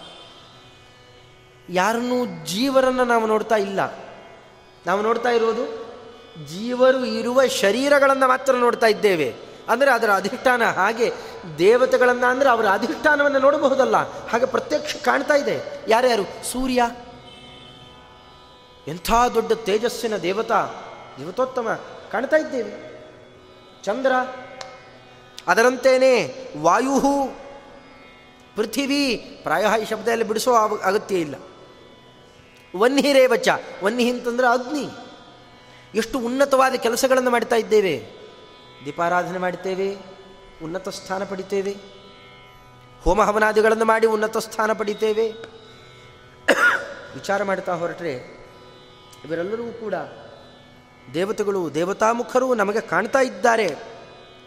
ಯಾರನ್ನೂ 1.70 2.45
ಜೀವರನ್ನು 2.45 3.05
ನಾವು 3.05 3.28
ನೋಡ್ತಾ 3.28 3.55
ಇಲ್ಲ. 3.55 3.80
ನಾವು 4.86 5.01
ನೋಡ್ತಾ 5.01 5.30
ಇರೋದು 5.30 5.91
ಜೀವರು 6.48 7.06
ಇರುವ 7.06 7.48
ಶರೀರಗಳನ್ನು 7.48 8.28
ಮಾತ್ರ 8.28 8.56
ನೋಡ್ತಾ 8.56 8.88
ಇದ್ದೇವೆ. 8.88 9.36
ಅಂದರೆ 9.70 9.92
ಅದರ 9.92 10.10
ಅಧಿಷ್ಠಾನ 10.14 10.64
ಹಾಗೆ 10.64 11.14
ದೇವತೆಗಳನ್ನು 11.58 12.26
ಅಂದರೆ 12.26 12.50
ಅವರ 12.50 12.66
ಅಧಿಷ್ಠಾನವನ್ನು 12.70 13.40
ನೋಡಬಹುದಲ್ಲ. 13.40 14.28
ಹಾಗೆ 14.28 14.46
ಪ್ರತ್ಯಕ್ಷ 14.46 14.96
ಕಾಣ್ತಾ 14.96 15.34
ಇದೆ. 15.34 15.86
ಯಾರ್ಯಾರು? 15.88 16.46
ಸೂರ್ಯ. 16.52 16.84
ಎಂಥ 18.88 19.12
ದೊಡ್ಡ 19.34 19.52
ತೇಜಸ್ಸಿನ 19.52 20.18
ದೇವತಾ 20.18 20.68
ದೇವತೋತ್ತಮ 21.20 21.80
ಕಾಣ್ತಾ 22.12 22.38
ಇದ್ದೇವೆ. 22.38 22.92
ಚಂದ್ರ. 23.84 24.12
ಅದರಂತೇನೆ 25.48 26.36
ವಾಯು 26.62 27.02
ಪೃಥಿವಿ. 28.56 29.18
ಪ್ರಾಯ 29.44 29.66
ಈ 29.82 29.86
ಶಬ್ದದಲ್ಲಿ 29.86 30.24
ಬಿಡಿಸೋ 30.24 30.54
ಅಗತ್ಯ 30.84 31.16
ಇಲ್ಲ. 31.16 31.36
ವನ್ಹಿರೇವಚ 32.78 33.48
ವನ್ಹಿ 33.84 34.10
ಅಂತಂದ್ರೆ 34.10 34.48
ಅಗ್ನಿ. 34.48 34.90
ಎಷ್ಟು 35.96 36.20
ಉನ್ನತವಾದ 36.20 36.74
ಕೆಲಸಗಳನ್ನು 36.74 37.32
ಮಾಡ್ತಾ 37.32 37.56
ಇದ್ದೇವೆ. 37.56 37.96
ದೀಪಾರಾಧನೆ 38.86 39.38
ಮಾಡ್ತೇವೆ 39.38 39.98
ಉನ್ನತ 40.64 40.89
ಸ್ಥಾನ 40.89 41.24
ಪಡಿತೇವೆ. 41.24 41.76
ಹೋಮ 43.02 43.22
ಹವನಾದಿಗಳನ್ನು 43.22 43.86
ಮಾಡಿ 43.86 44.08
ಉನ್ನತ 44.08 44.38
ಸ್ಥಾನ 44.38 44.74
ಪಡಿತೇವೆ. 44.74 45.32
ವಿಚಾರ 47.14 47.44
ಮಾಡ್ತಾ 47.44 47.74
ಹೊರಟ್ರೆ, 47.74 48.12
ಇವರೆಲ್ಲರೂ 49.26 49.64
ಕೂಡ 49.64 49.94
ದೇವತೆಗಳು, 51.14 51.74
ದೇವತಾಮುಖರು 51.74 52.54
ನಮಗೆ 52.54 52.82
ಕಾಣ್ತಾ 52.82 53.20
ಇದ್ದಾರೆ. 53.20 53.76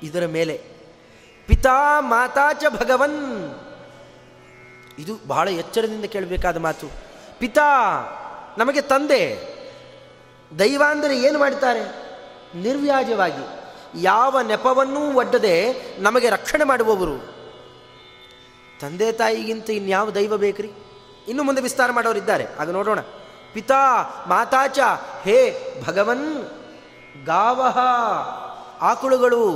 ಇದರ 0.03 0.27
ಮೇಲೆ, 0.27 0.63
ಪಿತಾ 1.47 2.01
ಮಾತಾಚ 2.01 2.65
ಭಗವನ್. 2.69 3.19
ಇದು 4.99 5.19
ಬಹಳ 5.27 5.49
ಎಚ್ಚರದಿಂದ 5.49 6.05
ಕೇಳಬೇಕಾದ 6.05 6.57
ಮಾತು. 6.57 6.87
ಪಿತಾ, 7.39 7.71
ನಮಗೆ 8.59 8.81
ತಂದೆ. 8.81 9.54
ದೈವ 10.59 10.83
ಅಂದರೆ 10.89 11.23
ಏನು 11.23 11.39
ಮಾಡ್ತಾರೆ? 11.39 12.05
ನಿರ್ವ್ಯಾಜವಾಗಿ 12.55 13.45
ಯಾವ 14.03 14.41
ನೆಪವನ್ನೂ 14.41 15.13
ಒಡ್ಡದೆ 15.13 15.73
ನಮಗೆ 15.99 16.31
ರಕ್ಷಣೆ 16.31 16.65
ಮಾಡುವವರು. 16.65 17.35
ತಂದೆ 18.81 19.13
ತಾಯಿಗಿಂತ 19.13 19.71
ಇನ್ಯಾವ 19.71 20.11
ದೈವ 20.11 20.37
ಬೇಕ್ರಿ? 20.37 20.73
ಇನ್ನು 21.29 21.43
ಮುಂದೆ 21.43 21.63
ವಿಸ್ತಾರ 21.63 21.91
ಮಾಡೋರಿದ್ದಾರೆ. 21.91 22.47
ಆಗ 22.61 22.71
ನೋಡೋಣ. 22.71 23.01
ಪಿತಾ, 23.53 23.81
ಮಾತಾಚ, 24.29 24.79
ಹೇ 25.23 25.61
ಭಗವನ್, 25.87 26.45
ಗಾವಹ, 27.25 27.79
ಆಕಳುಗಳು. 28.81 29.51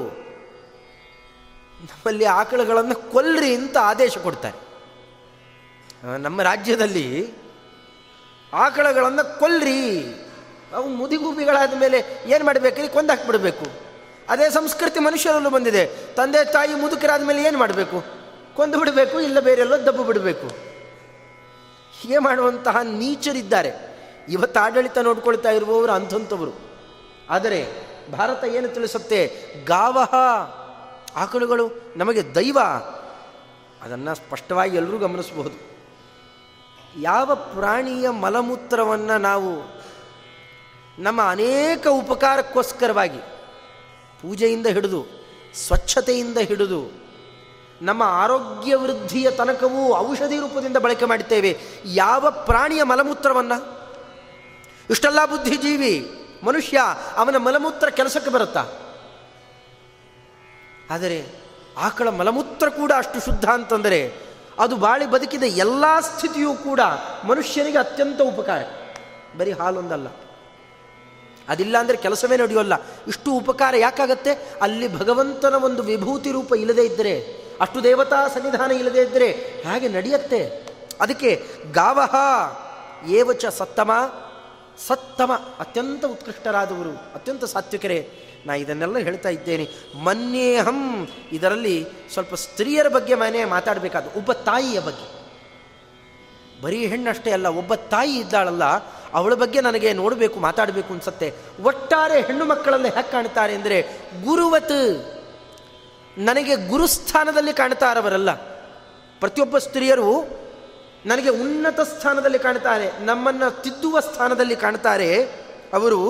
ನಮ್ಮಲ್ಲಿ 1.80 2.24
ಆಕಳುಗಳನ್ನು 2.24 3.12
ಕೊಲ್ರಿ 3.12 3.54
ಅಂತ 3.54 3.76
ಆದೇಶ 3.82 4.18
ಕೊಡ್ತಾರೆ. 4.18 4.68
ನಮ್ಮ 6.18 6.42
ರಾಜ್ಯದಲ್ಲಿ 6.42 7.32
ಆಕಳುಗಳನ್ನು 8.52 9.38
ಕೊಲ್ರಿ. 9.38 10.14
ಅವು 10.74 10.88
ಮುದಿಗೂಬಿಗಳಾದ 10.88 11.80
ಮೇಲೆ 11.80 12.04
ಏನು 12.26 12.44
ಮಾಡಬೇಕ್ರಿ 12.44 12.88
ಕೊಂದಾಕ್ಬಿಡ್ಬೇಕು 12.88 13.88
ಅದೇ 14.28 14.50
ಸಂಸ್ಕೃತಿ 14.50 15.00
ಮನುಷ್ಯರಲ್ಲೂ 15.00 15.50
ಬಂದಿದೆ. 15.50 15.86
ತಂದೆ 16.14 16.52
ತಾಯಿ 16.52 16.74
ಮುದುಕರಾದ 16.74 17.22
ಮೇಲೆ 17.22 17.44
ಏನು 17.44 17.58
ಮಾಡಬೇಕು? 17.58 18.04
ಕೊಂದು 18.56 18.78
ಬಿಡಬೇಕು, 18.78 19.20
ಇಲ್ಲ 19.20 19.40
ಬೇರೆಲ್ಲೋ 19.40 19.86
ದಬ್ಬು 19.86 20.04
ಬಿಡಬೇಕು. 20.04 20.46
ಹೀಗೆ 22.00 22.18
ಮಾಡುವಂತಹ 22.18 22.76
ನೀಚರಿದ್ದಾರೆ. 22.82 23.70
ಇವತ್ತು 24.28 24.60
ಆಡಳಿತ 24.60 24.98
ನೋಡ್ಕೊಳ್ತಾ 24.98 25.50
ಇರುವವರು 25.50 25.92
ಅಂಥಂಥವರು. 25.92 26.52
ಆದರೆ 27.30 27.66
ಭಾರತ 28.12 28.44
ಏನು 28.44 28.68
ತಿಳಿಸುತ್ತೆ? 28.68 29.52
ಗಾವಹ. 29.64 30.14
ಆಕಳುಗಳು 31.16 31.70
ನಮಗೆ 31.96 32.34
ದೈವ. 32.34 32.58
ಅದನ್ನು 33.82 34.14
ಸ್ಪಷ್ಟವಾಗಿ 34.14 34.76
ಎಲ್ಲರೂ 34.76 34.98
ಗಮನಿಸಬಹುದು. 34.98 35.68
ಯಾವ 37.00 37.34
ಪ್ರಾಣಿಯ 37.34 38.10
ಮಲಮೂತ್ರವನ್ನು 38.10 39.18
ನಾವು 39.18 39.77
ನಮ್ಮ 40.98 41.20
ಅನೇಕ 41.22 41.86
ಉಪಕಾರಕ್ಕೋಸ್ಕರವಾಗಿ 41.86 43.18
ಪೂಜೆಯಿಂದ 44.22 44.66
ಹಿಡಿದು, 44.66 45.06
ಸ್ವಚ್ಛತೆಯಿಂದ 45.54 46.38
ಹಿಡಿದು, 46.38 47.08
ನಮ್ಮ 47.82 48.02
ಆರೋಗ್ಯ 48.02 48.76
ವೃದ್ಧಿಯ 48.76 49.30
ತನಕವೂ 49.30 49.96
ಔಷಧಿ 49.96 50.36
ರೂಪದಿಂದ 50.36 50.76
ಬಳಕೆ 50.76 51.04
ಮಾಡುತ್ತೇವೆ 51.04 51.60
ಯಾವ 51.84 52.30
ಪ್ರಾಣಿಯ 52.30 52.82
ಮಲಮೂತ್ರವನ್ನು? 52.82 53.78
ಇಷ್ಟೆಲ್ಲ 54.90 55.24
ಬುದ್ಧಿಜೀವಿ 55.24 56.10
ಮನುಷ್ಯ 56.44 56.78
ಅವನ 57.16 57.36
ಮಲಮೂತ್ರ 57.36 57.88
ಕೆಲಸಕ್ಕೆ 57.88 58.30
ಬರುತ್ತಾ? 58.30 58.66
ಆದರೆ 60.90 61.26
ಆಕಳ 61.78 62.08
ಮಲಮೂತ್ರ 62.08 62.68
ಕೂಡ 62.68 62.92
ಅಷ್ಟು 62.96 63.24
ಶುದ್ಧ 63.24 63.44
ಅಂತಂದರೆ 63.44 64.12
ಅದು 64.58 64.76
ಬಾಳಿ 64.76 65.06
ಬದುಕಿದ 65.06 65.42
ಎಲ್ಲ 65.42 65.84
ಸ್ಥಿತಿಯೂ 66.00 66.54
ಕೂಡ 66.54 66.80
ಮನುಷ್ಯನಿಗೆ 67.24 67.78
ಅತ್ಯಂತ 67.78 68.20
ಉಪಕಾರ. 68.20 68.62
ಬರೀ 69.38 69.52
ಹಾಲೊಂದಲ್ಲ. 69.52 70.06
ಅದಿಲ್ಲ 71.48 71.78
ಅಂದರೆ 71.78 71.96
ಕೆಲಸವೇ 71.96 72.36
ನಡೆಯೋಲ್ಲ. 72.36 72.72
ಇಷ್ಟು 73.08 73.32
ಉಪಕಾರ 73.32 73.76
ಯಾಕಾಗತ್ತೆ? 73.76 74.32
ಅಲ್ಲಿ 74.62 74.98
ಭಗವಂತನ 74.98 75.54
ಒಂದು 75.54 75.82
ವಿಭೂತಿ 75.82 76.30
ರೂಪ 76.30 76.54
ಇಲ್ಲದೇ 76.54 76.82
ಇದ್ದರೆ 76.82 77.14
ಅಷ್ಟು 77.60 77.84
ದೇವತಾ 77.84 78.28
ಸನ್ನಿಧಾನ 78.28 78.70
ಇಲ್ಲದೇ 78.70 79.00
ಇದ್ದರೆ 79.00 79.28
ಹಾಗೆ 79.66 79.88
ನಡೆಯುತ್ತೆ? 79.88 80.68
ಅದಕ್ಕೆ 81.00 81.44
ಗಾವಹ 81.72 82.14
ಏವಚ 83.08 83.46
ಸತ್ತಮ 83.46 83.90
ಸತ್ತಮ, 84.86 85.32
ಅತ್ಯಂತ 85.58 86.04
ಉತ್ಕೃಷ್ಟರಾದವರು, 86.04 86.90
ಅತ್ಯಂತ 87.14 87.44
ಸಾತ್ವಿಕರೇ, 87.44 88.10
ನಾ 88.46 88.54
ಇದನ್ನೆಲ್ಲ 88.54 88.98
ಹೇಳ್ತಾ 88.98 89.28
ಇದ್ದೇನೆ. 89.28 89.68
ಮನ್ಯೇಹಂ, 90.04 91.08
ಇದರಲ್ಲಿ 91.32 91.86
ಸ್ವಲ್ಪ 92.12 92.34
ಸ್ತ್ರೀಯರ 92.34 92.88
ಬಗ್ಗೆ 92.88 93.14
ಮನೆ 93.14 93.44
ಮಾತಾಡಬೇಕಾದ, 93.44 94.06
ಒಬ್ಬ 94.16 94.32
ತಾಯಿಯ 94.32 94.80
ಬಗ್ಗೆ. 94.80 95.08
ಬರೀ 96.62 96.86
ಹೆಣ್ಣಷ್ಟೇ 96.86 97.30
ಅಲ್ಲ, 97.30 97.46
ಒಬ್ಬ 97.46 97.74
ತಾಯಿ 97.74 98.16
ಇದ್ದಾಳಲ್ಲ 98.16 98.64
ಅವಳ 99.14 99.34
ಬಗ್ಗೆ 99.34 99.60
ನನಗೆ 99.60 99.92
ನೋಡಬೇಕು, 99.92 100.40
ಮಾತಾಡಬೇಕು 100.40 100.90
ಅನ್ಸತ್ತೆ. 100.92 101.28
ಒಟ್ಟಾರೆ 101.64 102.18
ಹೆಣ್ಣು 102.20 102.44
ಮಕ್ಕಳಲ್ಲಿ 102.44 102.88
ಹೇಗೆ 102.88 103.10
ಕಾಣ್ತಾರೆ 103.10 103.54
ಅಂದರೆ 103.54 103.78
ಗುರುವತ್ 104.24 104.78
ನನಗೆ 106.16 106.54
ಗುರುಸ್ಥಾನದಲ್ಲಿ 106.68 107.52
ಕಾಣ್ತಾರವರಲ್ಲ 107.52 108.32
ಪ್ರತಿಯೊಬ್ಬ 109.20 109.58
ಸ್ತ್ರೀಯರು 109.58 110.10
ನನಗೆ 111.06 111.30
ಉನ್ನತ 111.42 111.80
ಸ್ಥಾನದಲ್ಲಿ 111.80 112.38
ಕಾಣ್ತಾರೆ, 112.38 112.86
ನಮ್ಮನ್ನು 113.00 113.48
ತಿದ್ದುವ 113.62 114.00
ಸ್ಥಾನದಲ್ಲಿ 114.00 114.56
ಕಾಣ್ತಾರೆ. 114.56 115.10
ಅವರು 115.74 116.00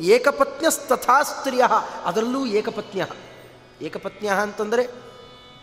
ಏಕಪತ್ನ್ಯಸ್ತಥಾ 0.00 1.16
ಸ್ತ್ರೀಯ 1.22 1.64
ಅದರಲ್ಲೂ 2.04 2.40
ಏಕಪತ್ನಿಯ. 2.46 3.04
ಏಕಪತ್ನಿಯ 3.82 4.32
ಅಂತಂದರೆ 4.42 4.84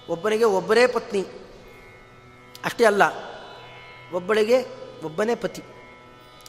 ಒಬ್ಬನಿಗೆ 0.09 0.43
ಒಬ್ಬರೇ 0.43 0.87
ಪತ್ನಿ. 0.87 1.21
ಅಷ್ಟೇ 2.65 2.85
ಅಲ್ಲ, 2.85 3.03
ಒಬ್ಬಳಿಗೆ 4.13 4.59
ಒಬ್ಬನೇ 5.05 5.35
ಪತಿ. 5.35 5.63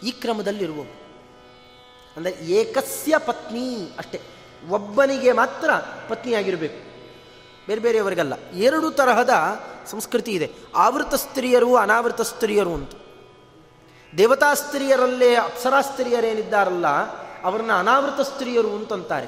ಈ 0.03 0.11
ಕ್ರಮದಲ್ಲಿರುವ 0.11 0.80
ಅಂದರೆ 2.16 2.32
ಏಕಸ್ಯ 2.32 3.18
ಪತ್ನಿ 3.18 3.90
ಅಷ್ಟೇ. 3.99 4.20
ಒಬ್ಬನಿಗೆ 4.68 5.32
ಮಾತ್ರ 5.32 5.70
ಪತ್ನಿಯಾಗಿರಬೇಕು. 6.09 6.86
ಬೇರೆ 7.66 7.80
ಬೇರೆಯವರಿಗಲ್ಲ. 7.80 8.32
ಎರಡು 8.55 8.90
ತರಹದ 8.90 9.30
ಸಂಸ್ಕೃತಿ 9.90 10.32
ಇದೆ. 10.32 10.51
ಆವೃತ 10.74 11.14
ಸ್ತ್ರೀಯರು, 11.14 11.76
ಅನಾವೃತ 11.76 12.20
ಸ್ತ್ರೀಯರು 12.20 12.74
ಅಂತ. 12.74 12.90
ದೇವತಾ 14.16 14.55
ಸ್ತ್ರೀಯರಲ್ಲೇ 14.55 15.34
ಅಪ್ಸರಾ 15.34 15.80
ಸ್ತ್ರೀಯರೇನಿದ್ದಾರಲ್ಲ, 15.80 16.86
ಅವರನ್ನ 17.42 17.72
ಅನಾವೃತ 17.72 18.20
ಸ್ತ್ರೀಯರು 18.20 18.76
ಅಂತಂತಾರೆ 18.76 19.26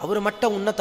ಅವರ 0.00 0.18
ಮಟ್ಟ 0.18 0.44
ಉನ್ನತ. 0.44 0.80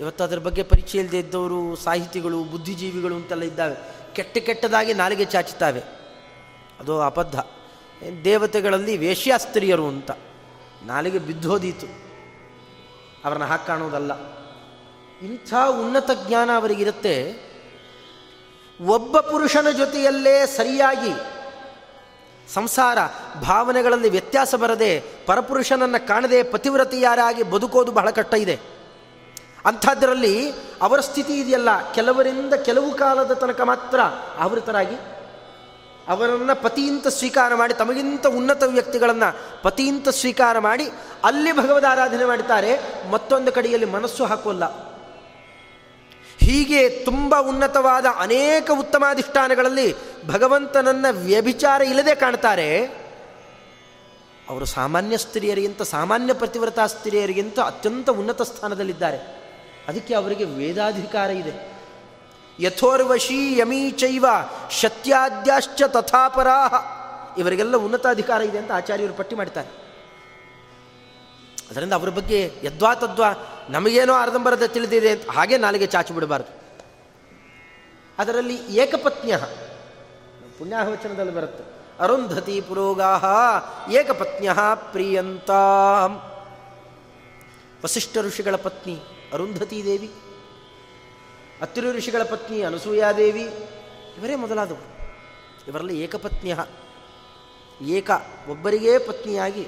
ಇವತ್ತು 0.00 0.24
ಅದರ 0.24 0.38
ಬಗ್ಗೆ 0.38 0.62
ಪರಿಚಯ 0.62 0.98
ಇಲ್ಲದೆ 0.98 1.18
ಇದ್ದವರು, 1.18 1.76
ಸಾಹಿತಿಗಳು, 1.76 2.44
ಬುದ್ಧಿಜೀವಿಗಳು 2.44 3.14
ಅಂತೆಲ್ಲ 3.14 3.42
ಇದ್ದಾವೆ. 3.42 3.76
ಕೆಟ್ಟ 4.14 4.38
ಕೆಟ್ಟದಾಗಿ 4.38 4.94
ನಾಲಿಗೆ 4.94 5.24
ಚಾಚುತ್ತಾವೆ 5.24 6.01
ಅದು 6.82 7.00
ಅಬದ್ಧ. 7.00 7.38
ದೇವತೆಗಳಲ್ಲಿ 8.24 8.96
ವೇಶ್ಯಾಸ್ತ್ರೀಯರು 8.96 9.86
ಅಂತ. 9.88 10.10
ನಾಲಿಗೆ 10.86 11.18
ಬಿದ್ದೋದೀತು. 11.18 11.86
ಅವ್ರನ್ನ 13.24 13.44
ಹಾಕಿ 13.44 13.66
ಕಾಣೋದಲ್ಲ 13.66 14.12
ಇಂಥ 15.26 15.54
ಉನ್ನತ 15.68 16.10
ಜ್ಞಾನ 16.26 16.50
ಅವರಿಗಿರುತ್ತೆ. 16.56 17.32
ಒಬ್ಬ 18.86 19.20
ಪುರುಷನ 19.20 19.70
ಜೊತೆಯಲ್ಲೇ 19.70 20.46
ಸರಿಯಾಗಿ 20.46 21.10
ಸಂಸಾರ, 22.54 22.98
ಭಾವನೆಗಳಲ್ಲಿ 23.40 24.08
ವ್ಯತ್ಯಾಸ 24.08 24.54
ಬರದೆ 24.54 25.00
ಪರಪುರುಷನನ್ನು 25.26 26.08
ಕಾಣದೆ 26.08 26.42
ಪತಿವ್ರತಿಯಾರಾಗಿ 26.42 27.42
ಬದುಕೋದು 27.42 27.92
ಬಹಳ 27.92 28.10
ಕಷ್ಟ 28.10 28.34
ಇದೆ. 28.34 28.60
ಅಂಥದ್ರಲ್ಲಿ 29.66 30.50
ಅವರ 30.82 31.00
ಸ್ಥಿತಿ 31.00 31.32
ಇದೆಯಲ್ಲ. 31.40 31.92
ಕೆಲವರಿಂದ 31.92 32.54
ಕೆಲವು 32.54 32.94
ಕಾಲದ 32.94 33.32
ತನಕ 33.32 33.60
ಮಾತ್ರ 33.60 34.00
ಆವೃತರಾಗಿ 34.38 35.21
ಅವರನ್ನು 36.08 36.62
ಪತಿಯಿಂದ 36.62 37.06
ಸ್ವೀಕಾರ 37.06 37.54
ಮಾಡಿ, 37.54 37.74
ತಮಗಿಂತ 37.74 38.26
ಉನ್ನತ 38.26 38.62
ವ್ಯಕ್ತಿಗಳನ್ನು 38.62 39.62
ಪತಿಯಿಂದ 39.62 40.08
ಸ್ವೀಕಾರ 40.08 40.58
ಮಾಡಿ, 40.58 40.88
ಅಲ್ಲಿ 41.24 41.52
ಭಗವದ್ 41.52 41.84
ಆರಾಧನೆ 41.84 42.24
ಮಾಡ್ತಾರೆ 42.24 42.78
ಮತ್ತೊಂದು 43.10 43.52
ಕಡೆಯಲ್ಲಿ 43.52 43.86
ಮನಸ್ಸು 43.86 44.24
ಹಾಕೋಲ್ಲ. 44.24 44.92
ಹೀಗೆ 46.38 46.88
ತುಂಬ 46.88 47.34
ಉನ್ನತವಾದ 47.40 48.06
ಅನೇಕ 48.16 48.70
ಉತ್ತಮಾಧಿಷ್ಠಾನಗಳಲ್ಲಿ 48.78 49.94
ಭಗವಂತನನ್ನು 50.26 51.24
ವ್ಯಭಿಚಾರ 51.24 51.82
ಇಲ್ಲದೆ 51.82 52.14
ಕಾಣ್ತಾರೆ. 52.14 52.84
ಅವರು 54.48 54.64
ಸಾಮಾನ್ಯ 54.64 55.16
ಸ್ತ್ರೀಯರಿಗಿಂತ, 55.16 55.82
ಸಾಮಾನ್ಯ 55.82 56.32
ಪ್ರತಿವ್ರತಾ 56.34 56.86
ಸ್ತ್ರೀಯರಿಗಿಂತ 56.86 57.60
ಅತ್ಯಂತ 57.60 58.10
ಉನ್ನತ 58.10 58.42
ಸ್ಥಾನದಲ್ಲಿದ್ದಾರೆ. 58.42 59.42
ಅದಕ್ಕೆ 59.88 60.14
ಅವರಿಗೆ 60.14 60.44
ವೇದಾಧಿಕಾರ 60.44 61.30
ಇದೆ. 61.30 61.71
ಯಥೋರ್ವಶಿ 62.60 63.58
ಯಮೀಚೈವ 63.58 64.26
ಶತ್ಯಾದ್ಯಾಶ್ಚ 64.70 65.82
ತಥಾಪರಾಹ. 65.86 66.74
ಇವರಿಗೆಲ್ಲ 67.40 67.76
ಉನ್ನತಾಧಿಕಾರ 67.76 68.40
ಇದೆ 68.42 68.58
ಅಂತ 68.58 68.72
ಆಚಾರ್ಯರು 68.72 69.12
ಪಟ್ಟಿ 69.12 69.36
ಮಾಡ್ತಾರೆ 69.36 69.82
ಅದರಿಂದ 71.70 71.92
ಅವರ 71.92 72.08
ಬಗ್ಗೆ 72.08 72.52
ಯದ್ವಾ 72.62 72.94
ತದ್ವಾ 72.94 73.32
ನಮಗೇನೋ 73.70 74.14
ಅರ್ಧಂಬರದ 74.14 74.62
ತಿಳಿದಿದೆ 74.66 75.10
ಅಂತ 75.10 75.30
ಹಾಗೆ 75.30 75.56
ನಾಲಿಗೆ 75.56 75.86
ಚಾಚು 75.86 76.14
ಬಿಡಬಾರ್ದು. 76.14 76.62
ಅದರಲ್ಲಿ 78.18 78.54
ಏಕಪತ್ನ್ಯ 78.54 79.38
ಪುಣ್ಯಾಹವಚನದಲ್ಲಿ 80.58 81.34
ಬರುತ್ತೆ. 81.34 81.64
ಅರುಂಧತಿ 82.04 82.60
ಪುರೋಗಾಹ 82.60 83.24
ಏಕಪತ್ನ್ಯ 83.92 84.56
ಪ್ರಿಯಂತ. 84.74 85.50
ವಸಿಷ್ಠ 87.84 88.18
ಋಷಿಗಳ 88.18 88.56
ಪತ್ನಿ 88.56 89.02
ಅರುಂಧತಿ 89.32 89.84
ದೇವಿ. 89.84 90.10
ಅತ್ತಿರು 91.62 91.92
ಋಷಿಗಳ 91.92 92.22
ಪತ್ನಿ 92.22 92.62
ಅನಸೂಯಾದೇವಿ, 92.62 93.42
ಇವರೇ 94.18 94.34
ಮೊದಲಾದವರು. 94.34 94.84
ಇವರಲ್ಲಿ 95.68 96.00
ಏಕಪತ್ನಿಯ, 96.00 96.56
ಏಕ 97.82 98.10
ಒಬ್ಬರಿಗೇ 98.48 98.98
ಪತ್ನಿಯಾಗಿ 98.98 99.66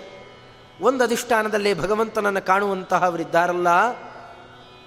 ಒಂದು 0.80 1.04
ಅಧಿಷ್ಠಾನದಲ್ಲೇ 1.04 1.74
ಭಗವಂತನನ್ನು 1.74 2.42
ಕಾಣುವಂತಹವರಿದ್ದಾರಲ್ಲ 2.42 3.68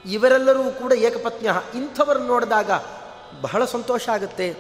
ಇವರೆಲ್ಲರೂ 0.06 0.72
ಕೂಡ 0.72 0.92
ಏಕಪತ್ನಿಯ. 0.92 1.52
ಇಂಥವರನ್ನು 1.76 2.28
ನೋಡಿದಾಗ 2.28 2.72
ಬಹಳ 3.42 3.66
ಸಂತೋಷ 3.66 4.10
ಆಗುತ್ತೆ. 4.10 4.52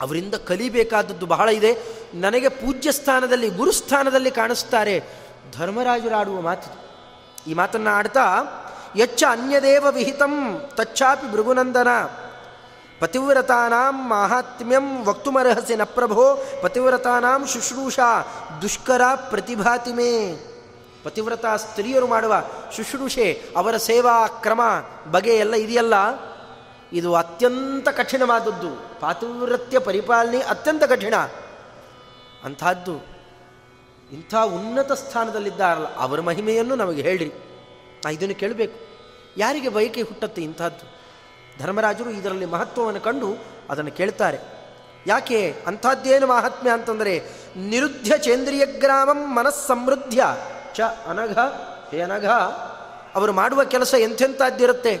ಅವರಿಂದ 0.00 0.34
ಕಲಿಬೇಕಾದದ್ದು 0.34 1.26
ಬಹಳ 1.26 1.48
ಇದೆ. 1.48 1.82
ನನಗೆ 2.14 2.48
ಪೂಜ್ಯ 2.48 2.92
ಸ್ಥಾನದಲ್ಲಿ 2.92 3.48
ಗುರುಸ್ಥಾನದಲ್ಲಿ 3.48 4.30
ಕಾಣಿಸ್ತಾರೆ. 4.30 5.04
ಧರ್ಮರಾಜರಾಡುವ 5.52 6.40
ಮಾತು 6.40 6.70
ಈ 7.50 7.54
ಮಾತನ್ನು 7.54 7.90
ಆಡ್ತಾ 7.90 8.26
ಎಚ್ಚ 8.96 9.24
ಅನ್ಯದೇವ 9.30 9.86
ವಿಹಿತಂ, 9.90 10.60
ತಚ್ಚಾಪಿ 10.74 11.32
ಭೃಗುನಂದನ. 11.32 11.88
ಪತಿವ್ರತಾನಾಂ 13.00 14.08
ಮಾಹಾತ್ಮ್ಯಂ 14.08 15.06
ವಕ್ತುಮರ್ಹಸಿ 15.06 15.76
ನ 15.76 15.84
ಪ್ರಭೋ 15.84 16.38
ಪತಿವ್ರತಾನಾಂ 16.62 17.46
ಶುಶ್ರೂಷಾ 17.46 18.22
ದುಷ್ಕರ 18.62 19.00
ಪ್ರತಿಭಾತಿಮೇ. 19.14 20.46
ಪತಿವ್ರತ 21.04 21.46
ಸ್ತ್ರೀಯರು 21.46 22.06
ಮಾಡುವ 22.06 22.34
ಶುಶ್ರೂಷೆ, 22.76 23.42
ಅವರ 23.56 23.76
ಸೇವಾ 23.76 24.26
ಕ್ರಮ 24.26 24.60
ಬಗೆ 25.10 25.36
ಎಲ್ಲ 25.36 25.54
ಇದೆಯಲ್ಲ? 25.54 25.94
ಇದು 26.92 27.14
ಅತ್ಯಂತ 27.14 27.88
ಕಠಿಣವಾದದ್ದು. 27.88 29.00
ಪಾತಿವ್ರತ್ಯ 29.00 29.78
ಪರಿಪಾಲನೆ 29.78 30.38
ಅತ್ಯಂತ 30.38 30.84
ಕಠಿಣ. 30.84 31.14
ಅಂಥದ್ದು 32.44 32.94
ಇಂಥ 34.12 34.34
ಉನ್ನತ 34.34 34.92
ಸ್ಥಾನದಲ್ಲಿದ್ದಾರಲ್ಲ, 34.92 35.96
ಅವರ 35.96 36.20
ಮಹಿಮೆಯನ್ನು 36.20 36.74
ನಮಗೆ 36.74 37.02
ಹೇಳ್ರಿ. 37.02 37.32
ನಾ 38.04 38.10
ಇದನ್ನು 38.10 38.34
ಕೇಳಬೇಕು. 38.34 38.78
ಯಾರಿಗೆ 39.36 39.68
ಬಯಕೆ 39.68 40.02
ಹುಟ್ಟತ್ತೆ 40.02 40.42
ಇಂಥದ್ದು? 40.42 41.00
ಧರ್ಮರಾಜರು 41.58 42.10
ಇದರಲ್ಲಿ 42.10 42.44
ಮಹತ್ವವನ್ನು 42.44 43.00
ಕಂಡು 43.00 43.34
ಅದನ್ನು 43.70 43.90
ಕೇಳ್ತಾರೆ. 43.90 44.38
ಯಾಕೆ 45.06 45.54
ಅಂಥದ್ದೇನು 45.66 46.26
ಮಹಾತ್ಮ್ಯ 46.26 46.72
ಅಂತಂದರೆ 46.72 47.22
ನಿರುದ್ಧ 47.56 48.12
ಚೇಂದ್ರಿಯ 48.16 48.66
ಗ್ರಾಮಂ 48.66 49.36
ಮನಸ್ಸಮೃದ್ಧ 49.36 50.18
ಚ 50.72 50.80
ಅನಘ 50.80 51.38
ಹೇ 51.90 52.00
ಅನಘ. 52.00 52.26
ಅವರು 53.14 53.32
ಮಾಡುವ 53.32 53.64
ಕೆಲಸ 53.64 53.94
ಎಂಥೆಂಥದ್ದಿರುತ್ತೆ? 53.98 55.00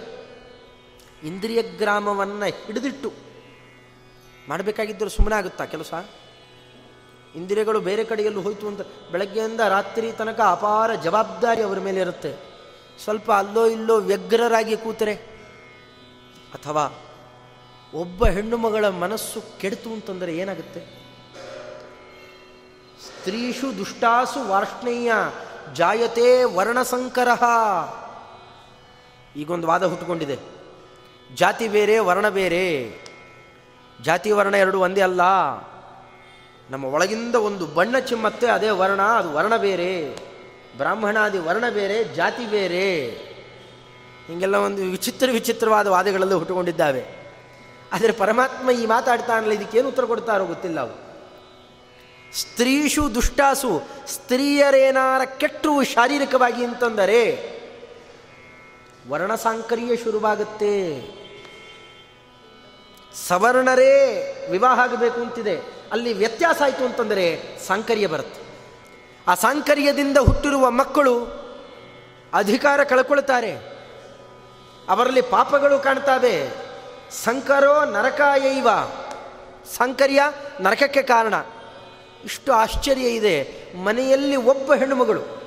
ಇಂದ್ರಿಯ 1.24 1.62
ಗ್ರಾಮವನ್ನು 1.62 2.46
ಹಿಡಿದಿಟ್ಟು 2.46 3.12
ಮಾಡಬೇಕಾಗಿದ್ದರೂ 4.48 5.08
ಸುಮ್ಮನೆ 5.08 5.36
ಆಗುತ್ತಾ 5.36 5.64
ಕೆಲಸ? 5.64 5.94
ಇಂದ್ರಿಯಗಳು 7.34 7.80
ಬೇರೆ 7.80 8.04
ಕಡೆಯಲ್ಲೂ 8.04 8.40
ಹೋಯ್ತು 8.40 8.66
ಅಂತ 8.66 8.80
ಬೆಳಗ್ಗೆಯಿಂದ 9.12 9.60
ರಾತ್ರಿ 9.60 10.12
ತನಕ 10.12 10.40
ಅಪಾರ 10.40 10.94
ಜವಾಬ್ದಾರಿ 10.94 11.62
ಅವರ 11.62 11.78
ಮೇಲೆ 11.78 12.00
ಇರುತ್ತೆ. 12.00 12.49
ಸ್ವಲ್ಪ 13.04 13.32
ಅಲ್ಲೋ 13.32 13.66
ಇಲ್ಲೋ 13.66 14.00
ವ್ಯಗ್ರರಾಗಿ 14.00 14.76
ಕೂತರೆ. 14.76 15.14
ಅಥವಾ 16.54 16.98
ಒಬ್ಬ 17.94 18.26
ಹೆಣ್ಣು 18.26 18.56
ಮಗಳ 18.56 18.88
ಮನಸ್ಸು 18.88 19.60
ಕೆಡ್ತು 19.60 19.92
ಅಂತಂದರೆ 19.92 20.36
ಏನಾಗುತ್ತೆ? 20.36 20.80
ಸ್ತ್ರೀಷು 23.06 23.78
ದುಷ್ಟಾಸು 23.78 24.48
ವಾರ್ಷ್ಣೇಯ 24.48 25.12
ಜಾಯತೆ 25.72 26.44
ವರ್ಣಸಂಕರ. 26.44 27.28
ಈಗೊಂದು 29.36 29.66
ವಾದ 29.66 29.82
ಹುಟ್ಟುಕೊಂಡಿದೆ. 29.82 30.38
ಜಾತಿ 31.34 31.68
ಬೇರೆ, 31.68 31.98
ವರ್ಣ 31.98 32.28
ಬೇರೆ. 32.28 32.94
ಜಾತಿ 34.02 34.30
ವರ್ಣ 34.30 34.54
ಎರಡು 34.54 34.80
ಒಂದೇ 34.80 35.00
ಅಲ್ಲ. 35.00 35.20
ನಮ್ಮ 36.70 36.84
ಒಳಗಿಂದ 36.84 37.34
ಒಂದು 37.34 37.66
ಬಣ್ಣ 37.66 37.98
ಚಿಮ್ಮತ್ತೆ, 37.98 38.46
ಅದೇ 38.46 38.70
ವರ್ಣ, 38.70 39.02
ಅದು 39.02 39.32
ವರ್ಣ 39.32 39.56
ಬೇರೆ. 39.56 40.29
ಬ್ರಾಹ್ಮಣಾದಿ 40.76 41.38
ವರ್ಣ 41.38 41.68
ಬೇರೆ, 41.68 42.04
ಜಾತಿ 42.04 42.46
ಬೇರೆ. 42.46 43.06
ಹೀಗೆಲ್ಲ 44.26 44.54
ಒಂದು 44.54 44.82
ವಿಚಿತ್ರ 44.82 45.28
ವಿಚಿತ್ರವಾದ 45.32 45.86
ವಾದಗಳಲ್ಲೂ 45.86 46.38
ಹುಟ್ಟುಕೊಂಡಿದ್ದಾವೆ. 46.38 47.04
ಆದರೆ 47.92 48.12
ಪರಮಾತ್ಮ 48.12 48.70
ಈ 48.70 48.86
ಮಾತಾಡ್ತಾನಲ್ಲ, 48.86 49.52
ಇದಕ್ಕೇನು 49.52 49.88
ಉತ್ತರ 49.88 50.04
ಕೊಡ್ತಾರೋ 50.04 50.44
ಗೊತ್ತಿಲ್ಲ 50.44 50.80
ಅವು 50.80 51.10
ಸ್ತ್ರೀಷು 52.32 53.14
ದುಷ್ಟಾಸು, 53.14 53.82
ಸ್ತ್ರೀಯರೇನಾರ 54.06 55.24
ಕೆಟ್ಟರು 55.24 55.82
ಶಾರೀರಿಕವಾಗಿ 55.82 56.64
ಅಂತಂದರೆ 56.64 57.20
ವರ್ಣಸಾಂಕರ್ಯ 59.08 59.96
ಶುರುವಾಗುತ್ತೆ. 59.96 60.74
ಸವರ್ಣರೇ 63.28 63.94
ವಿವಾಹ 64.50 64.78
ಆಗಬೇಕು 64.78 65.20
ಅಂತಿದೆ. 65.20 65.56
ಅಲ್ಲಿ 65.92 66.12
ವ್ಯತ್ಯಾಸ 66.12 66.62
ಆಯಿತು 66.62 66.84
ಅಂತಂದರೆ 66.84 67.42
ಸಾಂಕರ್ಯ 67.66 68.06
ಬರುತ್ತೆ. 68.06 68.39
ಆ 69.26 69.34
ಹುಟ್ಟಿರುವ 70.24 70.70
ಮಕ್ಕಳು 70.70 71.40
ಅಧಿಕಾರ 72.34 72.84
ಕಳ್ಕೊಳ್ತಾರೆ. 72.84 73.56
ಅವರಲ್ಲಿ 74.88 75.22
ಪಾಪಗಳು 75.22 75.78
ಕಾಣ್ತಾವೆ. 75.78 76.50
ಸಂಕರೋ 77.10 77.84
ನರಕಾಯೈವ. 77.84 78.68
ಸಂಕರ್ಯ 79.76 80.22
ನರಕಕ್ಕೆ 80.60 81.02
ಕಾರಣ. 81.02 81.34
ಇಷ್ಟು 82.24 82.52
ಆಶ್ಚರ್ಯ 82.52 83.02
ಇದೆ. 83.02 83.64
ಮನೆಯಲ್ಲಿ 83.76 84.36
ಒಬ್ಬ 84.36 84.74
ಹೆಣ್ಣುಮಗಳು 84.74 85.40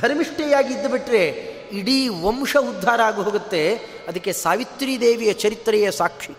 ಧರ್ಮಿಷ್ಠೆಯಾಗಿ 0.00 0.74
ಇದ್ದು 0.74 0.88
ಬಿಟ್ಟರೆ 0.88 1.26
ಇಡೀ 1.72 2.08
ವಂಶ 2.08 2.56
ಉದ್ಧಾರ 2.56 3.00
ಆಗಿ 3.02 3.16
ಹೋಗುತ್ತೆ 3.16 3.74
ಅದಕ್ಕೆ 4.08 4.32
ಸಾವಿತ್ರಿ 4.32 5.00
ದೇವಿಯ 5.00 5.32
ಚರಿತ್ರೆಯ 5.32 5.90
ಸಾಕ್ಷಿ. 5.90 6.36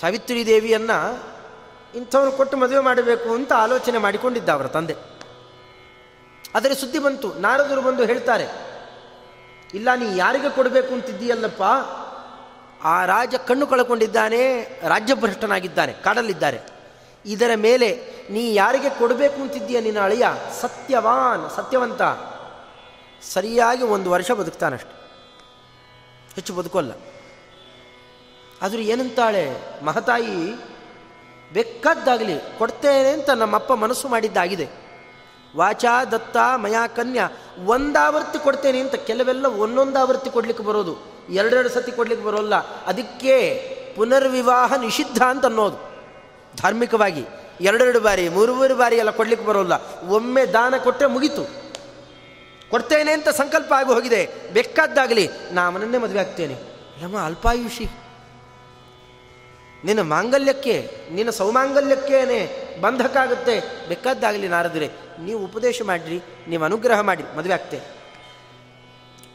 ಸಾವಿತ್ರಿ 0.00 0.46
ದೇವಿಯನ್ನು 0.46 1.30
ಇಂಥವನು 1.94 2.32
ಕೊಟ್ಟು 2.32 2.56
ಮದುವೆ 2.56 2.78
ಮಾಡಬೇಕು 2.78 3.28
ಅಂತ 3.34 3.52
ಆಲೋಚನೆ 3.52 3.98
ಮಾಡಿಕೊಂಡಿದ್ದ 3.98 4.48
ಅವರ 4.48 4.66
ತಂದೆ. 4.66 4.96
ಆದರೆ 6.54 6.74
ಸುದ್ದಿ 6.74 6.98
ಬಂತು, 6.98 7.28
ನಾರದರು 7.34 7.82
ಬಂದು 7.82 8.04
ಹೇಳ್ತಾರೆ, 8.04 8.46
ಇಲ್ಲ, 9.74 9.88
ನೀ 9.96 10.06
ಯಾರಿಗೆ 10.16 10.50
ಕೊಡಬೇಕು 10.50 10.94
ಅಂತಿದ್ದೀಯಲ್ಲಪ್ಪ? 10.94 11.62
ಆ 12.84 13.04
ರಾಜ 13.04 13.34
ಕಣ್ಣು 13.34 13.66
ಕಳ್ಕೊಂಡಿದ್ದಾನೆ, 13.66 14.40
ರಾಜ್ಯಭ್ರಷ್ಟನಾಗಿದ್ದಾನೆ, 14.88 15.92
ಕಾಡಲ್ಲಿದ್ದಾರೆ. 15.92 16.60
ಇದರ 17.26 17.50
ಮೇಲೆ 17.56 17.88
ನೀ 18.30 18.54
ಯಾರಿಗೆ 18.54 18.90
ಕೊಡಬೇಕು 18.90 19.42
ಅಂತಿದ್ದೀಯ 19.42 19.80
ನಿನ್ನ 19.80 20.00
ಅಳಿಯ? 20.00 20.26
ಸತ್ಯವಾನ್, 20.60 21.44
ಸತ್ಯವಂತ. 21.56 22.02
ಸರಿಯಾಗಿ 23.22 23.82
ಒಂದು 23.82 24.10
ವರ್ಷ 24.10 24.30
ಬದುಕ್ತಾನಷ್ಟೆ. 24.30 24.94
ಹೆಚ್ಚು 26.34 26.54
ಬದುಕೋಲ್ಲ 26.54 26.92
ಆದರೂ 28.62 28.82
ಏನಂತಾಳೆ, 28.82 29.44
ಮಹತಾಯಿ 29.84 30.36
ಬೆಕ್ಕದ್ದಾಗಲಿ 31.52 32.58
ಕೊಡ್ತೇನೆ 32.58 33.10
ಅಂತ 33.10 33.30
ನಮ್ಮಪ್ಪ 33.30 33.72
ಮನಸ್ಸು 33.72 34.08
ಮಾಡಿದ್ದಾಗಿದೆ. 34.08 34.68
ವಾಚಾ 35.56 36.04
ದತ್ತ 36.04 36.36
ಮಯಾ 36.56 36.86
ಕನ್ಯಾ 36.86 37.28
ಒಂದಾವರ್ತಿ 37.64 38.38
ಕೊಡ್ತೇನೆ 38.38 38.80
ಅಂತ 38.80 38.94
ಕೆಲವೆಲ್ಲ 38.94 39.46
ಒಂದೊಂದಾವರ್ತಿ 39.46 40.30
ಕೊಡ್ಲಿಕ್ಕೆ 40.30 40.64
ಬರೋದು. 40.64 40.96
ಎರಡೆರಡು 41.30 41.68
ಸತಿ 41.68 41.92
ಕೊಡ್ಲಿಕ್ಕೆ 41.92 42.26
ಬರೋಲ್ಲ. 42.26 42.54
ಅದಕ್ಕೆ 42.84 43.54
ಪುನರ್ವಿವಾಹ 43.96 44.74
ನಿಷಿದ್ಧ 44.74 45.22
ಅಂತ 45.22 45.46
ಅನ್ನೋದು. 45.46 45.76
ಧಾರ್ಮಿಕವಾಗಿ 46.56 47.24
ಎರಡೆರಡು 47.60 48.00
ಬಾರಿ 48.00 48.28
ಮೂರು 48.28 48.54
ಮೂರು 48.54 48.76
ಬಾರಿ 48.76 48.96
ಎಲ್ಲ 48.96 49.10
ಕೊಡ್ಲಿಕ್ಕೆ 49.10 49.46
ಬರೋಲ್ಲ. 49.46 49.72
ಒಮ್ಮೆ 50.08 50.46
ದಾನ 50.46 50.76
ಕೊಟ್ಟರೆ 50.76 51.08
ಮುಗೀತು. 51.08 51.60
ಕೊಡ್ತೇನೆ 52.70 53.12
ಅಂತ 53.12 53.28
ಸಂಕಲ್ಪ 53.28 53.72
ಆಗಿ 53.72 53.92
ಹೋಗಿದೆ. 53.92 54.52
ಬೇಕಾದ್ದಾಗಲಿ 54.52 55.28
ನಾ 55.50 55.70
ಅವನನ್ನೇ 55.70 55.98
ಮದುವೆ 55.98 56.20
ಆಗ್ತೇನೆ. 56.20 56.54
ನಮ್ಮ 57.02 57.18
ಅಲ್ಪಾಯುಷಿ. 57.18 57.88
ನಿನ್ನ 59.84 60.00
ಮಾಂಗಲ್ಯಕ್ಕೆ, 60.00 60.76
ನಿನ್ನ 61.10 61.30
ಸೌಮಾಂಗಲ್ಯಕ್ಕೇನೆ 61.30 62.40
ಬಂಧಕ್ಕಾಗುತ್ತೆ. 62.80 63.60
ಬೇಕಾದ್ದಾಗಲಿ 63.88 64.48
ನಾರದ್ರೆ, 64.48 64.90
ನೀವು 65.20 65.44
ಉಪದೇಶ 65.44 65.82
ಮಾಡಿರಿ, 65.82 66.22
ನೀವು 66.48 66.64
ಅನುಗ್ರಹ 66.64 67.00
ಮಾಡಿ, 67.00 67.24
ಮದುವೆ 67.36 67.54
ಆಗ್ತೆ 67.54 67.80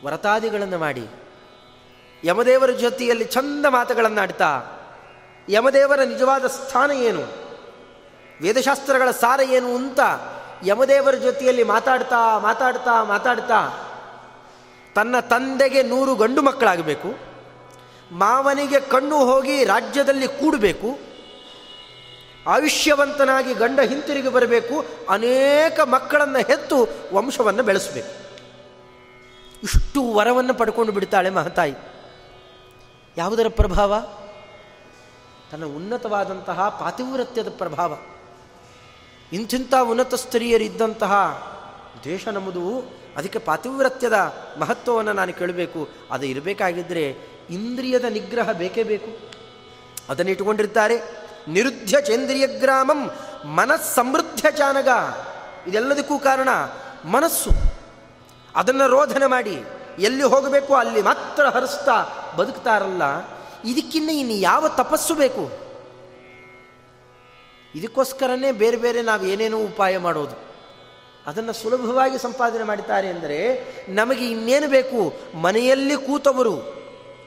ವ್ರತಾದಿಗಳನ್ನು 0.05 0.77
ಮಾಡಿ. 0.77 1.07
ಯಮದೇವರ 2.23 2.71
ಜೊತೆಯಲ್ಲಿ 2.71 3.25
ಚಂದ 3.25 3.65
ಮಾತುಗಳನ್ನು 3.69 4.21
ಆಡ್ತಾ 4.21 4.61
ಯಮದೇವರ 5.49 5.99
ನಿಜವಾದ 6.03 6.45
ಸ್ಥಾನ 6.47 6.91
ಏನು? 6.91 7.23
ವೇದಶಾಸ್ತ್ರಗಳ 8.41 9.11
ಸಾರ 9.11 9.39
ಏನು 9.39 9.75
ಅಂತ 9.75 9.99
ಯಮದೇವರ 10.65 11.15
ಜೊತೆಯಲ್ಲಿ 11.15 11.63
ಮಾತಾಡ್ತಾ 11.63 12.39
ಮಾತಾಡ್ತಾ 12.39 13.03
ಮಾತಾಡ್ತಾ, 13.03 13.59
ತನ್ನ 14.95 15.19
ತಂದೆಗೆ 15.19 15.83
ನೂರು 15.83 16.15
ಗಂಡು 16.15 16.41
ಮಕ್ಕಳಾಗಬೇಕು. 16.41 17.34
ಮಾವನಿಗೆ 18.11 18.79
ಕಣ್ಣು 18.79 19.25
ಹೋಗಿ 19.25 19.63
ರಾಜ್ಯದಲ್ಲಿ 19.63 20.27
ಕೂಡಬೇಕು, 20.27 20.99
ಆಯುಷ್ಯವಂತನಾಗಿ 22.47 23.53
ಗಂಡ 23.53 23.79
ಹಿಂತಿರುಗಿ 23.79 24.29
ಬರಬೇಕು, 24.29 24.85
ಅನೇಕ 25.09 25.79
ಮಕ್ಕಳನ್ನು 25.79 26.39
ಹೆತ್ತು 26.39 26.87
ವಂಶವನ್ನು 27.13 27.63
ಬೆಳೆಸಬೇಕು. 27.63 28.25
ಇಷ್ಟು 29.63 30.13
ವರವನ್ನು 30.13 30.53
ಪಡ್ಕೊಂಡು 30.53 30.91
ಬಿಡ್ತಾಳೆ 30.91 31.29
ಮಹತಾಯಿ. 31.29 31.73
ಯಾವುದರ 33.17 33.45
ಪ್ರಭಾವ? 33.49 33.95
ತನ್ನ 35.51 35.65
ಉನ್ನತವಾದಂತಹ 35.65 36.69
ಪಾತಿವ್ರತ್ಯದ 36.69 37.49
ಪ್ರಭಾವ. 37.49 37.97
ಇಂಥಿಂಥ 39.33 39.73
ಉನ್ನತ 39.81 40.13
ಸ್ತ್ರೀಯರಿದ್ದಂತಹ 40.13 41.13
ದೇಶ 42.03 42.27
ನಮ್ಮದು, 42.27 42.79
ಅದಕ್ಕೆ 43.17 43.39
ಪಾತಿವ್ರತ್ಯದ 43.39 44.33
ಮಹತ್ವವನ್ನು 44.59 45.13
ನಾನು 45.13 45.33
ಕೇಳಬೇಕು. 45.33 45.89
ಅದು 46.11 46.25
ಇರಬೇಕಾಗಿದ್ದರೆ 46.25 47.34
ಇಂದ್ರಿಯದ 47.49 48.03
ನಿಗ್ರಹ 48.03 48.51
ಬೇಕೇ 48.51 48.83
ಬೇಕು. 48.83 49.31
ಅದನ್ನು 50.09 50.31
ಇಟ್ಟುಕೊಂಡಿರ್ತಾರೆ. 50.31 51.25
ನಿರುದ್ಧ 51.47 51.95
ಚೇಂದ್ರಿಯ 51.95 52.47
ಗ್ರಾಮಂ 52.47 53.11
ಮನಸ್ಸಮೃದ್ಧ 53.45 54.45
ಜಾನಗ. 54.57 54.87
ಇದೆಲ್ಲದಕ್ಕೂ 55.67 56.19
ಕಾರಣ 56.19 56.49
ಮನಸ್ಸು. 57.05 57.49
ಅದನ್ನು 58.55 58.87
ರೋಧನೆ 58.87 59.25
ಮಾಡಿ 59.25 59.63
ಎಲ್ಲಿ 59.99 60.23
ಹೋಗಬೇಕು 60.23 60.75
ಅಲ್ಲಿ 60.75 61.01
ಮಾತ್ರ 61.01 61.45
ಹರಿಸ್ತಾ 61.45 62.27
ಬದುಕ್ತಾರಲ್ಲ. 62.37 63.01
ಇದಕ್ಕಿನ್ನ 63.65 64.09
ಇನ್ನು 64.09 64.33
ಯಾವ 64.33 64.67
ತಪಸ್ಸು 64.67 65.15
ಬೇಕು? 65.15 65.51
ಇದಕ್ಕೋಸ್ಕರನೇ 67.75 68.51
ಬೇರೆ 68.51 68.77
ಬೇರೆ 68.77 69.01
ನಾವು 69.01 69.25
ಏನೇನೋ 69.25 69.57
ಉಪಾಯ 69.57 69.97
ಮಾಡೋದು. 69.97 70.45
ಅದನ್ನು 71.27 71.53
ಸುಲಭವಾಗಿ 71.53 72.17
ಸಂಪಾದನೆ 72.17 72.63
ಮಾಡಿದ್ದಾರೆ 72.63 73.07
ಅಂದರೆ 73.07 73.67
ನಮಗೆ 73.89 74.31
ಇನ್ನೇನು 74.31 74.67
ಬೇಕು? 74.67 75.13
ಮನೆಯಲ್ಲಿ 75.37 75.97
ಕೂತವರು. 75.97 76.74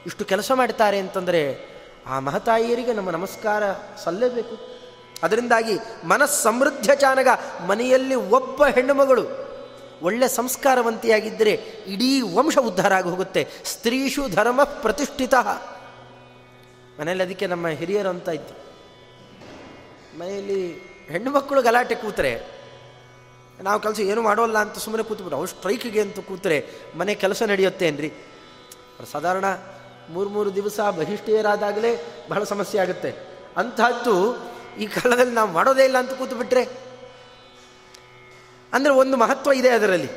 ಇಷ್ಟು 0.05 0.25
ಕೆಲಸ 0.25 0.51
ಮಾಡ್ತಾರೆ 0.51 0.97
ಅಂತಂದರೆ 0.99 1.41
ಆ 2.07 2.19
ಮಹತಾಯಿಯರಿಗೆ 2.19 2.93
ನಮ್ಮ 2.93 3.09
ನಮಸ್ಕಾರ 3.11 3.63
ಸಲ್ಲಬೇಕು. 4.03 4.55
ಅದರಿಂದಾಗಿ 5.23 5.75
ಮನಸ್ಸಮೃದ್ಧ 6.03 6.89
ಚಾನಗ 6.95 7.27
ಮನೆಯಲ್ಲಿ 7.67 8.15
ಒಬ್ಬ 8.15 8.65
ಹೆಣ್ಣುಮಗಳು 8.65 9.23
ಒಳ್ಳೆ 10.01 10.27
ಸಂಸ್ಕಾರವಂತಿಯಾಗಿದ್ದರೆ 10.27 11.53
ಇಡೀ 11.87 12.21
ವಂಶ 12.35 12.57
ಉದ್ಧಾರ 12.57 12.93
ಆಗಿ 12.93 13.09
ಹೋಗುತ್ತೆ. 13.09 13.41
ಸ್ತ್ರೀಷು 13.65 14.23
ಧರ್ಮ 14.29 14.63
ಪ್ರತಿಷ್ಠಿತ. 14.63 15.35
ಮನೆಯಲ್ಲಿ 16.99 17.23
ಅದಕ್ಕೆ 17.23 17.47
ನಮ್ಮ 17.47 17.67
ಹಿರಿಯರು 17.67 18.09
ಅಂತ 18.09 18.29
ಇದ್ದು 18.29 18.55
ಮನೆಯಲ್ಲಿ 20.19 20.61
ಹೆಣ್ಣು 21.09 21.31
ಮಕ್ಕಳು 21.31 21.61
ಗಲಾಟೆ 21.61 21.95
ಕೂತರೆ, 21.95 22.31
ನಾವು 23.61 23.79
ಕೆಲಸ 23.79 23.99
ಏನು 23.99 24.21
ಮಾಡೋಲ್ಲ 24.21 24.57
ಅಂತ 24.57 24.77
ಸುಮ್ಮನೆ 24.77 25.03
ಕೂತ್ಬಿಟ್ಟು, 25.03 25.35
ಅವ್ರು 25.35 25.51
ಸ್ಟ್ರೈಕಿಗೆ 25.51 26.01
ಅಂತ 26.01 26.19
ಕೂತರೆ 26.19 26.57
ಮನೆ 26.97 27.15
ಕೆಲಸ 27.15 27.43
ನಡೆಯುತ್ತೇನ್ರಿ? 27.43 28.11
ಸಾಧಾರಣ 29.11 29.45
ಮೂರು 30.09 30.29
ಮೂರು 30.29 30.55
ದಿವಸ 30.55 30.79
ಬಹಿಷ್ಠೆಯರಾದಾಗಲೇ 30.79 31.91
ಬಹಳ 32.29 32.43
ಸಮಸ್ಯೆ 32.43 32.79
ಆಗುತ್ತೆ. 32.79 33.11
ಅಂತಹದ್ದು 33.57 34.15
ಈ 34.79 34.85
ಕಾಲದಲ್ಲಿ 34.85 35.33
ನಾವು 35.33 35.49
ಮಾಡೋದೇ 35.51 35.83
ಇಲ್ಲ 35.83 35.97
ಅಂತ 35.97 36.13
ಕೂತು 36.13 36.35
ಬಿಟ್ರೆ 36.35 36.63
ಅಂದರೆ 38.73 38.91
ಒಂದು 38.91 39.17
ಮಹತ್ವ 39.17 39.51
ಇದೆ 39.51 39.69
ಅದರಲ್ಲಿ. 39.69 40.09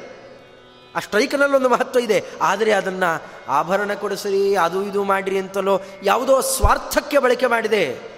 ಆ 0.95 1.01
ಸ್ಟ್ರೈಕ್ನಲ್ಲಿ 1.01 1.57
ಒಂದು 1.57 1.69
ಮಹತ್ವ 1.69 1.99
ಇದೆ. 1.99 2.25
ಆದರೆ 2.43 2.73
ಅದನ್ನು 2.73 3.11
ಆಭರಣ 3.49 3.95
ಕೊಡಿಸ್ರಿ, 3.95 4.57
ಅದು 4.57 4.83
ಇದು 4.83 5.05
ಮಾಡಿರಿ 5.05 5.39
ಅಂತಲೋ 5.39 5.83
ಯಾವುದೋ 6.03 6.41
ಸ್ವಾರ್ಥಕ್ಕೆ 6.41 7.19
ಬಳಕೆ 7.19 7.47
ಮಾಡಿದೆ. 7.47 8.13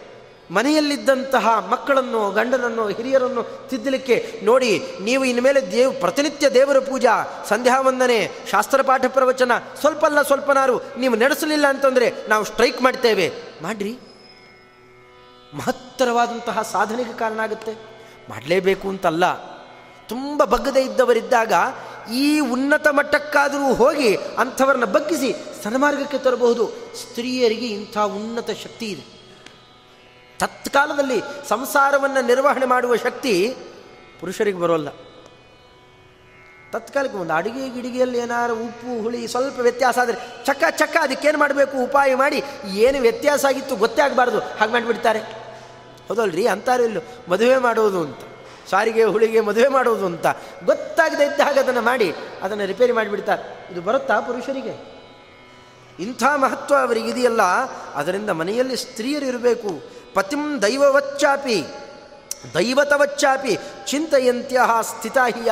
ಮನೆಯಲ್ಲಿದ್ದಂತಹ 0.50 1.68
ಮಕ್ಕಳನ್ನು, 1.70 2.30
ಗಂಡನನ್ನು, 2.30 2.88
ಹಿರಿಯರನ್ನು 2.88 3.68
ತಿದ್ದಲಿಕ್ಕೆ 3.68 4.40
ನೋಡಿ, 4.44 4.82
ನೀವು 5.00 5.24
ಇನ್ಮೇಲೆ 5.24 5.72
ದೇವ್, 5.72 6.00
ಪ್ರತಿನಿತ್ಯ 6.00 6.48
ದೇವರ 6.48 6.78
ಪೂಜಾ, 6.78 7.44
ಸಂಧ್ಯಾ 7.48 7.80
ವಂದನೆ, 7.80 8.30
ಶಾಸ್ತ್ರ 8.50 8.82
ಪಾಠ 8.82 9.04
ಪ್ರವಚನ 9.08 9.52
ಸ್ವಲ್ಪ 9.80 10.04
ಅಲ್ಲ 10.04 10.22
ಸ್ವಲ್ಪನಾರು 10.22 10.80
ನೀವು 10.98 11.16
ನಡೆಸಲಿಲ್ಲ 11.16 11.66
ಅಂತಂದರೆ 11.66 12.12
ನಾವು 12.28 12.44
ಸ್ಟ್ರೈಕ್ 12.44 12.82
ಮಾಡ್ತೇವೆ. 12.82 13.32
ಮಾಡ್ರಿ. 13.62 13.98
ಮಹತ್ತರವಾದಂತಹ 15.54 16.62
ಸಾಧನೆಗೆ 16.62 17.18
ಕಾರಣ 17.18 17.40
ಆಗುತ್ತೆ. 17.40 17.72
ಮಾಡಲೇಬೇಕು 18.30 18.88
ಅಂತಲ್ಲ. 18.88 19.54
ತುಂಬ 20.08 20.44
ಬಗ್ಗದೆ 20.44 20.82
ಇದ್ದವರಿದ್ದಾಗ 20.82 21.52
ಈ 22.12 22.40
ಉನ್ನತ 22.40 22.88
ಮಟ್ಟಕ್ಕಾದರೂ 22.88 23.74
ಹೋಗಿ 23.74 24.16
ಅಂಥವರನ್ನ 24.16 24.84
ಬಗ್ಗಿಸಿ 24.84 25.34
ಸನ್ಮಾರ್ಗಕ್ಕೆ 25.64 26.18
ತರಬಹುದು. 26.18 26.66
ಸ್ತ್ರೀಯರಿಗೆ 26.96 27.66
ಇಂಥ 27.66 27.98
ಉನ್ನತ 27.98 28.50
ಶಕ್ತಿ 28.50 28.86
ಇದೆ. 28.86 29.13
ತತ್ಕಾಲದಲ್ಲಿ 30.38 31.48
ಸಂಸಾರವನ್ನು 31.48 32.26
ನಿರ್ವಹಣೆ 32.26 32.66
ಮಾಡುವ 32.66 32.96
ಶಕ್ತಿ 32.96 33.56
ಪುರುಷರಿಗೆ 34.20 34.58
ಬರೋಲ್ಲ. 34.58 34.88
ತತ್ಕಾಲಕ್ಕೆ 36.72 37.18
ಒಂದು 37.18 37.34
ಅಡುಗೆ 37.34 37.68
ಗಿಡಿಗೆಯಲ್ಲಿ 37.68 38.18
ಏನಾರು 38.18 38.54
ಉಪ್ಪು, 38.54 39.02
ಹುಳಿ 39.02 39.28
ಸ್ವಲ್ಪ 39.28 39.60
ವ್ಯತ್ಯಾಸ 39.60 39.98
ಆದರೆ 39.98 40.44
ಚಕ್ಕ 40.44 40.64
ಚಕ್ಕ 40.70 40.96
ಅದಕ್ಕೇನು 41.00 41.38
ಮಾಡಬೇಕು? 41.38 41.76
ಉಪಾಯ 41.76 42.14
ಮಾಡಿ 42.14 42.42
ಏನು 42.66 43.00
ವ್ಯತ್ಯಾಸ 43.00 43.44
ಆಗಿತ್ತು 43.44 43.76
ಗೊತ್ತೇ 43.76 44.02
ಆಗಬಾರ್ದು. 44.02 44.40
ಹಾಗೆ 44.40 44.72
ಮಾಡಿಬಿಡ್ತಾರೆ. 44.72 45.18
ಹೌದಲ್ರಿ? 46.08 46.46
ಅಂತಾರೆ 46.46 46.84
ಇಲ್ಲೋ, 46.84 47.00
ಮದುವೆ 47.28 47.56
ಮಾಡೋದು 47.56 48.00
ಅಂತ. 48.00 48.18
ಸಾರಿಗೆ, 48.70 49.04
ಹುಳಿಗೆ 49.04 49.40
ಮದುವೆ 49.40 49.68
ಮಾಡೋದು 49.68 50.06
ಅಂತ. 50.06 50.26
ಗೊತ್ತಾಗದೆ 50.64 51.26
ಹಾಗೆ 51.26 51.60
ಅದನ್ನು 51.60 51.82
ಮಾಡಿ, 51.82 52.14
ಅದನ್ನು 52.42 52.66
ರಿಪೇರಿ 52.66 52.92
ಮಾಡಿಬಿಡ್ತಾರೆ. 52.92 53.68
ಇದು 53.72 53.80
ಬರುತ್ತಾ 53.82 54.20
ಪುರುಷರಿಗೆ? 54.20 54.94
ಇಂಥ 56.00 56.22
ಮಹತ್ವ 56.36 56.74
ಅವರಿಗಿದೆಯಲ್ಲ. 56.74 57.42
ಅದರಿಂದ 57.94 58.30
ಮನೆಯಲ್ಲಿ 58.30 58.76
ಸ್ತ್ರೀಯರು 58.76 59.26
ಇರಬೇಕು. 59.26 60.03
ಪತಿಂ 60.14 60.62
ದೈವವಚ್ಚಾಪಿ, 60.62 61.64
ದೈವತವಚ್ಚಾಪಿ 62.54 63.58
ಚಿಂತೆಯಂತ್ಯ 63.86 64.60
ಸ್ಥಿತಾಹಿಯ 64.82 65.50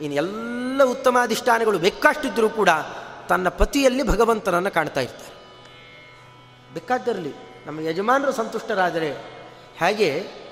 ಇನ್ನು 0.00 0.16
ಎಲ್ಲ 0.16 0.84
ಉತ್ತಮಾಧಿಷ್ಠಾನಗಳು 0.84 1.78
ಬೆಕ್ಕಾಷ್ಟಿದ್ದರೂ 1.78 2.48
ಕೂಡ 2.48 2.68
ತನ್ನ 3.28 3.48
ಪತಿಯಲ್ಲಿ 3.48 4.02
ಭಗವಂತನನ್ನು 4.02 4.70
ಕಾಣ್ತಾ 4.70 5.00
ಇರ್ತಾರೆ. 5.00 5.32
ಬೇಕಾದ್ದರಲ್ಲಿ 6.74 7.34
ನಮ್ಮ 7.66 7.80
ಯಜಮಾನರು 7.80 8.32
ಸಂತುಷ್ಟರಾದರೆ 8.32 9.10
ಹಾಗೆ? 9.80 10.10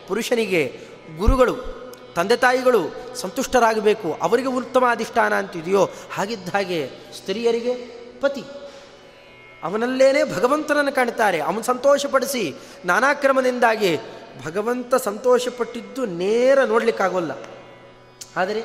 ಪುರುಷನಿಗೆ 0.09 0.63
ಗುರುಗಳು, 1.19 1.55
ತಂದೆ 2.15 2.37
ತಾಯಿಗಳು 2.37 2.83
ಸಂತುಷ್ಟರಾಗಬೇಕು, 3.17 4.09
ಅವರಿಗೆ 4.23 4.49
ಉತ್ತಮ 4.49 4.85
ಅಧಿಷ್ಠಾನ 4.91 5.35
ಅಂತಿದೆಯೋ 5.35 5.91
ಹಾಗಿದ್ದ 6.15 6.49
ಹಾಗೆ 6.49 6.91
ಸ್ತ್ರೀಯರಿಗೆ 7.17 7.75
ಪತಿ. 8.21 8.45
ಅವನಲ್ಲೇನೇ 9.63 10.23
ಭಗವಂತನನ್ನು 10.25 10.93
ಕಾಣ್ತಾರೆ 10.93 11.39
ಅವನು 11.41 11.63
ಸಂತೋಷಪಡಿಸಿ 11.63 12.43
ನಾನಾ 12.85 13.11
ಕ್ರಮದಿಂದಾಗಿ 13.15 13.91
ಭಗವಂತ 14.45 14.95
ಸಂತೋಷಪಟ್ಟಿದ್ದು 15.09 16.03
ನೇರ 16.21 16.59
ನೋಡಲಿಕ್ಕಾಗೋಲ್ಲ. 16.65 17.33
ಆದರೆ 18.37 18.61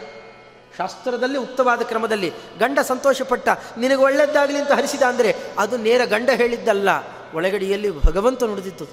ಶಾಸ್ತ್ರದಲ್ಲಿ 0.77 1.37
ಉಕ್ತವಾದ 1.37 1.81
ಕ್ರಮದಲ್ಲಿ 1.81 2.29
ಗಂಡ 2.59 2.79
ಸಂತೋಷಪಟ್ಟ 2.91 3.47
ನಿನಗೆ 3.77 4.01
ಒಳ್ಳೆದ್ದಾಗಲಿ 4.07 4.57
ಅಂತ 4.59 4.71
ಹರಿಸಿದ 4.71 5.03
ಅಂದರೆ 5.03 5.29
ಅದು 5.59 5.75
ನೇರ 5.77 6.01
ಗಂಡ 6.05 6.29
ಹೇಳಿದ್ದಲ್ಲ, 6.41 6.89
ಒಳಗಡೆಯಲ್ಲಿ 7.35 7.89
ಭಗವಂತ 7.99 8.43
ನುಡಿದಿತ್ತು 8.43 8.85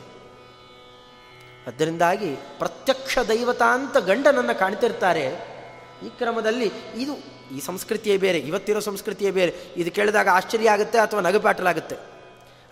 ಅದರಿಂದಾಗಿ 1.66 2.30
ಪ್ರತ್ಯಕ್ಷ 2.58 3.18
ದೈವತ 3.28 3.62
ಅಂತ 3.76 3.96
ಗಂಡನನ್ನು 4.10 4.54
ಕಾಣ್ತಿರ್ತಾರೆ. 4.58 5.24
ಈ 6.06 6.08
ಕ್ರಮದಲ್ಲಿ 6.18 6.68
ಇದು 6.94 7.14
ಈ 7.56 7.60
ಸಂಸ್ಕೃತಿಯೇ 7.60 8.16
ಬೇರೆ, 8.16 8.38
ಇವತ್ತಿರೋ 8.38 8.80
ಸಂಸ್ಕೃತಿಯೇ 8.80 9.30
ಬೇರೆ. 9.30 9.52
ಇದು 9.76 9.90
ಕೇಳಿದಾಗ 9.90 10.28
ಆಶ್ಚರ್ಯ 10.32 10.70
ಆಗುತ್ತೆ 10.70 10.98
ಅಥವಾ 10.98 11.20
ನಗುಪಾಟಲಾಗುತ್ತೆ? 11.20 11.96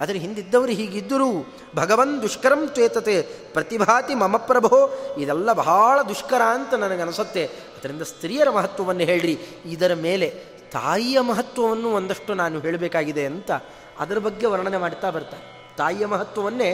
ಆದರೆ 0.00 0.18
ಹಿಂದಿದ್ದವರು 0.18 0.72
ಹೀಗಿದ್ದರೂ 0.72 1.28
ಭಗವನ್ 1.74 2.22
ದುಷ್ಕರಂ 2.22 2.68
ಚೇತತೆ, 2.68 3.22
ಪ್ರತಿಭಾತಿ 3.52 4.14
ಮಮ 4.14 4.36
ಪ್ರಭೋ, 4.36 4.78
ಇದೆಲ್ಲ 5.18 5.52
ಬಹಳ 5.52 6.02
ದುಷ್ಕರ 6.02 6.42
ಅಂತ 6.42 6.74
ನನಗನಿಸುತ್ತೆ. 6.74 7.44
ಅದರಿಂದ 7.46 8.02
ಸ್ತ್ರೀಯರ 8.02 8.50
ಮಹತ್ವವನ್ನು 8.50 9.04
ಹೇಳ್ರಿ. 9.04 9.38
ಇದರ 9.66 9.94
ಮೇಲೆ 9.94 10.28
ತಾಯಿಯ 10.72 11.20
ಮಹತ್ವವನ್ನು 11.20 11.88
ಒಂದಷ್ಟು 11.92 12.34
ನಾನು 12.34 12.60
ಹೇಳಬೇಕಾಗಿದೆ 12.60 13.26
ಅಂತ 13.26 13.50
ಅದರ 13.98 14.18
ಬಗ್ಗೆ 14.18 14.46
ವರ್ಣನೆ 14.46 14.76
ಮಾಡ್ತಾ 14.76 15.10
ಬರ್ತಾರೆ. 15.10 15.44
ತಾಯಿಯ 15.76 16.06
ಮಹತ್ವವನ್ನೇ 16.06 16.70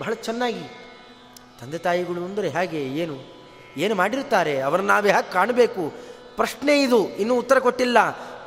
ಬಹಳ 0.00 0.12
ಚೆನ್ನಾಗಿ 0.14 0.64
ತಂದೆ 1.60 1.78
ತಾಯಿಗಳು 1.78 2.24
ಅಂದರೆ 2.24 2.48
ಹೇಗೆ, 2.48 2.82
ಏನು 3.02 3.16
ಏನು 3.76 3.94
ಮಾಡಿರ್ತಾರೆ 3.94 4.60
ಅವರನ್ನು 4.60 4.88
ನಾವೇ 4.88 5.10
ಹಾಗೆ 5.10 5.32
ಕಾಣಬೇಕು? 5.32 5.82
ಪ್ರಶ್ನೆ 6.40 6.82
ಇದು, 6.82 7.08
ಇನ್ನೂ 7.08 7.34
ಉತ್ತರ 7.34 7.58
ಕೊಟ್ಟಿಲ್ಲ. 7.58 7.98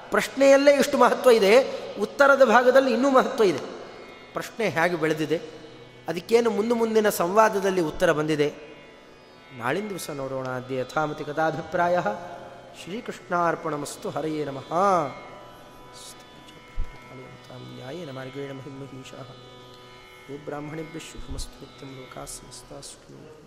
ಪ್ರಶ್ನೆಯಲ್ಲೇ 0.10 0.74
ಇಷ್ಟು 0.76 0.98
ಮಹತ್ವ 0.98 1.32
ಇದೆ, 1.32 1.54
ಉತ್ತರದ 2.02 2.44
ಭಾಗದಲ್ಲಿ 2.46 2.94
ಇನ್ನೂ 2.94 3.10
ಮಹತ್ವ 3.10 3.44
ಇದೆ. 3.44 3.60
ಪ್ರಶ್ನೆ 4.34 4.70
ಹೇಗೆ 4.70 4.96
ಬೆಳೆದಿದೆ? 4.96 5.42
ಅದಕ್ಕೇನು 6.08 6.50
ಮುಂದೆ 6.50 6.76
ಮುಂದಿನ 6.76 7.10
ಸಂವಾದದಲ್ಲಿ 7.10 7.82
ಉತ್ತರ 7.82 8.12
ಬಂದಿದೆ. 8.12 8.54
ನಾಳಿನ 9.58 9.90
ದಿವಸ 9.90 10.10
ನೋಡೋಣ. 10.10 10.48
ಅದೇ 10.48 10.78
ಯಥಾಮತಿ 10.78 11.24
ಕಥಾಭಿಪ್ರಾಯ. 11.24 12.00
ಶ್ರೀಕೃಷ್ಣಾರ್ಪಣಮಸ್ತು 12.84 14.10
ಹರೆಯೇ 14.10 14.46
ನಮಃ. 14.46 14.74
ನ್ಯಾಯೇನ 17.76 18.12
ಮಾರ್ಗೇಣ 18.12 18.52
ಮಹಿಮಹೀಶಃ 18.52 19.24
ಗೋಬ್ರಾಹ್ಮಣೇಭ್ಯ 20.30 21.00
ಶುಭಮಸ್ತು 21.00 21.60
ನಿತ್ಯಂ 21.60 21.90
ಲೋಕಾಸ್ಮಸ್ತಾಸ್ತು. 21.90 23.43